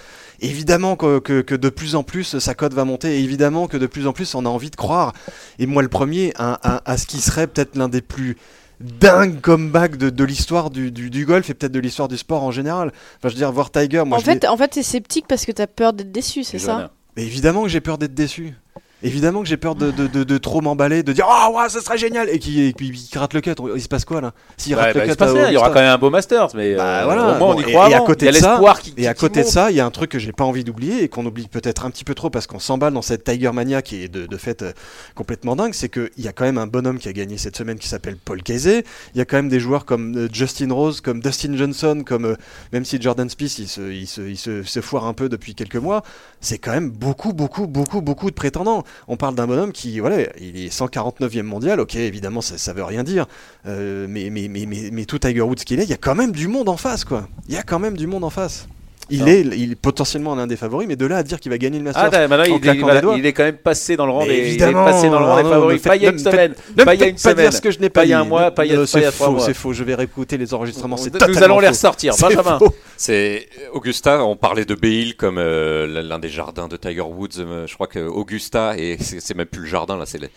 Évidemment 0.42 0.96
que, 0.96 1.20
que- 1.20 1.42
que 1.42 1.56
de 1.56 1.70
plus 1.70 1.96
en 1.96 2.04
plus 2.04 2.38
sa 2.40 2.54
cote 2.56 2.74
va 2.74 2.86
monter. 2.86 3.20
Et 3.20 3.24
évidemment 3.24 3.68
que 3.68 3.78
de 3.78 3.88
plus 3.88 4.08
en 4.08 4.14
plus 4.14 4.36
on 4.36 4.46
a 4.46 4.50
envie 4.50 4.70
de 4.70 4.76
croire. 4.76 5.14
Et 5.60 5.66
moi 5.66 5.82
le 5.82 5.90
premier 5.90 6.34
à, 6.38 6.54
à- 6.78 6.92
à 6.92 6.98
ce 6.98 7.06
qui 7.06 7.20
serait 7.22 7.48
peut-être 7.48 7.76
l'un 7.76 7.90
des 7.90 8.02
plus 8.02 8.38
dingues 8.80 9.42
comeback 9.42 9.98
de, 9.98 10.10
de 10.10 10.24
l'histoire 10.24 10.70
du, 10.70 10.92
du- 10.92 11.10
du 11.10 11.26
golf 11.26 11.50
et 11.50 11.54
peut-être 11.54 11.72
de 11.74 11.80
l'histoire 11.80 12.08
du 12.08 12.18
sport 12.18 12.44
en 12.44 12.52
général. 12.52 12.90
Enfin 13.18 13.28
je 13.30 13.30
veux 13.30 13.36
dire 13.40 13.52
voir 13.52 13.72
Tiger. 13.72 14.04
Moi, 14.06 14.18
en 14.18 14.22
je 14.22 14.26
fait, 14.26 14.48
en 14.48 14.56
fait, 14.58 14.70
t'es 14.70 14.84
sceptique 14.84 15.26
parce 15.28 15.46
que 15.46 15.52
t'as 15.52 15.68
peur 15.68 15.94
d'être 15.94 16.12
déçu, 16.12 16.44
c'est 16.44 16.60
ça 16.60 16.92
mais 17.18 17.24
évidemment 17.26 17.64
que 17.64 17.70
j'ai 17.70 17.82
peur 17.82 17.98
d'être 17.98 18.14
déçu. 18.14 18.54
Évidemment 19.02 19.42
que 19.42 19.48
j'ai 19.48 19.56
peur 19.56 19.76
de, 19.76 19.92
de, 19.92 20.08
de- 20.08 20.26
de 20.26 20.38
trop 20.38 20.60
m'emballer, 20.60 21.04
de 21.04 21.14
dire 21.14 21.26
Ah 21.30 21.50
ouais, 21.52 21.70
ça 21.70 21.80
serait 21.80 21.98
génial 21.98 22.30
Et 22.30 22.38
qui 22.38 22.64
et 22.64 22.74
puis 22.74 22.90
il 22.90 23.18
rate 23.18 23.34
le 23.34 23.40
cut. 23.40 23.54
Il 23.76 23.82
se 23.82 23.88
passe 23.88 24.04
quoi 24.04 24.20
là? 24.20 24.34
S'il 24.58 24.76
Ouais, 24.76 24.82
rate 24.82 24.94
bah, 24.94 25.00
le 25.02 25.06
il 25.08 25.12
cut, 25.12 25.18
passe 25.18 25.30
à 25.30 25.34
rien, 25.34 25.48
il 25.48 25.54
y 25.54 25.58
aura 25.58 25.70
quand 25.70 25.76
même 25.80 25.88
un 25.90 25.98
beau 25.98 26.10
Masters, 26.10 26.50
mais 26.54 26.76
Bah, 26.76 27.00
euh, 27.00 27.04
voilà. 27.06 27.22
au 27.22 27.26
moins 27.40 27.52
on 27.52 27.54
Bon, 27.56 27.60
y 27.62 27.64
et- 27.64 27.72
croit 27.72 27.90
et 27.90 27.94
à 27.94 28.02
côté 28.02 28.26
Il 28.26 28.28
y 28.28 28.30
a 28.30 28.32
de 28.34 28.38
ça- 28.44 28.60
qui 28.82 28.94
Et 28.98 29.08
à 29.08 29.14
qui 29.14 29.22
côté 29.22 29.44
de 29.44 29.48
ça, 29.48 29.72
il 29.72 29.78
y 29.78 29.80
a 29.80 29.86
un 29.86 29.92
truc 29.92 30.12
que 30.12 30.20
j'ai 30.20 30.34
pas 30.34 30.44
envie 30.44 30.66
d'oublier 30.66 31.02
et 31.04 31.08
qu'on 31.08 31.26
oublie 31.26 31.48
peut-être 31.48 31.86
un 31.86 31.92
petit 31.92 32.04
peu 32.04 32.14
trop 32.14 32.30
parce 32.30 32.46
qu'on 32.46 32.60
s'emballe 32.60 32.94
dans 32.94 33.02
cette 33.02 33.24
Tiger 33.24 33.52
Mania 33.54 33.82
qui 33.82 34.04
est 34.04 34.10
de, 34.10 34.26
de 34.26 34.38
fait 34.38 34.64
euh, 34.64 34.74
complètement 35.16 35.56
dingue, 35.56 35.74
c'est 35.74 35.88
qu'il 35.90 36.10
y 36.18 36.28
a 36.28 36.34
quand 36.34 36.44
même 36.44 36.58
un 36.58 36.68
bonhomme 36.68 37.00
qui 37.00 37.08
a 37.08 37.14
gagné 37.14 37.38
cette 37.38 37.56
semaine 37.56 37.80
qui 37.80 37.88
s'appelle 37.88 38.18
Paul 38.18 38.44
Casey. 38.44 38.84
Il 39.16 39.18
y 39.18 39.22
a 39.22 39.26
quand 39.26 39.38
même 39.38 39.50
des 39.50 39.62
joueurs 39.62 39.86
comme 39.86 40.18
euh, 40.18 40.28
Justin 40.32 40.74
Rose, 40.74 41.00
comme 41.00 41.22
Dustin 41.22 41.56
Johnson, 41.56 42.04
comme 42.06 42.26
euh, 42.26 42.36
même 42.74 42.84
si 42.84 43.02
Jordan 43.02 43.30
Spieth 43.30 43.60
il 43.60 43.68
se, 43.70 43.82
il 43.92 44.08
se, 44.08 44.22
il 44.22 44.38
se, 44.38 44.64
se 44.64 44.82
foire 44.82 45.06
un 45.06 45.14
peu 45.14 45.30
depuis 45.30 45.56
quelques 45.56 45.78
mois, 45.78 46.04
c'est 46.42 46.58
quand 46.58 46.72
même 46.72 46.90
beaucoup, 46.90 47.32
beaucoup, 47.32 47.66
beaucoup, 47.68 48.02
beaucoup 48.02 48.30
de 48.30 48.36
prétendants. 48.36 48.84
On 49.08 49.18
parle 49.18 49.36
d'un 49.36 49.48
bonhomme 49.48 49.72
qui, 49.72 50.00
voilà, 50.00 50.22
il 50.40 50.58
est 50.58 50.74
149e 50.74 51.44
mondial, 51.44 51.80
ok, 51.80 51.96
évidemment 51.96 52.42
ça, 52.42 52.58
ça 52.58 52.74
veut 52.74 52.84
rien 52.84 53.04
dire, 53.04 53.28
euh, 53.66 54.08
mais, 54.10 54.30
mais, 54.30 54.48
mais, 54.48 54.66
mais, 54.66 55.06
tout 55.06 55.20
Tiger 55.20 55.42
Woods 55.42 55.56
qu'il 55.56 55.80
est, 55.80 55.84
il 55.84 55.90
y 55.90 55.94
a 55.94 55.98
quand 55.98 56.16
même 56.16 56.32
du 56.32 56.48
monde 56.48 56.70
en 56.70 56.78
face, 56.78 57.04
quoi. 57.04 57.28
Il 57.48 57.54
y 57.54 57.58
a 57.58 57.64
quand 57.64 57.80
même 57.80 57.98
du 57.98 58.08
monde 58.08 58.24
en 58.24 58.30
face. 58.30 58.68
Il 59.12 59.28
est, 59.28 59.42
il 59.42 59.72
est 59.72 59.76
potentiellement 59.76 60.36
l'un 60.36 60.46
des 60.48 60.56
favoris, 60.56 60.88
mais 60.88 60.96
de 60.96 61.06
là 61.06 61.18
à 61.18 61.24
dire 61.24 61.40
qu'il 61.40 61.52
va 61.52 61.58
gagner 61.58 61.78
le 61.80 61.84
Masters. 61.86 62.04
Ah, 62.06 62.10
d'accord, 62.10 62.30
maintenant 62.30 62.54
en 62.54 62.58
il, 62.58 62.62
claquant 62.62 63.14
il 63.16 63.22
va- 63.24 63.28
est 63.28 63.34
quand 63.34 63.44
même 63.44 63.58
passé 63.58 63.96
dans 63.98 64.06
le 64.06 64.12
rang 64.12 64.26
Mais 64.26 64.28
des, 64.42 64.54
il 64.56 64.62
est 64.64 64.72
passé 64.74 65.10
dans 65.10 65.20
le 65.20 65.26
rang 65.26 65.36
des 65.36 65.40
Arnaud, 65.42 65.50
favoris. 65.50 65.82
Pas 65.82 65.96
il 65.96 66.04
y 66.04 66.08
a 66.08 66.12
une 66.12 66.20
semaine, 66.20 66.54
Ne 66.78 66.84
pas 66.84 66.94
il 66.96 67.02
y 67.02 67.04
a 67.04 67.08
une 67.08 67.16
pas 67.16 67.34
dire 67.34 67.38
semaine. 67.38 67.52
ce 67.52 67.62
que 67.62 67.72
je 67.72 67.80
n'ai 67.80 67.90
Pas 67.90 68.02
pas 68.02 68.06
il 68.06 68.10
y 68.10 68.14
a 68.14 68.20
un 68.20 68.24
mois, 68.26 68.52
pas 68.52 68.66
il 68.66 68.72
y 68.74 68.76
a- 68.76 68.86
trois 68.86 69.12
faux, 69.12 69.32
mois. 69.32 69.46
C'est 69.46 69.54
faux, 69.54 69.74
je 69.74 69.84
vais 69.84 69.96
réécouter 69.96 70.38
les 70.38 70.54
enregistrements. 70.54 70.98
c'est 70.98 71.14
Nous 71.28 71.44
allons 71.44 71.60
les 71.60 71.70
ressortir. 71.70 72.14
C'est 72.14 72.22
Benjamin. 72.28 72.60
faux. 72.60 72.74
C'est 72.98 73.48
Augusta, 73.74 74.24
on 74.24 74.36
parlait 74.36 74.66
de 74.66 74.76
Bale 74.76 75.16
comme 75.18 75.38
euh, 75.38 76.02
l'un 76.04 76.20
des 76.20 76.30
jardins 76.30 76.68
de 76.68 76.78
Tiger 76.78 77.02
Woods. 77.02 77.40
euh, 77.40 77.66
Je 77.68 77.74
crois 77.74 77.88
que 77.88 78.00
Augusta 78.00 78.78
et 78.78 78.98
c'est 79.00 79.36
même 79.36 79.48
plus 79.48 79.62
le 79.62 79.68
jardin 79.68 79.98
là, 79.98 80.06
c'est 80.06 80.20
le 80.20 80.28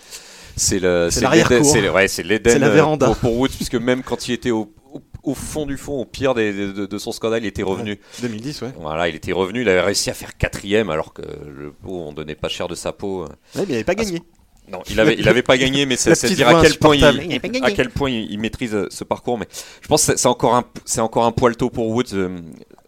c'est 0.57 0.79
le 0.79 1.09
C'est 1.11 1.23
l'Éden- 1.27 1.91
ouais, 1.93 2.09
C'est 2.09 2.23
la 2.25 2.37
euh, 2.67 2.71
véranda. 2.71 3.07
pour, 3.07 3.17
pour 3.17 3.39
Woods 3.39 3.49
puisque 3.57 3.75
même 3.75 4.03
quand 4.03 4.29
il 4.29 4.35
était 4.35 4.51
au, 4.51 4.71
au, 5.23 5.35
fond 5.35 5.67
du 5.67 5.77
fond, 5.77 6.01
au 6.01 6.05
pire 6.05 6.35
des- 6.35 6.53
de, 6.53 6.87
de 6.87 6.99
son 6.99 7.13
scandale, 7.13 7.45
il 7.45 7.47
était 7.47 7.63
revenu. 7.63 8.01
2010, 8.21 8.63
ouais. 8.63 8.73
Voilà, 8.79 9.09
il 9.09 9.15
était 9.15 9.33
revenu, 9.33 9.63
il 9.63 9.69
avait 9.69 9.81
réussi 9.81 10.11
à 10.11 10.15
faire 10.15 10.37
quatrième 10.37 10.91
alors 10.91 11.13
que 11.13 11.23
le 11.23 11.73
pot, 11.73 12.05
on 12.07 12.13
donnait 12.13 12.35
pas 12.35 12.49
cher 12.49 12.69
de 12.69 12.75
sa 12.75 12.93
peau. 12.93 13.25
Ouais, 13.25 13.29
mais 13.57 13.63
il 13.65 13.71
n'avait 13.73 13.85
pas 13.85 13.95
gagné. 13.95 14.23
Non, 14.71 14.81
il 14.89 15.01
avait, 15.01 15.17
il 15.19 15.29
avait 15.29 15.43
pas 15.43 15.59
gagné, 15.59 15.87
mais 15.87 15.97
c'est 15.99 16.35
dire 16.35 16.49
à 16.49 16.63
quel 16.63 16.79
point 16.79 16.97
il, 16.97 17.05
à 17.63 17.71
quel 17.73 17.91
point 17.91 18.11
il, 18.11 18.31
il 18.31 18.39
maîtrise 18.39 18.75
euh, 18.75 18.87
ce 18.91 19.05
parcours. 19.05 19.37
Mais 19.39 19.47
je 19.81 19.89
pense 19.89 20.07
que 20.07 20.13
c'est 20.13 20.19
c'est 20.19 20.29
encore 20.29 20.55
un, 20.55 20.65
c'est 20.85 21.01
encore 21.01 21.25
un 21.25 21.33
poil 21.33 21.57
tôt 21.57 21.69
pour 21.69 21.89
Woods. 21.89 22.15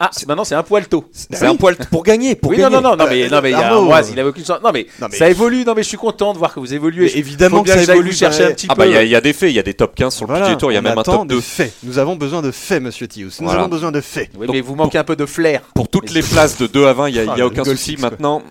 Ah, 0.07 0.11
maintenant 0.29 0.45
c'est 0.45 0.55
un 0.55 0.63
poil 0.63 0.87
tôt. 0.89 1.05
C'est 1.13 1.47
un 1.47 1.57
poil 1.57 1.77
t- 1.77 1.85
pour 1.91 2.03
gagner, 2.03 2.35
pour 2.35 2.51
Oui, 2.51 2.59
non, 2.59 2.65
gagner. 2.65 2.77
non, 2.83 2.91
non, 2.91 2.97
non, 2.97 3.07
mais, 3.09 3.29
non, 3.29 3.41
mais 3.43 3.53
Arnaud, 3.55 3.83
mois, 3.85 4.03
il 4.03 4.19
avait 4.19 4.29
aucune 4.29 4.45
chance. 4.45 4.59
Non, 4.63 4.71
mais, 4.73 4.87
Non, 5.01 5.07
mais- 5.11 5.17
ça 5.17 5.31
évolue. 5.31 5.65
Non, 5.65 5.73
mais 5.75 5.83
je 5.83 5.89
suis 5.89 5.97
content 5.97 6.33
de 6.33 6.39
voir 6.39 6.53
que 6.53 6.61
vous 6.61 6.75
évoluez. 6.75 7.17
Évidemment 7.17 7.63
que 7.63 7.71
ça 7.71 7.83
évolue, 7.95 8.13
chercher 8.13 8.43
bah, 8.45 8.49
un 8.51 8.53
petit 8.53 8.67
Ah 8.69 8.75
peu. 8.75 8.79
bah 8.81 8.87
il 8.87 8.93
y, 8.93 8.97
a- 8.97 9.03
il 9.03 9.09
y 9.11 9.17
a 9.17 9.21
des 9.21 9.33
faits, 9.33 9.51
il 9.51 9.55
y 9.55 9.59
a 9.59 9.63
des 9.63 9.75
top 9.75 9.95
15 9.95 10.15
sur 10.15 10.27
le 10.27 10.31
Voilà, 10.31 10.47
PGA 10.47 10.57
Tour, 10.57 10.73
il 10.73 10.75
y 10.75 10.79
a 10.79 10.83
même 10.83 10.99
un 10.99 11.03
top 11.03 11.27
des 11.27 11.35
2. 11.37 11.41
faits. 11.41 11.73
Nous 11.83 11.99
avons 11.99 12.17
besoin 12.17 12.43
de 12.43 12.51
faits, 12.51 12.83
monsieur 12.83 13.09
Tius. 13.09 13.41
Nous 13.41 13.47
Voilà. 13.47 13.61
avons 13.63 13.71
besoin 13.71 13.93
de 13.93 14.01
faits. 14.01 14.31
Oui, 14.39 14.47
Donc, 14.47 14.55
mais 14.55 14.61
vous 14.61 14.75
manquez 14.75 14.99
un 14.99 15.05
peu 15.05 15.17
de 15.17 15.27
flair. 15.27 15.63
Pour 15.75 15.89
toutes 15.89 16.11
les 16.13 16.23
places 16.23 16.59
de 16.59 16.67
2 16.67 16.87
à 16.87 16.93
20, 16.93 17.09
il 17.09 17.15
n'y 17.15 17.21
a, 17.21 17.35
Ah, 17.39 17.47
aucun 17.47 17.65
souci. 17.65 17.97
Maintenant, 17.99 18.43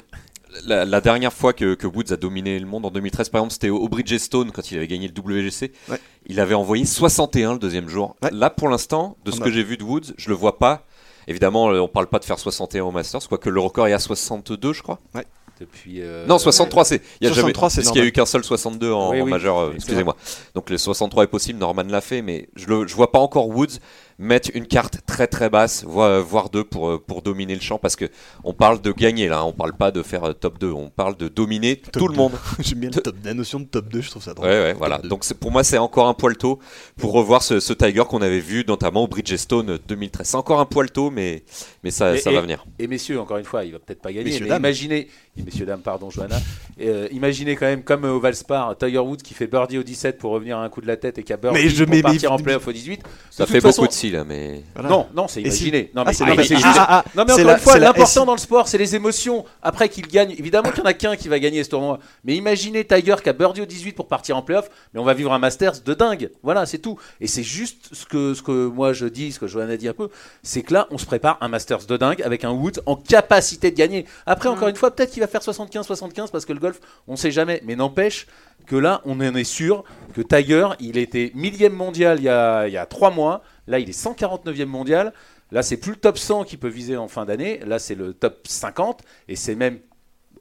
la, 0.65 0.85
la 0.85 1.01
dernière 1.01 1.33
fois 1.33 1.51
que, 1.53 1.73
que 1.73 1.87
Woods 1.87 2.11
a 2.11 2.15
dominé 2.15 2.59
le 2.59 2.65
monde 2.67 2.85
en 2.85 2.91
2013, 2.91 3.29
par 3.29 3.39
exemple, 3.39 3.53
c'était 3.53 3.69
au, 3.69 3.77
au 3.77 3.89
Bridgestone 3.89 4.51
quand 4.51 4.71
il 4.71 4.77
avait 4.77 4.87
gagné 4.87 5.07
le 5.07 5.13
WGC. 5.19 5.71
Ouais. 5.89 5.97
Il 6.27 6.39
avait 6.39 6.53
envoyé 6.53 6.85
61 6.85 7.53
le 7.53 7.59
deuxième 7.59 7.89
jour. 7.89 8.15
Ouais. 8.21 8.29
Là, 8.31 8.49
pour 8.49 8.69
l'instant, 8.69 9.17
de 9.25 9.31
ce 9.31 9.39
bah. 9.39 9.45
que 9.45 9.51
j'ai 9.51 9.63
vu 9.63 9.77
de 9.77 9.83
Woods, 9.83 10.13
je 10.17 10.29
le 10.29 10.35
vois 10.35 10.59
pas. 10.59 10.85
Évidemment, 11.27 11.71
euh, 11.71 11.79
on 11.79 11.87
parle 11.87 12.07
pas 12.07 12.19
de 12.19 12.25
faire 12.25 12.39
61 12.39 12.83
au 12.83 12.91
Masters, 12.91 13.27
quoique 13.27 13.49
le 13.49 13.59
record 13.59 13.87
est 13.87 13.93
à 13.93 13.99
62, 13.99 14.73
je 14.73 14.81
crois. 14.83 14.99
Ouais. 15.15 15.25
depuis. 15.59 16.01
euh, 16.01 16.25
Non, 16.25 16.37
63, 16.39 16.83
c'est. 16.85 17.01
Il 17.21 17.27
y 17.27 17.29
a 17.29 17.33
jamais. 17.33 17.53
63, 17.53 17.69
c'est 17.69 17.81
Parce 17.81 17.91
qu'il 17.91 18.01
y 18.01 18.03
a 18.03 18.07
eu 18.07 18.11
qu'un 18.11 18.25
seul 18.25 18.43
62 18.43 18.91
en, 18.91 19.11
Oui, 19.11 19.21
en 19.21 19.25
oui. 19.25 19.31
majeur. 19.31 19.57
euh, 19.59 19.71
Excusez-moi. 19.75 20.15
Donc 20.55 20.69
le 20.69 20.77
63 20.77 21.23
est 21.23 21.27
possible. 21.27 21.59
Norman 21.59 21.83
l'a 21.87 22.01
fait, 22.01 22.21
mais 22.21 22.49
je 22.55 22.67
le, 22.67 22.87
je 22.87 22.95
vois 22.95 23.11
pas 23.11 23.19
encore 23.19 23.47
Woods 23.49 23.77
mettre 24.19 24.49
une 24.53 24.67
carte 24.67 24.99
très 25.05 25.27
très 25.27 25.49
basse, 25.49 25.83
voire, 25.85 26.21
voire 26.23 26.49
deux 26.49 26.63
pour 26.63 26.89
euh, 26.89 26.97
pour 27.05 27.21
dominer 27.21 27.55
le 27.55 27.61
champ, 27.61 27.77
parce 27.77 27.95
que 27.95 28.05
on 28.43 28.53
parle 28.53 28.81
de 28.81 28.91
gagner 28.91 29.27
là. 29.27 29.39
hein. 29.39 29.43
On 29.45 29.53
parle 29.53 29.73
pas 29.73 29.91
de 29.91 30.03
faire 30.03 30.23
euh, 30.23 30.33
top 30.33 30.59
2. 30.59 30.71
On 30.71 30.89
parle 30.89 31.17
de 31.17 31.27
dominer 31.27 31.77
tout 31.77 32.07
le 32.07 32.15
monde. 32.15 32.33
J'aime 32.59 32.79
bien 32.79 32.89
le 32.93 33.01
top, 33.01 33.15
la 33.23 33.33
notion 33.33 33.59
de 33.59 33.65
top 33.65 33.89
2, 33.89 34.01
je 34.01 34.09
trouve 34.09 34.23
ça 34.23 34.33
drôle. 34.33 34.47
Ouais, 34.47 34.61
ouais, 34.61 34.73
voilà. 34.73 34.97
Donc 34.99 35.23
pour 35.35 35.51
moi, 35.51 35.63
c'est 35.63 35.77
encore 35.77 36.07
un 36.07 36.13
poil 36.13 36.37
tôt 36.37 36.59
pour 36.97 37.11
revoir 37.13 37.43
ce, 37.43 37.59
ce 37.59 37.73
Tiger 37.73 38.03
qu'on 38.09 38.21
avait 38.21 38.39
vu 38.39 38.63
notamment 38.67 39.03
au 39.03 39.07
Bridgestone 39.07 39.79
2013. 39.87 40.27
C'est 40.27 40.37
encore 40.37 40.59
un 40.59 40.65
poil 40.65 40.91
tôt, 40.91 41.09
mais 41.09 41.43
mais 41.83 41.91
ça, 41.91 42.15
Et- 42.15 42.19
ça 42.19 42.31
et- 42.31 42.35
va 42.35 42.41
venir. 42.41 42.65
Et 42.79 42.87
messieurs, 42.87 43.19
encore 43.19 43.37
une 43.37 43.45
fois, 43.45 43.65
il 43.65 43.71
va 43.73 43.79
peut-être 43.79 44.01
pas 44.01 44.11
gagner, 44.11 44.25
Messieurs, 44.25 44.43
mais 44.43 44.49
dames. 44.49 44.61
imaginez, 44.61 45.07
et 45.37 45.43
messieurs 45.43 45.65
dames, 45.65 45.81
pardon, 45.81 46.09
Johanna, 46.09 46.37
euh, 46.81 47.07
imaginez 47.11 47.55
quand 47.55 47.65
même 47.65 47.83
comme 47.83 48.03
au 48.05 48.19
Valspar, 48.19 48.77
Tiger 48.77 48.99
Woods 48.99 49.17
qui 49.23 49.33
fait 49.33 49.47
birdie 49.47 49.77
au 49.77 49.83
17 49.83 50.17
pour 50.17 50.31
revenir 50.31 50.57
à 50.57 50.63
un 50.63 50.69
coup 50.69 50.81
de 50.81 50.87
la 50.87 50.97
tête 50.97 51.17
et 51.17 51.23
qui 51.23 51.33
a 51.33 51.37
birdie 51.37 51.57
Mais 51.63 51.69
je 51.69 51.83
pour 51.83 51.93
mets- 51.95 52.01
partir 52.01 52.29
mais- 52.31 52.39
en 52.39 52.43
playoff 52.43 52.67
au 52.67 52.71
18. 52.71 53.01
Ça 53.31 53.43
De 53.45 53.49
fait 53.49 53.55
toute 53.55 53.63
façon- 53.63 53.81
beaucoup 53.81 53.93
de 53.93 53.97
si 54.07 54.11
là, 54.11 54.23
mais 54.23 54.63
Voilà. 54.75 54.89
Non, 54.89 55.07
non, 55.15 55.27
c'est 55.27 55.41
si- 55.49 55.65
imaginé. 55.67 55.91
Non, 55.95 56.01
Ah, 56.01 56.05
mais 56.07 56.13
c'est 56.13 56.23
non, 56.25 56.29
mais 56.31 56.35
non, 56.37 56.43
c'est 56.43 56.53
mais- 56.55 56.59
juste- 56.61 56.77
ah, 56.77 56.85
ah, 56.89 57.03
ah, 57.05 57.09
Non, 57.15 57.23
mais 57.25 57.33
c'est 57.33 57.41
encore 57.41 57.45
la- 57.47 57.53
une 57.53 57.59
fois, 57.59 57.73
la- 57.77 57.85
l'important 57.87 58.25
dans 58.25 58.33
le 58.33 58.37
sport, 58.39 58.67
c'est 58.67 58.77
les 58.77 58.95
émotions. 58.95 59.45
Après 59.61 59.87
qu'il 59.89 60.07
gagne, 60.07 60.31
évidemment 60.31 60.69
qu'il 60.71 60.79
y 60.79 60.81
en 60.81 60.85
a 60.89 60.93
qu'un 60.93 61.15
qui 61.15 61.27
va 61.29 61.39
gagner 61.39 61.63
ce 61.63 61.69
tournoi. 61.69 61.99
Mais 62.25 62.35
imaginez 62.35 62.83
Tiger 62.85 63.15
qui 63.23 63.29
a 63.29 63.33
birdie 63.33 63.61
au 63.61 63.65
18 63.65 63.93
pour 63.93 64.07
partir 64.07 64.35
en 64.37 64.41
playoff, 64.41 64.69
mais 64.93 64.99
on 64.99 65.03
va 65.03 65.13
vivre 65.13 65.31
un 65.33 65.39
Masters 65.39 65.81
de 65.85 65.93
dingue. 65.93 66.29
Voilà, 66.43 66.65
c'est 66.65 66.79
tout. 66.79 66.97
Et 67.21 67.27
c'est 67.27 67.43
juste 67.43 67.89
ce 67.93 68.05
que, 68.05 68.33
ce 68.33 68.41
que 68.41 68.67
moi 68.67 68.93
je 68.93 69.05
dis, 69.05 69.31
ce 69.31 69.39
que 69.39 69.47
Johanna 69.47 69.77
dit 69.77 69.87
un 69.87 69.93
peu, 69.93 70.09
c'est 70.41 70.61
que 70.63 70.73
là, 70.73 70.87
on 70.91 70.97
se 70.97 71.05
prépare 71.05 71.37
un 71.41 71.47
Masters 71.47 71.85
de 71.85 71.97
dingue 71.97 72.21
avec 72.21 72.43
un 72.43 72.51
Woods 72.51 72.81
en 72.85 72.95
capacité 72.95 73.71
de 73.71 73.75
gagner. 73.77 74.05
Après, 74.25 74.49
encore 74.49 74.67
une 74.67 74.75
fois, 74.75 74.91
peut-être 74.91 75.11
qu'il 75.11 75.21
va 75.21 75.27
faire 75.27 75.41
75-75 75.43 76.29
parce 76.31 76.45
que 76.45 76.53
le 76.53 76.59
golf, 76.59 76.79
on 77.07 77.15
sait 77.15 77.31
jamais. 77.31 77.61
Mais 77.65 77.75
n'empêche 77.75 78.27
que 78.65 78.75
là, 78.75 79.01
on 79.05 79.19
en 79.19 79.35
est 79.35 79.43
sûr 79.43 79.83
que 80.13 80.21
Tiger, 80.21 80.67
il 80.79 80.97
était 80.97 81.31
millième 81.35 81.73
mondial 81.73 82.17
il 82.19 82.23
y 82.25 82.29
a, 82.29 82.67
il 82.67 82.73
y 82.73 82.77
a 82.77 82.85
trois 82.85 83.11
mois. 83.11 83.41
Là, 83.67 83.79
il 83.79 83.89
est 83.89 83.99
149e 83.99 84.65
mondial. 84.65 85.13
Là, 85.51 85.63
c'est 85.63 85.77
plus 85.77 85.91
le 85.91 85.97
top 85.97 86.17
100 86.17 86.45
qui 86.45 86.57
peut 86.57 86.67
viser 86.67 86.97
en 86.97 87.07
fin 87.07 87.25
d'année. 87.25 87.59
Là, 87.65 87.79
c'est 87.79 87.95
le 87.95 88.13
top 88.13 88.47
50 88.47 89.01
et 89.27 89.35
c'est 89.35 89.55
même 89.55 89.79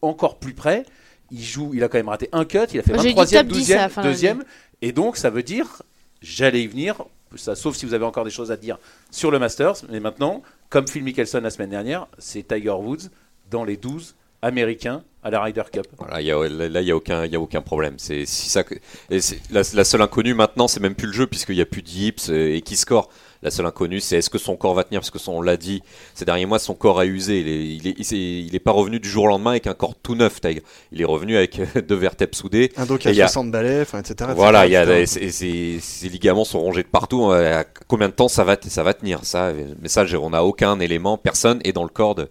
encore 0.00 0.38
plus 0.38 0.54
près. 0.54 0.84
Il 1.30 1.42
joue, 1.42 1.72
il 1.74 1.82
a 1.84 1.88
quand 1.88 1.98
même 1.98 2.08
raté 2.08 2.28
un 2.32 2.44
cut. 2.44 2.58
Il 2.72 2.80
a 2.80 2.82
fait 2.82 2.92
Moi, 2.92 3.02
j'ai 3.02 3.12
dit 3.12 3.20
23e, 3.20 3.32
top 3.38 3.46
10 3.46 3.72
à 3.72 3.76
la 3.76 3.88
12e, 3.88 3.90
fin 3.90 4.00
de 4.00 4.06
l'année. 4.06 4.14
deuxième. 4.14 4.44
Et 4.80 4.92
donc, 4.92 5.16
ça 5.16 5.30
veut 5.30 5.42
dire, 5.42 5.82
j'allais 6.20 6.62
y 6.62 6.66
venir. 6.66 7.04
Ça, 7.36 7.54
sauf 7.54 7.76
si 7.76 7.86
vous 7.86 7.94
avez 7.94 8.04
encore 8.04 8.24
des 8.24 8.30
choses 8.30 8.50
à 8.50 8.56
dire 8.56 8.78
sur 9.10 9.30
le 9.30 9.38
Masters. 9.38 9.76
Mais 9.88 10.00
maintenant, 10.00 10.42
comme 10.68 10.88
Phil 10.88 11.02
Mickelson 11.02 11.40
la 11.40 11.50
semaine 11.50 11.70
dernière, 11.70 12.06
c'est 12.18 12.46
Tiger 12.46 12.70
Woods 12.70 13.08
dans 13.50 13.64
les 13.64 13.76
12 13.76 14.14
américains 14.42 15.02
à 15.22 15.30
la 15.30 15.40
Ryder 15.42 15.62
Cup. 15.72 15.86
Voilà, 15.98 16.20
il 16.20 16.26
y 16.26 16.30
a- 16.32 16.48
là, 16.48 16.80
il 16.80 16.86
y 16.86 16.90
a 16.90 16.96
aucun, 16.96 17.24
il 17.24 17.32
y 17.32 17.36
a 17.36 17.40
aucun 17.40 17.60
problème. 17.62 17.94
C'est 17.98 18.26
si 18.26 18.48
ça, 18.50 18.64
et 19.10 19.18
la, 19.50 19.62
la 19.74 19.84
seule 19.84 20.02
inconnue 20.02 20.34
maintenant, 20.34 20.68
c'est 20.68 20.80
même 20.80 20.94
plus 20.94 21.06
le 21.08 21.12
jeu 21.12 21.26
puisqu'il 21.26 21.54
n'y 21.56 21.60
a 21.62 21.66
plus 21.66 21.82
d'Ips 21.82 22.28
et 22.30 22.60
qui 22.64 22.76
score. 22.76 23.08
La 23.44 23.50
seule 23.50 23.66
inconnue, 23.66 23.98
c'est 23.98 24.18
est-ce 24.18 24.30
que 24.30 24.38
son 24.38 24.54
corps 24.54 24.72
va 24.74 24.84
tenir 24.84 25.00
parce 25.00 25.10
que 25.10 25.18
son, 25.18 25.32
on 25.32 25.42
l'a 25.42 25.56
dit 25.56 25.82
ces 26.14 26.24
derniers 26.24 26.46
mois, 26.46 26.60
son 26.60 26.74
corps 26.74 27.00
a 27.00 27.06
usé. 27.06 27.40
Il 27.40 27.48
est, 27.48 27.66
il 27.74 27.88
est, 27.88 28.44
il 28.46 28.54
est 28.54 28.60
pas 28.60 28.70
revenu 28.70 29.00
du 29.00 29.08
jour 29.08 29.24
au 29.24 29.26
lendemain 29.26 29.50
avec 29.50 29.66
un 29.66 29.74
corps 29.74 29.96
tout 30.00 30.14
neuf, 30.14 30.40
Tiger. 30.40 30.62
Il 30.92 31.00
est 31.00 31.04
revenu 31.04 31.36
avec 31.36 31.60
deux 31.88 31.96
vertèbres 31.96 32.36
soudées. 32.36 32.70
Un 32.76 32.86
dos 32.86 32.98
qui 32.98 33.08
a 33.08 33.10
Et 33.10 33.14
il 33.14 33.16
y 33.18 33.22
a- 33.22 33.26
60 33.26 33.50
balais, 33.50 33.80
enfin, 33.82 33.98
etc. 33.98 34.30
Voilà, 34.36 34.64
etc., 34.66 34.68
il 34.68 34.72
y 34.72 34.76
a 34.92 35.00
etc. 35.00 35.06
ses, 35.26 35.30
ses- 35.32 35.80
ses 35.80 36.08
ligaments 36.08 36.44
sont 36.44 36.60
rongés 36.60 36.84
de 36.84 36.88
partout. 36.88 37.32
Euh, 37.32 37.60
À 37.62 37.64
combien 37.88 38.08
de 38.08 38.14
temps 38.14 38.28
ça 38.28 38.44
va, 38.44 38.56
ça 38.64 38.84
va 38.84 38.94
tenir 38.94 39.24
ça? 39.24 39.46
Euh, 39.46 39.74
Mais 39.82 39.88
ça, 39.88 40.04
on 40.20 40.30
n'a 40.30 40.44
aucun 40.44 40.78
élément, 40.78 41.18
personne 41.18 41.60
est 41.64 41.72
dans 41.72 41.82
le 41.82 41.88
corps 41.90 42.14
de, 42.14 42.28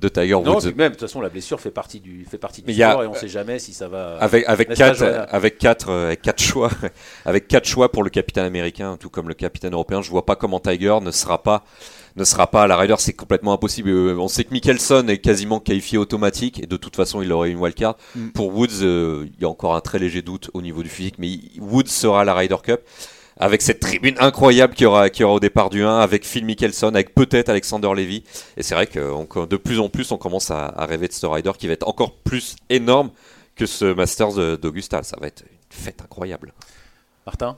de 0.00 0.08
Tiger 0.08 0.30
Non, 0.42 0.54
Woods. 0.54 0.60
puis 0.62 0.74
même, 0.74 0.88
de 0.92 0.94
toute 0.96 1.06
façon, 1.08 1.20
la 1.20 1.28
blessure 1.28 1.60
fait 1.60 1.70
partie 1.70 2.00
du, 2.00 2.24
fait 2.24 2.38
partie 2.38 2.62
du 2.62 2.66
Mais 2.68 2.72
il 2.72 2.78
y 2.78 2.82
a- 2.82 2.90
sport 2.90 3.04
et 3.04 3.06
on 3.06 3.12
ne 3.12 3.16
sait 3.16 3.28
jamais 3.28 3.58
si 3.58 3.72
ça 3.72 3.86
va. 3.88 4.16
Avec, 4.18 4.44
avec, 4.48 4.72
quatre, 4.74 5.02
avec, 5.30 5.58
quatre, 5.58 5.90
euh, 5.90 6.06
avec 6.06 6.22
quatre 6.22 6.42
choix, 6.42 6.70
avec 7.24 7.46
quatre 7.48 7.66
choix 7.68 7.92
pour 7.92 8.02
le 8.02 8.10
capitaine 8.10 8.44
américain, 8.44 8.96
tout 8.98 9.10
comme 9.10 9.28
le 9.28 9.34
capitaine 9.34 9.72
européen, 9.74 10.00
je 10.02 10.10
vois 10.10 10.24
pas 10.26 10.36
comment 10.36 10.58
Tiger 10.58 10.96
ne 11.02 11.10
sera 11.10 11.42
pas, 11.42 11.64
ne 12.16 12.24
sera 12.24 12.46
pas 12.50 12.62
à 12.62 12.66
la 12.66 12.76
Ryder, 12.76 12.94
c'est 12.98 13.12
complètement 13.12 13.52
impossible. 13.52 13.90
Euh, 13.90 14.16
On 14.18 14.28
sait 14.28 14.44
que 14.44 14.52
Mickelson 14.52 15.06
est 15.08 15.18
quasiment 15.18 15.60
qualifié 15.60 15.98
automatique 15.98 16.62
et 16.62 16.66
de 16.66 16.76
toute 16.76 16.96
façon 16.96 17.22
il 17.22 17.30
aurait 17.32 17.50
une 17.50 17.58
wildcard. 17.58 17.96
Mm. 18.16 18.28
Pour 18.30 18.54
Woods, 18.56 18.82
euh, 18.82 19.26
il 19.36 19.42
y 19.42 19.44
a 19.44 19.48
encore 19.48 19.74
un 19.76 19.80
très 19.80 19.98
léger 19.98 20.22
doute 20.22 20.50
au 20.54 20.62
niveau 20.62 20.82
du 20.82 20.88
physique, 20.88 21.16
mais 21.18 21.28
il- 21.28 21.60
Woods 21.60 21.86
sera 21.88 22.22
à 22.22 22.24
la 22.24 22.34
Ryder 22.34 22.56
Cup. 22.62 22.80
Avec 23.42 23.62
cette 23.62 23.80
tribune 23.80 24.16
incroyable 24.18 24.74
qu'il 24.74 24.84
y 24.84 24.86
aura, 24.86 25.06
aura 25.22 25.32
au 25.32 25.40
départ 25.40 25.70
du 25.70 25.82
1, 25.82 25.98
avec 25.98 26.26
Phil 26.26 26.44
Mickelson, 26.44 26.88
avec 26.88 27.14
peut-être 27.14 27.48
Alexander 27.48 27.88
Levy. 27.96 28.22
Et 28.58 28.62
c'est 28.62 28.74
vrai 28.74 28.86
que 28.86 29.46
de 29.46 29.56
plus 29.56 29.80
en 29.80 29.88
plus, 29.88 30.12
on 30.12 30.18
commence 30.18 30.50
à, 30.50 30.74
rêver 30.86 31.08
de 31.08 31.12
ce 31.14 31.24
Ryder 31.24 31.52
qui 31.58 31.66
va 31.66 31.72
être 31.72 31.88
encore 31.88 32.16
plus 32.16 32.56
énorme 32.68 33.10
que 33.56 33.64
ce 33.64 33.94
Masters 33.94 34.58
d'Augusta. 34.58 35.02
Ça 35.02 35.16
va 35.18 35.26
être 35.26 35.42
une 35.42 35.56
fête 35.70 36.02
incroyable. 36.02 36.52
Martin? 37.24 37.56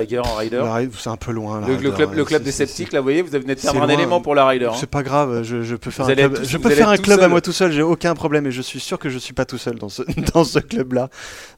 Tiger 0.00 0.18
en 0.20 0.34
Ryder, 0.34 0.62
C'est 0.98 1.10
un 1.10 1.16
peu 1.16 1.32
loin. 1.32 1.60
le, 1.66 1.76
le 1.76 1.90
club, 1.90 2.14
le 2.14 2.38
des 2.38 2.52
sceptiques, 2.52 2.92
là, 2.92 3.00
vous 3.00 3.04
voyez, 3.04 3.22
vous 3.22 3.30
venez 3.30 3.54
de 3.54 3.60
perdre 3.60 3.82
un 3.82 3.88
élément 3.88 4.20
pour 4.20 4.34
la 4.34 4.46
Ryder. 4.46 4.66
hein. 4.66 4.72
C'est 4.78 4.88
pas 4.90 5.02
grave, 5.02 5.42
je, 5.42 5.62
je 5.62 5.76
peux 5.76 5.90
faire 5.90 6.04
Vous 6.06 6.12
un 6.12 6.14
club, 6.14 6.38
je 6.44 6.56
peux 6.58 6.70
faire 6.70 6.88
un 6.88 6.96
à 7.18 7.28
moi 7.28 7.40
tout 7.40 7.52
seul, 7.52 7.72
j'ai 7.72 7.82
aucun 7.82 8.14
problème 8.14 8.46
et 8.46 8.50
je 8.52 8.62
suis 8.62 8.80
sûr 8.80 8.98
que 8.98 9.08
je 9.08 9.18
suis 9.18 9.34
pas 9.34 9.44
tout 9.44 9.58
seul 9.58 9.78
dans 9.78 9.88
ce, 9.88 10.02
dans 10.34 10.44
ce 10.44 10.58
club-là, 10.58 11.08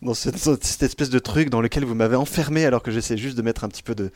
dans 0.02 0.14
cette, 0.14 0.38
cette 0.38 0.82
espèce 0.82 1.10
de 1.10 1.18
truc 1.18 1.50
dans 1.50 1.60
lequel 1.60 1.84
vous 1.84 1.94
m'avez 1.94 2.16
enfermé 2.16 2.64
alors 2.64 2.82
que 2.82 2.90
j'essaie 2.90 3.16
juste 3.16 3.36
de 3.36 3.42
mettre 3.42 3.64
un 3.64 3.68
petit 3.68 3.82
peu 3.82 3.94
de 3.94 4.10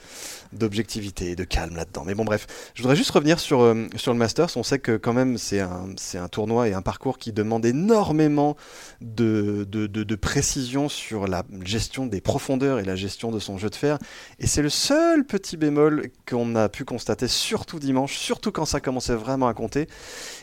d'objectivité 0.53 1.31
et 1.31 1.37
de 1.37 1.45
calme 1.45 1.75
là-dedans. 1.77 2.05
Mais 2.07 2.15
bon 2.15 2.25
bref, 2.25 2.47
je 2.75 2.83
voudrais 2.83 2.97
juste 2.97 3.11
revenir 3.11 3.41
sur, 3.41 3.61
euh, 3.63 3.87
sur 3.97 4.13
le 4.13 4.19
Masters, 4.19 4.49
on 4.57 4.63
sait 4.63 4.79
que 4.79 4.97
quand 4.97 5.13
même 5.13 5.37
c'est 5.39 5.61
un, 5.61 5.87
c'est 5.97 6.19
un 6.19 6.29
tournoi 6.29 6.69
et 6.69 6.75
un 6.75 6.83
parcours 6.83 7.19
qui 7.19 7.33
demande 7.33 7.67
énormément 7.67 8.57
de, 9.01 9.67
de, 9.69 9.87
de- 9.87 10.05
de 10.05 10.15
précision 10.15 10.89
sur 10.89 11.27
la 11.27 11.43
gestion 11.65 12.07
des 12.07 12.21
profondeurs 12.21 12.79
et 12.79 12.85
la 12.85 12.97
gestion 12.97 13.31
de 13.31 13.39
son 13.39 13.59
jeu 13.59 13.71
de 13.71 13.75
fer 13.75 13.99
et 14.39 14.47
c'est 14.47 14.63
le 14.63 14.69
seul 14.69 15.25
petit 15.25 15.57
bémol 15.57 16.11
qu'on 16.29 16.57
a 16.57 16.69
pu 16.69 16.85
constater, 16.85 17.29
surtout 17.29 17.79
dimanche, 17.79 18.17
surtout 18.17 18.53
quand 18.53 18.65
ça 18.65 18.81
commençait 18.81 19.15
vraiment 19.15 19.49
à 19.49 19.55
compter. 19.55 19.87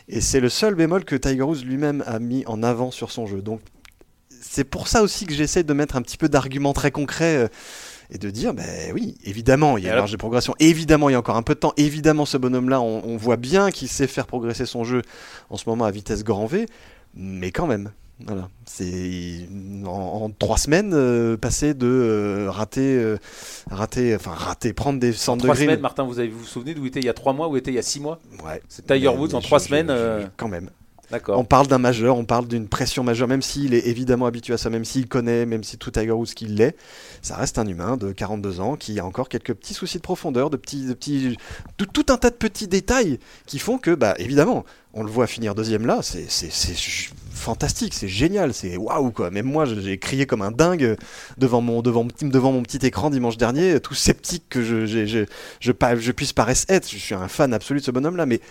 Et 0.07 0.21
c'est 0.21 0.39
le 0.39 0.49
seul 0.49 0.75
bémol 0.75 1.05
que 1.05 1.15
Tiger 1.15 1.41
Woods 1.41 1.63
lui-même 1.63 2.03
a 2.07 2.19
mis 2.19 2.45
en 2.47 2.63
avant 2.63 2.91
sur 2.91 3.11
son 3.11 3.25
jeu. 3.25 3.41
Donc 3.41 3.61
c'est 4.29 4.63
pour 4.63 4.87
ça 4.87 5.03
aussi 5.03 5.25
que 5.25 5.33
j'essaie 5.33 5.63
de 5.63 5.73
mettre 5.73 5.95
un 5.95 6.01
petit 6.01 6.17
peu 6.17 6.29
d'arguments 6.29 6.73
très 6.73 6.91
concrets. 6.91 7.37
euh, 7.37 7.47
et 8.13 8.17
de 8.17 8.29
dire, 8.29 8.53
ben 8.53 8.91
oui, 8.93 9.17
évidemment, 9.23 9.77
il 9.77 9.85
y 9.85 9.87
a 9.87 9.91
une 9.91 9.97
marge 9.97 10.11
de 10.11 10.17
progression. 10.17 10.53
Évidemment, 10.59 11.07
il 11.07 11.13
y 11.13 11.15
a 11.15 11.19
encore 11.19 11.37
un 11.37 11.43
peu 11.43 11.53
de 11.55 11.59
temps. 11.59 11.73
Évidemment, 11.77 12.25
ce 12.25 12.35
bonhomme-là, 12.37 12.81
on, 12.81 13.01
on 13.05 13.15
voit 13.15 13.37
bien 13.37 13.71
qu'il 13.71 13.87
sait 13.87 14.05
faire 14.05 14.27
progresser 14.27 14.65
son 14.65 14.83
jeu 14.83 15.01
en 15.49 15.55
ce 15.55 15.67
moment 15.69 15.85
à 15.85 15.91
vitesse 15.91 16.25
grand 16.25 16.45
V. 16.45 16.65
Mais 17.15 17.51
quand 17.51 17.67
même, 17.67 17.91
voilà. 18.25 18.49
C'est 18.65 19.47
en, 19.85 19.89
en 19.89 20.29
trois 20.29 20.57
semaines, 20.57 20.91
euh, 20.93 21.37
passer 21.37 21.73
de 21.73 21.87
euh, 21.87 22.49
rater, 22.49 22.95
euh, 22.95 23.17
rater, 23.69 24.15
enfin 24.15 24.31
rater, 24.31 24.73
prendre 24.73 24.99
des 24.99 25.11
En 25.11 25.17
centres 25.17 25.43
de 25.43 25.47
trois 25.47 25.55
semaines, 25.55 25.79
Martin, 25.81 26.03
vous 26.03 26.19
avez 26.19 26.29
vous, 26.29 26.39
vous 26.39 26.45
souvenez 26.45 26.73
d'où 26.73 26.85
était 26.85 26.99
il 26.99 27.05
y 27.05 27.09
a 27.09 27.13
trois 27.13 27.33
mois, 27.33 27.47
où 27.49 27.57
était 27.57 27.71
il 27.71 27.75
y 27.75 27.79
a 27.79 27.83
six 27.83 27.99
mois? 27.99 28.19
Ouais. 28.45 28.61
C'est 28.69 28.85
Tiger 28.85 29.09
Woods 29.09 29.33
en 29.35 29.41
je- 29.41 29.47
trois 29.47 29.59
je- 29.59 29.65
semaines. 29.65 29.87
je- 29.87 29.93
euh, 29.93 30.25
Quand 30.37 30.47
même. 30.47 30.69
On 31.27 31.43
parle 31.43 31.67
d'un 31.67 31.77
majeur, 31.77 32.17
on 32.17 32.25
parle 32.25 32.47
d'une 32.47 32.67
pression 32.67 33.03
majeure, 33.03 33.27
même 33.27 33.41
s'il 33.41 33.73
est 33.73 33.87
évidemment 33.87 34.25
habitué 34.25 34.53
à 34.53 34.57
ça, 34.57 34.69
même 34.69 34.85
s'il 34.85 35.07
connaît, 35.07 35.45
même 35.45 35.63
si 35.63 35.77
tout 35.77 35.91
Tiger 35.91 36.11
Woods 36.11 36.33
qu'il 36.35 36.55
l'est, 36.55 36.75
ça 37.21 37.35
reste 37.35 37.59
un 37.59 37.67
humain 37.67 37.97
de 37.97 38.11
42 38.11 38.59
ans 38.59 38.75
qui 38.75 38.99
a 38.99 39.05
encore 39.05 39.29
quelques 39.29 39.53
petits 39.53 39.73
soucis 39.73 39.97
de 39.97 40.03
profondeur, 40.03 40.49
de 40.49 40.57
petits, 40.57 40.85
de 40.85 40.93
petits, 40.93 41.37
tout, 41.77 42.05
un 42.09 42.17
tas 42.17 42.29
de 42.29 42.35
petits 42.35 42.67
détails 42.67 43.19
qui 43.45 43.59
font 43.59 43.77
que, 43.77 43.93
bah 43.93 44.15
évidemment, 44.17 44.65
on 44.93 45.03
le 45.03 45.09
voit 45.09 45.27
finir 45.27 45.55
deuxième 45.55 45.85
là, 45.85 45.99
c'est 46.01 46.27
fantastique, 47.33 47.93
c'est 47.93 48.07
génial, 48.07 48.53
c'est 48.53 48.77
waouh 48.77 49.11
quoi. 49.11 49.31
Même 49.31 49.45
moi, 49.45 49.65
j'ai 49.65 49.97
crié 49.97 50.25
comme 50.25 50.41
un 50.41 50.51
dingue 50.51 50.97
devant 51.37 51.61
mon, 51.61 51.81
devant, 51.81 52.05
devant 52.21 52.51
mon 52.51 52.61
petit 52.61 52.85
écran 52.85 53.09
dimanche 53.09 53.37
dernier, 53.37 53.79
tout 53.79 53.93
sceptique 53.93 54.43
que 54.49 54.61
je, 54.63 54.85
je, 54.85 55.05
je, 55.05 55.23
je 55.59 56.11
puisse 56.11 56.33
paraître 56.33 56.61
être. 56.67 56.89
Je 56.89 56.97
suis 56.97 57.15
un 57.15 57.27
fan 57.27 57.53
absolu 57.53 57.79
de 57.79 57.85
ce 57.85 57.91
bonhomme 57.91 58.17
là, 58.17 58.25
mais 58.25 58.41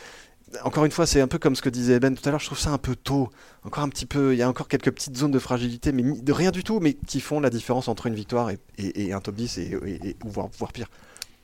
encore 0.65 0.85
une 0.85 0.91
fois, 0.91 1.07
c'est 1.07 1.21
un 1.21 1.29
peu 1.29 1.39
comme 1.39 1.55
ce 1.55 1.63
que 1.63 1.69
disait 1.69 2.01
Ben 2.01 2.15
tout 2.15 2.29
à 2.29 2.33
l'heure. 2.33 2.41
Je 2.41 2.47
trouve 2.47 2.59
ça 2.59 2.71
un 2.71 2.79
peu 2.79 2.97
tôt. 2.97 3.31
Encore 3.65 3.85
un 3.85 3.89
petit 3.89 4.07
peu. 4.07 4.35
Il 4.35 4.39
y 4.39 4.43
a 4.43 4.49
encore 4.49 4.69
quelques 4.69 4.91
petites 4.91 5.17
zones 5.17 5.31
de 5.31 5.39
fragilité, 5.39 5.93
mais 5.93 6.03
de 6.03 6.33
rien 6.33 6.51
du 6.51 6.65
tout, 6.65 6.81
mais 6.81 6.95
qui 6.95 7.21
font 7.21 7.41
la 7.41 7.51
différence 7.51 7.89
entre 7.89 8.07
une 8.07 8.15
victoire 8.15 8.51
et, 8.51 9.13
un 9.13 9.21
top 9.21 9.35
10 9.37 9.59
et, 9.59 10.17
ou 10.25 10.31
voire 10.31 10.73
pire. 10.73 10.89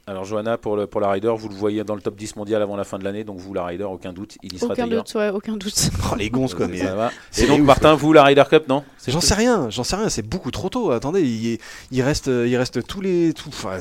Alors, 0.09 0.25
Johanna, 0.25 0.57
pour, 0.57 0.77
le, 0.77 0.87
pour 0.87 1.01
la 1.01 1.11
Ryder, 1.11 1.33
vous 1.37 1.49
le 1.49 1.55
voyez 1.57 1.83
dans 1.83 1.97
le 1.97 2.01
top 2.01 2.14
10 2.14 2.37
mondial 2.37 2.62
avant 2.62 2.77
la 2.77 2.85
fin 2.85 2.97
de 2.97 3.03
l'année, 3.03 3.25
donc 3.25 3.38
vous, 3.38 3.53
la 3.53 3.64
Ryder, 3.64 3.83
aucun 3.83 4.12
doute, 4.12 4.37
il 4.45 4.55
y 4.55 4.59
sera 4.59 4.73
Aucun 4.73 4.87
doute, 4.87 5.12
ouais, 5.16 5.31
aucun 5.31 5.57
doute. 5.57 5.75
Oh 6.12 6.14
les 6.14 6.31
gonzes 6.31 6.55
quoi. 6.55 6.69
Mais 6.69 6.79
Ça 6.79 6.95
va. 6.95 7.11
c'est 7.33 7.42
Et 7.42 7.49
donc, 7.49 7.59
ouf. 7.59 7.66
Martin, 7.66 7.95
vous, 7.97 8.12
la 8.12 8.23
Ryder 8.23 8.45
Cup, 8.49 8.69
non? 8.69 8.85
C'est 8.99 9.11
j'en 9.11 9.21
sais 9.21 9.35
rien. 9.35 9.69
J'en 9.71 9.83
sais 9.83 9.97
rien. 9.97 10.09
C'est 10.09 10.23
beaucoup 10.23 10.53
trop 10.53 10.69
tôt. 10.69 10.92
Attendez, 10.92 11.23
il, 11.23 11.59
il 11.90 12.03
reste, 12.03 12.29
il 12.29 12.57
reste 12.57 12.87
tous 12.87 13.01
les, 13.01 13.33
tout, 13.35 13.49
enfin, 13.49 13.79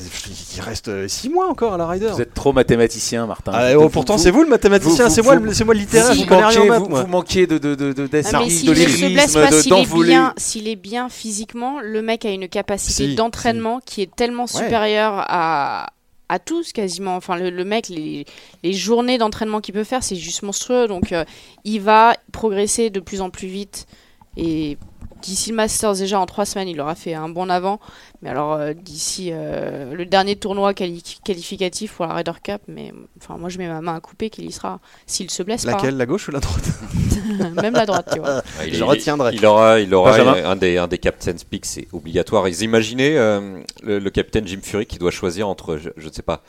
il 0.55 0.61
reste 0.61 1.07
6 1.07 1.29
mois 1.29 1.47
encore 1.47 1.75
à 1.75 1.77
la 1.77 1.85
Ryder. 1.85 2.07
Vous 2.11 2.21
êtes 2.21 2.33
trop 2.33 2.53
mathématicien, 2.53 3.27
Martin. 3.27 3.51
Ah, 3.53 3.77
oh, 3.77 3.87
pourtant 3.89 4.15
vous- 4.15 4.23
c'est 4.23 4.31
vous 4.31 4.41
le 4.41 4.49
mathématicien, 4.49 5.07
vous- 5.09 5.13
c'est 5.13 5.21
moi, 5.21 5.35
vous- 5.35 5.43
le- 5.45 5.53
c'est 5.53 5.63
moi 5.63 5.75
le 5.75 5.81
littéraire. 5.81 6.11
vous, 6.15 6.21
Je 6.23 6.25
connais 6.27 6.43
rien 6.45 6.61
en 6.61 6.65
manquez, 6.65 6.69
maths, 6.69 6.79
vous, 6.89 6.95
vous 6.95 7.07
manquez 7.07 7.45
de, 7.47 7.57
de, 7.59 7.75
de, 7.75 7.93
de, 7.93 8.09
Ah, 8.33 8.43
de 8.43 8.49
s'il 8.49 8.71
est, 8.71 9.69
d'envolée. 9.69 10.07
bien, 10.09 10.33
s'il 10.37 10.67
est 10.67 10.75
bien 10.75 11.07
physiquement, 11.09 11.79
le 11.83 12.01
mec 12.01 12.25
a 12.25 12.31
une 12.31 12.47
capacité 12.49 13.13
d'entraînement 13.13 13.79
qui 13.85 14.01
est 14.01 14.09
tellement 14.15 14.47
supérieure 14.47 15.23
à, 15.27 15.85
à 16.29 16.39
tous 16.39 16.71
quasiment. 16.71 17.15
Enfin, 17.15 17.37
le, 17.37 17.65
mec, 17.65 17.89
les, 17.89 18.25
les 18.63 18.73
journées 18.73 19.17
d'entraînement 19.17 19.61
qu'il 19.61 19.73
peut 19.73 19.83
faire, 19.83 20.03
c'est 20.03 20.15
juste 20.15 20.43
monstrueux. 20.43 20.87
Donc, 20.87 21.11
euh, 21.11 21.25
il 21.63 21.81
va 21.81 22.15
progresser 22.31 22.89
de 22.89 22.99
plus 22.99 23.21
en 23.21 23.29
plus 23.29 23.47
vite. 23.47 23.87
Et 24.37 24.77
d'ici 25.21 25.49
le 25.51 25.55
Masters, 25.55 25.93
déjà 25.95 26.19
en 26.19 26.25
trois 26.25 26.45
semaines, 26.45 26.67
il 26.67 26.79
aura 26.81 26.93
fait 26.95 27.13
un 27.13 27.29
bon 27.29 27.49
avant. 27.49 27.79
Mais 28.21 28.29
alors, 28.29 28.53
euh, 28.53 28.73
d'ici 28.73 29.29
euh, 29.31 29.93
le 29.93 30.05
dernier 30.05 30.35
tournoi 30.35 30.73
quali- 30.73 31.17
qualificatif 31.23 31.93
pour 31.93 32.05
la 32.05 32.13
Ryder 32.15 32.33
Cup, 32.43 32.61
mais 32.67 32.91
enfin, 33.21 33.37
moi, 33.37 33.49
je 33.49 33.57
mets 33.57 33.67
ma 33.67 33.81
main 33.81 33.95
à 33.95 33.99
couper 33.99 34.29
qu'il 34.29 34.45
y 34.45 34.51
sera. 34.51 34.79
S'il 35.05 35.29
se 35.31 35.41
blesse 35.43 35.65
Laquelle, 35.65 35.97
la 35.97 36.05
gauche 36.05 36.27
ou 36.27 36.31
la 36.31 36.39
droite? 36.39 36.69
Même 37.61 37.73
la 37.73 37.85
droite, 37.85 38.09
tu 38.13 38.19
vois. 38.19 38.41
Il, 38.67 38.73
Je 38.75 38.83
retiendrai. 38.83 39.33
Il 39.33 39.45
aura, 39.45 39.79
il 39.79 39.93
aura 39.93 40.11
un 40.15 40.55
des, 40.55 40.77
un 40.77 40.87
des 40.87 40.97
captain's 40.97 41.43
picks, 41.43 41.65
c'est 41.65 41.87
obligatoire. 41.93 42.47
Ils 42.47 42.61
imaginaient 42.61 43.15
euh, 43.17 43.59
le, 43.83 43.99
le 43.99 44.09
capitaine 44.09 44.45
Jim 44.47 44.59
Fury 44.61 44.85
qui 44.85 44.97
doit 44.99 45.11
choisir 45.11 45.47
entre, 45.47 45.77
je, 45.77 45.89
ne 46.07 46.11
sais 46.11 46.21
pas, 46.21 46.41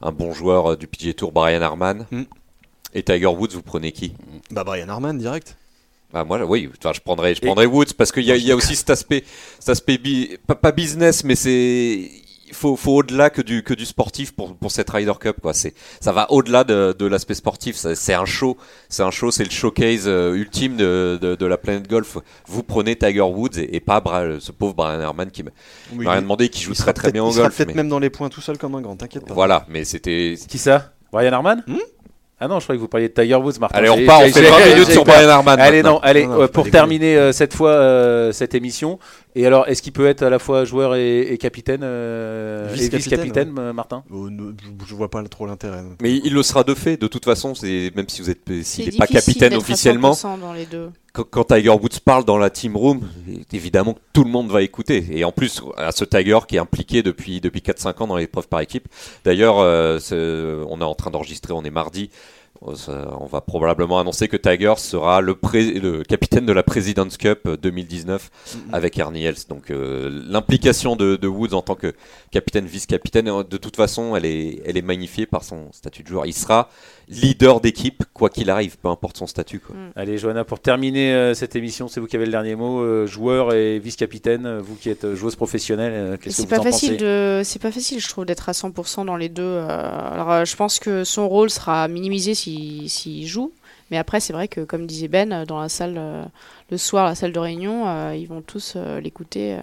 un 0.00 0.12
bon 0.12 0.32
joueur 0.32 0.76
du 0.76 0.86
PGA 0.86 1.12
Tour, 1.14 1.32
Brian 1.32 1.60
Harman, 1.62 2.06
Hmm. 2.10 2.22
et 2.94 3.02
Tiger 3.02 3.26
Woods. 3.26 3.50
Vous 3.52 3.62
prenez 3.62 3.92
qui? 3.92 4.14
Bah 4.50 4.64
Brian 4.64 4.88
Harman 4.88 5.14
direct. 5.18 5.56
Ah, 6.14 6.24
moi, 6.24 6.44
oui, 6.44 6.68
enfin, 6.78 6.92
je 6.94 7.00
prendrais, 7.00 7.34
je 7.34 7.40
prendrais 7.40 7.66
Woods 7.66 7.94
parce 7.96 8.12
qu'il 8.12 8.24
y 8.24 8.26
y 8.46 8.52
a 8.52 8.56
aussi 8.56 8.76
cet 8.76 8.90
aspect, 8.90 9.24
cet 9.58 9.70
aspect 9.70 9.98
bi- 9.98 10.36
pas, 10.46 10.54
pas 10.54 10.72
business, 10.72 11.24
mais 11.24 11.34
c'est, 11.34 12.10
il 12.48 12.54
faut, 12.54 12.76
faut 12.76 12.96
au-delà 12.96 13.30
que 13.30 13.40
du, 13.40 13.62
que 13.62 13.72
du 13.72 13.86
sportif 13.86 14.32
pour, 14.32 14.54
pour 14.54 14.70
cette 14.70 14.90
Ryder 14.90 15.14
Cup, 15.18 15.36
quoi. 15.40 15.54
C'est, 15.54 15.72
ça 16.00 16.12
va 16.12 16.30
au-delà 16.30 16.64
de, 16.64 16.94
de 16.98 17.06
l'aspect 17.06 17.32
sportif. 17.32 17.76
C'est 17.76 18.12
un 18.12 18.26
show, 18.26 18.58
c'est 18.90 19.02
un 19.02 19.10
show, 19.10 19.30
c'est 19.30 19.44
le 19.44 19.50
showcase 19.50 20.02
euh, 20.06 20.34
ultime 20.34 20.76
de, 20.76 21.18
de, 21.18 21.34
de 21.34 21.46
la 21.46 21.56
planète 21.56 21.88
golf. 21.88 22.18
Vous 22.46 22.62
prenez 22.62 22.94
Tiger 22.94 23.22
Woods 23.22 23.56
et, 23.58 23.74
et 23.76 23.80
pas 23.80 24.00
Bra- 24.00 24.38
ce 24.38 24.52
pauvre 24.52 24.74
Brian 24.74 25.00
Herman 25.00 25.30
qui 25.30 25.42
m'a 25.44 25.50
Oui, 25.94 26.06
rien 26.06 26.20
demandé, 26.20 26.50
qui 26.50 26.60
joue 26.62 26.74
très 26.74 26.92
très 26.92 27.10
bien 27.10 27.24
au 27.24 27.28
il 27.30 27.32
sera 27.32 27.44
golf. 27.44 27.56
peut-être 27.56 27.68
mais- 27.68 27.74
même 27.74 27.88
dans 27.88 27.98
les 27.98 28.10
points 28.10 28.28
tout 28.28 28.42
seul 28.42 28.58
comme 28.58 28.74
un 28.74 28.82
grand, 28.82 28.96
t'inquiète 28.96 29.24
pas. 29.26 29.32
Voilà, 29.32 29.64
mais 29.70 29.84
c'était. 29.86 30.34
Qui 30.46 30.58
ça? 30.58 30.92
Brian 31.10 31.32
Harman 31.32 31.62
Hmm? 31.66 31.76
Ah 32.44 32.48
non, 32.48 32.58
je 32.58 32.64
croyais 32.64 32.76
que 32.78 32.82
vous 32.82 32.88
parliez 32.88 33.08
de 33.08 33.12
Tiger 33.14 33.36
Woods, 33.36 33.52
Martin. 33.60 33.78
Allez, 33.78 33.88
on 33.88 33.94
repart, 33.94 34.22
on 34.24 34.32
fait 34.32 34.42
j'ai- 34.42 34.50
20 34.50 34.56
j'ai- 34.64 34.74
minutes 34.74 34.90
sur. 34.90 35.04
Brian 35.04 35.28
Harman. 35.28 35.60
Allez, 35.60 35.84
non, 35.84 36.00
allez, 36.02 36.26
Non, 36.26 36.32
non, 36.34 36.42
euh, 36.42 36.48
pour 36.48 36.68
terminer 36.68 37.16
euh, 37.16 37.30
cette 37.30 37.54
fois 37.54 37.70
euh, 37.70 38.32
cette 38.32 38.56
émission. 38.56 38.98
Et 39.34 39.46
alors, 39.46 39.66
est-ce 39.66 39.80
qu'il 39.80 39.92
peut 39.92 40.06
être 40.06 40.22
à 40.22 40.30
la 40.30 40.38
fois 40.38 40.64
joueur 40.64 40.94
et, 40.94 41.20
et 41.32 41.38
capitaine 41.38 41.80
euh, 41.82 42.74
et 42.74 42.88
Vice-capitaine, 42.88 43.54
euh, 43.58 43.72
Martin? 43.72 44.04
Oh, 44.10 44.28
ne- 44.28 44.52
je, 44.86 44.94
vois 44.94 45.08
pas 45.10 45.22
trop 45.24 45.46
l'intérêt. 45.46 45.82
Mais 46.02 46.16
il 46.16 46.34
le 46.34 46.42
sera 46.42 46.64
de 46.64 46.74
fait, 46.74 46.98
de 46.98 47.06
toute 47.06 47.24
façon, 47.24 47.54
c'est 47.54 47.92
même 47.96 48.08
si 48.08 48.20
vous 48.20 48.28
êtes, 48.28 48.40
s'il 48.62 48.90
n'est 48.90 48.98
pas 48.98 49.06
capitaine 49.06 49.54
officiellement, 49.54 50.12
100% 50.12 50.38
dans 50.38 50.52
les 50.52 50.66
deux. 50.66 50.90
quand, 51.14 51.24
quand 51.24 51.44
Tiger 51.44 51.70
Woods 51.70 52.00
parle 52.04 52.26
dans 52.26 52.36
la 52.36 52.50
team 52.50 52.76
room, 52.76 53.08
évidemment 53.52 53.94
que 53.94 54.00
tout 54.12 54.24
le 54.24 54.30
monde 54.30 54.50
va 54.50 54.60
écouter. 54.60 55.06
Et 55.10 55.24
en 55.24 55.32
plus, 55.32 55.62
à 55.78 55.92
ce 55.92 56.04
Tiger 56.04 56.40
qui 56.46 56.56
est 56.56 56.60
impliqué 56.60 57.02
depuis, 57.02 57.40
depuis 57.40 57.60
4-5 57.60 58.02
ans 58.02 58.06
dans 58.08 58.16
l'épreuve 58.16 58.48
par 58.48 58.60
équipe. 58.60 58.86
D'ailleurs, 59.24 59.60
euh, 59.60 59.98
on 60.68 60.80
est 60.82 60.84
en 60.84 60.94
train 60.94 61.10
d'enregistrer, 61.10 61.54
on 61.54 61.64
est 61.64 61.70
mardi. 61.70 62.10
Euh, 62.68 63.04
On 63.20 63.26
va 63.26 63.40
probablement 63.40 63.98
annoncer 63.98 64.28
que 64.28 64.36
Tiger 64.36 64.74
sera 64.76 65.20
le, 65.20 65.34
pré- 65.34 65.72
le 65.80 66.02
capitaine 66.04 66.46
de 66.46 66.52
la 66.52 66.62
President's 66.62 67.16
Cup 67.16 67.40
euh, 67.46 67.56
2019 67.56 68.30
avec 68.72 68.98
Ernie 68.98 69.24
Els. 69.24 69.46
Donc 69.48 69.70
euh, 69.70 70.08
l'implication 70.28 70.94
de, 70.94 71.16
de 71.16 71.26
Woods 71.28 71.54
en 71.54 71.62
tant 71.62 71.74
que 71.74 71.92
capitaine, 72.30 72.66
vice-capitaine, 72.66 73.28
euh, 73.28 73.42
de 73.42 73.56
toute 73.56 73.76
façon, 73.76 74.14
elle 74.16 74.24
est, 74.24 74.62
elle 74.64 74.76
est 74.76 74.82
magnifiée 74.82 75.26
par 75.26 75.42
son 75.42 75.72
statut 75.72 76.02
de 76.02 76.08
joueur. 76.08 76.26
Il 76.26 76.34
sera 76.34 76.68
leader 77.12 77.60
d'équipe, 77.60 78.04
quoi 78.14 78.30
qu'il 78.30 78.50
arrive, 78.50 78.78
peu 78.78 78.88
importe 78.88 79.16
son 79.16 79.26
statut. 79.26 79.60
Quoi. 79.60 79.74
Allez, 79.96 80.18
Johanna, 80.18 80.44
pour 80.44 80.60
terminer 80.60 81.12
euh, 81.14 81.34
cette 81.34 81.54
émission, 81.56 81.88
c'est 81.88 82.00
vous 82.00 82.06
qui 82.06 82.16
avez 82.16 82.24
le 82.26 82.30
dernier 82.32 82.54
mot. 82.54 82.80
euh, 82.80 83.06
joueur 83.06 83.52
et 83.54 83.78
vice-capitaine, 83.78 84.46
euh, 84.46 84.60
vous 84.62 84.74
qui 84.76 84.88
êtes 84.90 85.14
joueuse 85.14 85.36
professionnelle, 85.36 85.92
euh, 85.94 86.16
qu'est-ce 86.16 86.24
que 86.24 86.30
C'est 86.32 86.42
vous 86.42 86.48
pas 86.48 86.60
en 86.60 86.62
facile 86.62 86.92
pensez 86.92 87.04
de, 87.04 87.42
c'est 87.44 87.60
pas 87.60 87.72
facile, 87.72 88.00
je 88.00 88.08
trouve, 88.08 88.24
d'être 88.24 88.48
à 88.48 88.52
100% 88.52 89.04
dans 89.04 89.16
les 89.16 89.28
deux. 89.28 89.42
euh, 89.42 89.66
alors, 90.12 90.30
euh, 90.32 90.44
je 90.44 90.56
pense 90.56 90.78
que 90.78 91.04
son 91.04 91.28
rôle 91.28 91.50
sera 91.50 91.88
minimisé 91.88 92.34
s'il 92.34 92.88
s'il 92.88 93.26
joue, 93.26 93.52
mais 93.90 93.98
après, 93.98 94.20
c'est 94.20 94.32
vrai 94.32 94.48
que, 94.48 94.60
comme 94.62 94.86
disait 94.86 95.08
Ben, 95.08 95.44
dans 95.44 95.60
la 95.60 95.68
salle, 95.68 95.96
euh, 95.98 96.24
le 96.70 96.78
soir, 96.78 97.04
la 97.06 97.14
salle 97.14 97.32
de 97.32 97.38
réunion, 97.38 97.84
euh, 97.86 98.16
ils 98.16 98.26
vont 98.26 98.40
tous 98.40 98.74
euh, 98.76 99.00
l'écouter, 99.00 99.54
euh, 99.56 99.60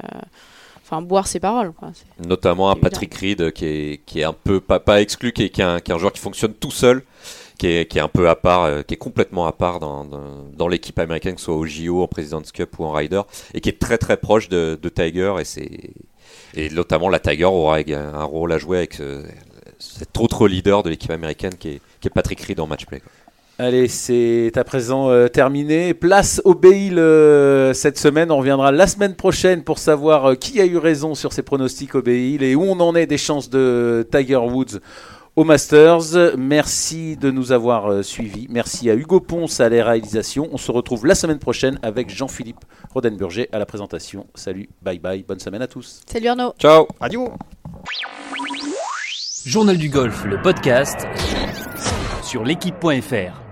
enfin, 0.83 1.01
boire 1.01 1.25
ses 1.27 1.39
paroles. 1.39 1.71
Quoi. 1.71 1.89
C'est- 1.95 2.27
Notamment 2.27 2.69
un. 2.69 2.75
Patrick 2.75 3.13
Reed 3.15 3.51
qui 3.53 3.65
est, 3.65 4.01
qui 4.05 4.19
est 4.19 4.23
un 4.23 4.33
peu, 4.33 4.59
pas, 4.59 4.79
pas 4.79 5.01
exclu, 5.01 5.31
qui 5.31 5.43
est, 5.43 5.49
qui 5.49 5.61
est 5.61 5.63
un, 5.63 5.79
qui 5.79 5.91
est 5.91 5.95
un 5.95 5.97
joueur 5.97 6.13
qui 6.13 6.19
fonctionne 6.19 6.53
tout 6.53 6.69
seul, 6.71 7.01
qui 7.59 7.67
est, 7.67 7.97
un 7.99 8.07
peu 8.07 8.29
à 8.29 8.35
part, 8.35 8.63
euh, 8.63 8.81
qui 8.81 8.95
est 8.95 8.97
complètement 8.97 9.45
à 9.45 9.51
part 9.51 9.79
dans, 9.79 10.67
l'équipe 10.67 10.97
américaine, 10.97 11.35
que 11.35 11.41
ce 11.41 11.45
soit 11.45 11.55
au 11.55 11.65
JO, 11.65 12.01
en 12.01 12.07
President's 12.07 12.51
Cup 12.51 12.79
ou 12.79 12.85
en 12.85 12.91
Ryder, 12.91 13.21
et 13.53 13.61
qui 13.61 13.69
est 13.69 13.79
très 13.79 13.97
très 13.97 14.17
proche 14.17 14.49
de, 14.49 14.79
Tiger. 14.95 15.33
Et, 15.57 15.91
et 16.55 16.69
notamment 16.69 17.09
la 17.09 17.19
Tiger 17.19 17.45
aura 17.45 17.79
un 17.87 18.23
rôle 18.23 18.53
à 18.53 18.57
jouer 18.57 18.77
avec 18.79 18.93
ce- 18.95 19.23
cet 19.77 20.17
autre 20.17 20.47
leader 20.47 20.83
de 20.83 20.89
l'équipe 20.89 21.11
américaine 21.11 21.53
qui 21.57 21.69
est, 21.69 21.81
qui 21.99 22.07
est 22.07 22.11
Patrick 22.11 22.41
Reed 22.41 22.59
en 22.59 22.67
match 22.67 22.85
play. 22.85 23.01
Allez, 23.57 23.89
c'est 23.89 24.53
à 24.55 24.63
présent 24.63 25.09
euh, 25.09 25.27
terminé. 25.27 25.93
Place 25.93 26.41
au 26.45 26.55
Bail 26.55 26.97
euh, 26.97 27.73
cette 27.73 27.97
semaine. 27.97 28.31
On 28.31 28.37
reviendra 28.37 28.71
la 28.71 28.87
semaine 28.87 29.15
prochaine 29.15 29.63
pour 29.65 29.79
savoir 29.79 30.37
qui 30.37 30.61
a 30.61 30.65
eu 30.65 30.77
raison 30.77 31.13
sur 31.13 31.33
ses 31.33 31.41
pronostics 31.41 31.93
au 31.95 32.01
Bail 32.01 32.37
et 32.41 32.55
où 32.55 32.63
on 32.63 32.79
en 32.79 32.95
est 32.95 33.05
des 33.05 33.17
chances 33.17 33.49
de 33.49 34.07
Tiger 34.09 34.37
Woods 34.37 34.79
au 35.35 35.43
Masters. 35.43 36.37
Merci 36.37 37.17
de 37.17 37.31
nous 37.31 37.51
avoir 37.51 37.91
euh, 37.91 38.03
suivis. 38.03 38.47
Merci 38.49 38.89
à 38.89 38.95
Hugo 38.95 39.19
Ponce 39.19 39.59
à 39.59 39.69
la 39.69 39.83
réalisation. 39.83 40.49
On 40.51 40.57
se 40.57 40.71
retrouve 40.71 41.05
la 41.05 41.15
semaine 41.15 41.39
prochaine 41.39 41.79
avec 41.81 42.09
Jean-Philippe 42.09 42.65
Rodenburger 42.93 43.47
à 43.51 43.59
la 43.59 43.65
présentation. 43.65 44.27
Salut, 44.35 44.69
bye 44.81 44.99
bye, 44.99 45.23
bonne 45.23 45.39
semaine 45.39 45.61
à 45.61 45.67
tous. 45.67 46.01
Salut 46.05 46.27
Arnaud 46.27 46.53
Ciao 46.59 46.87
Adieu 46.99 47.21
Journal 49.45 49.77
du 49.77 49.89
golf, 49.89 50.25
le 50.25 50.41
podcast 50.41 51.07
sur 52.23 52.43
l'équipe.fr. 52.43 53.48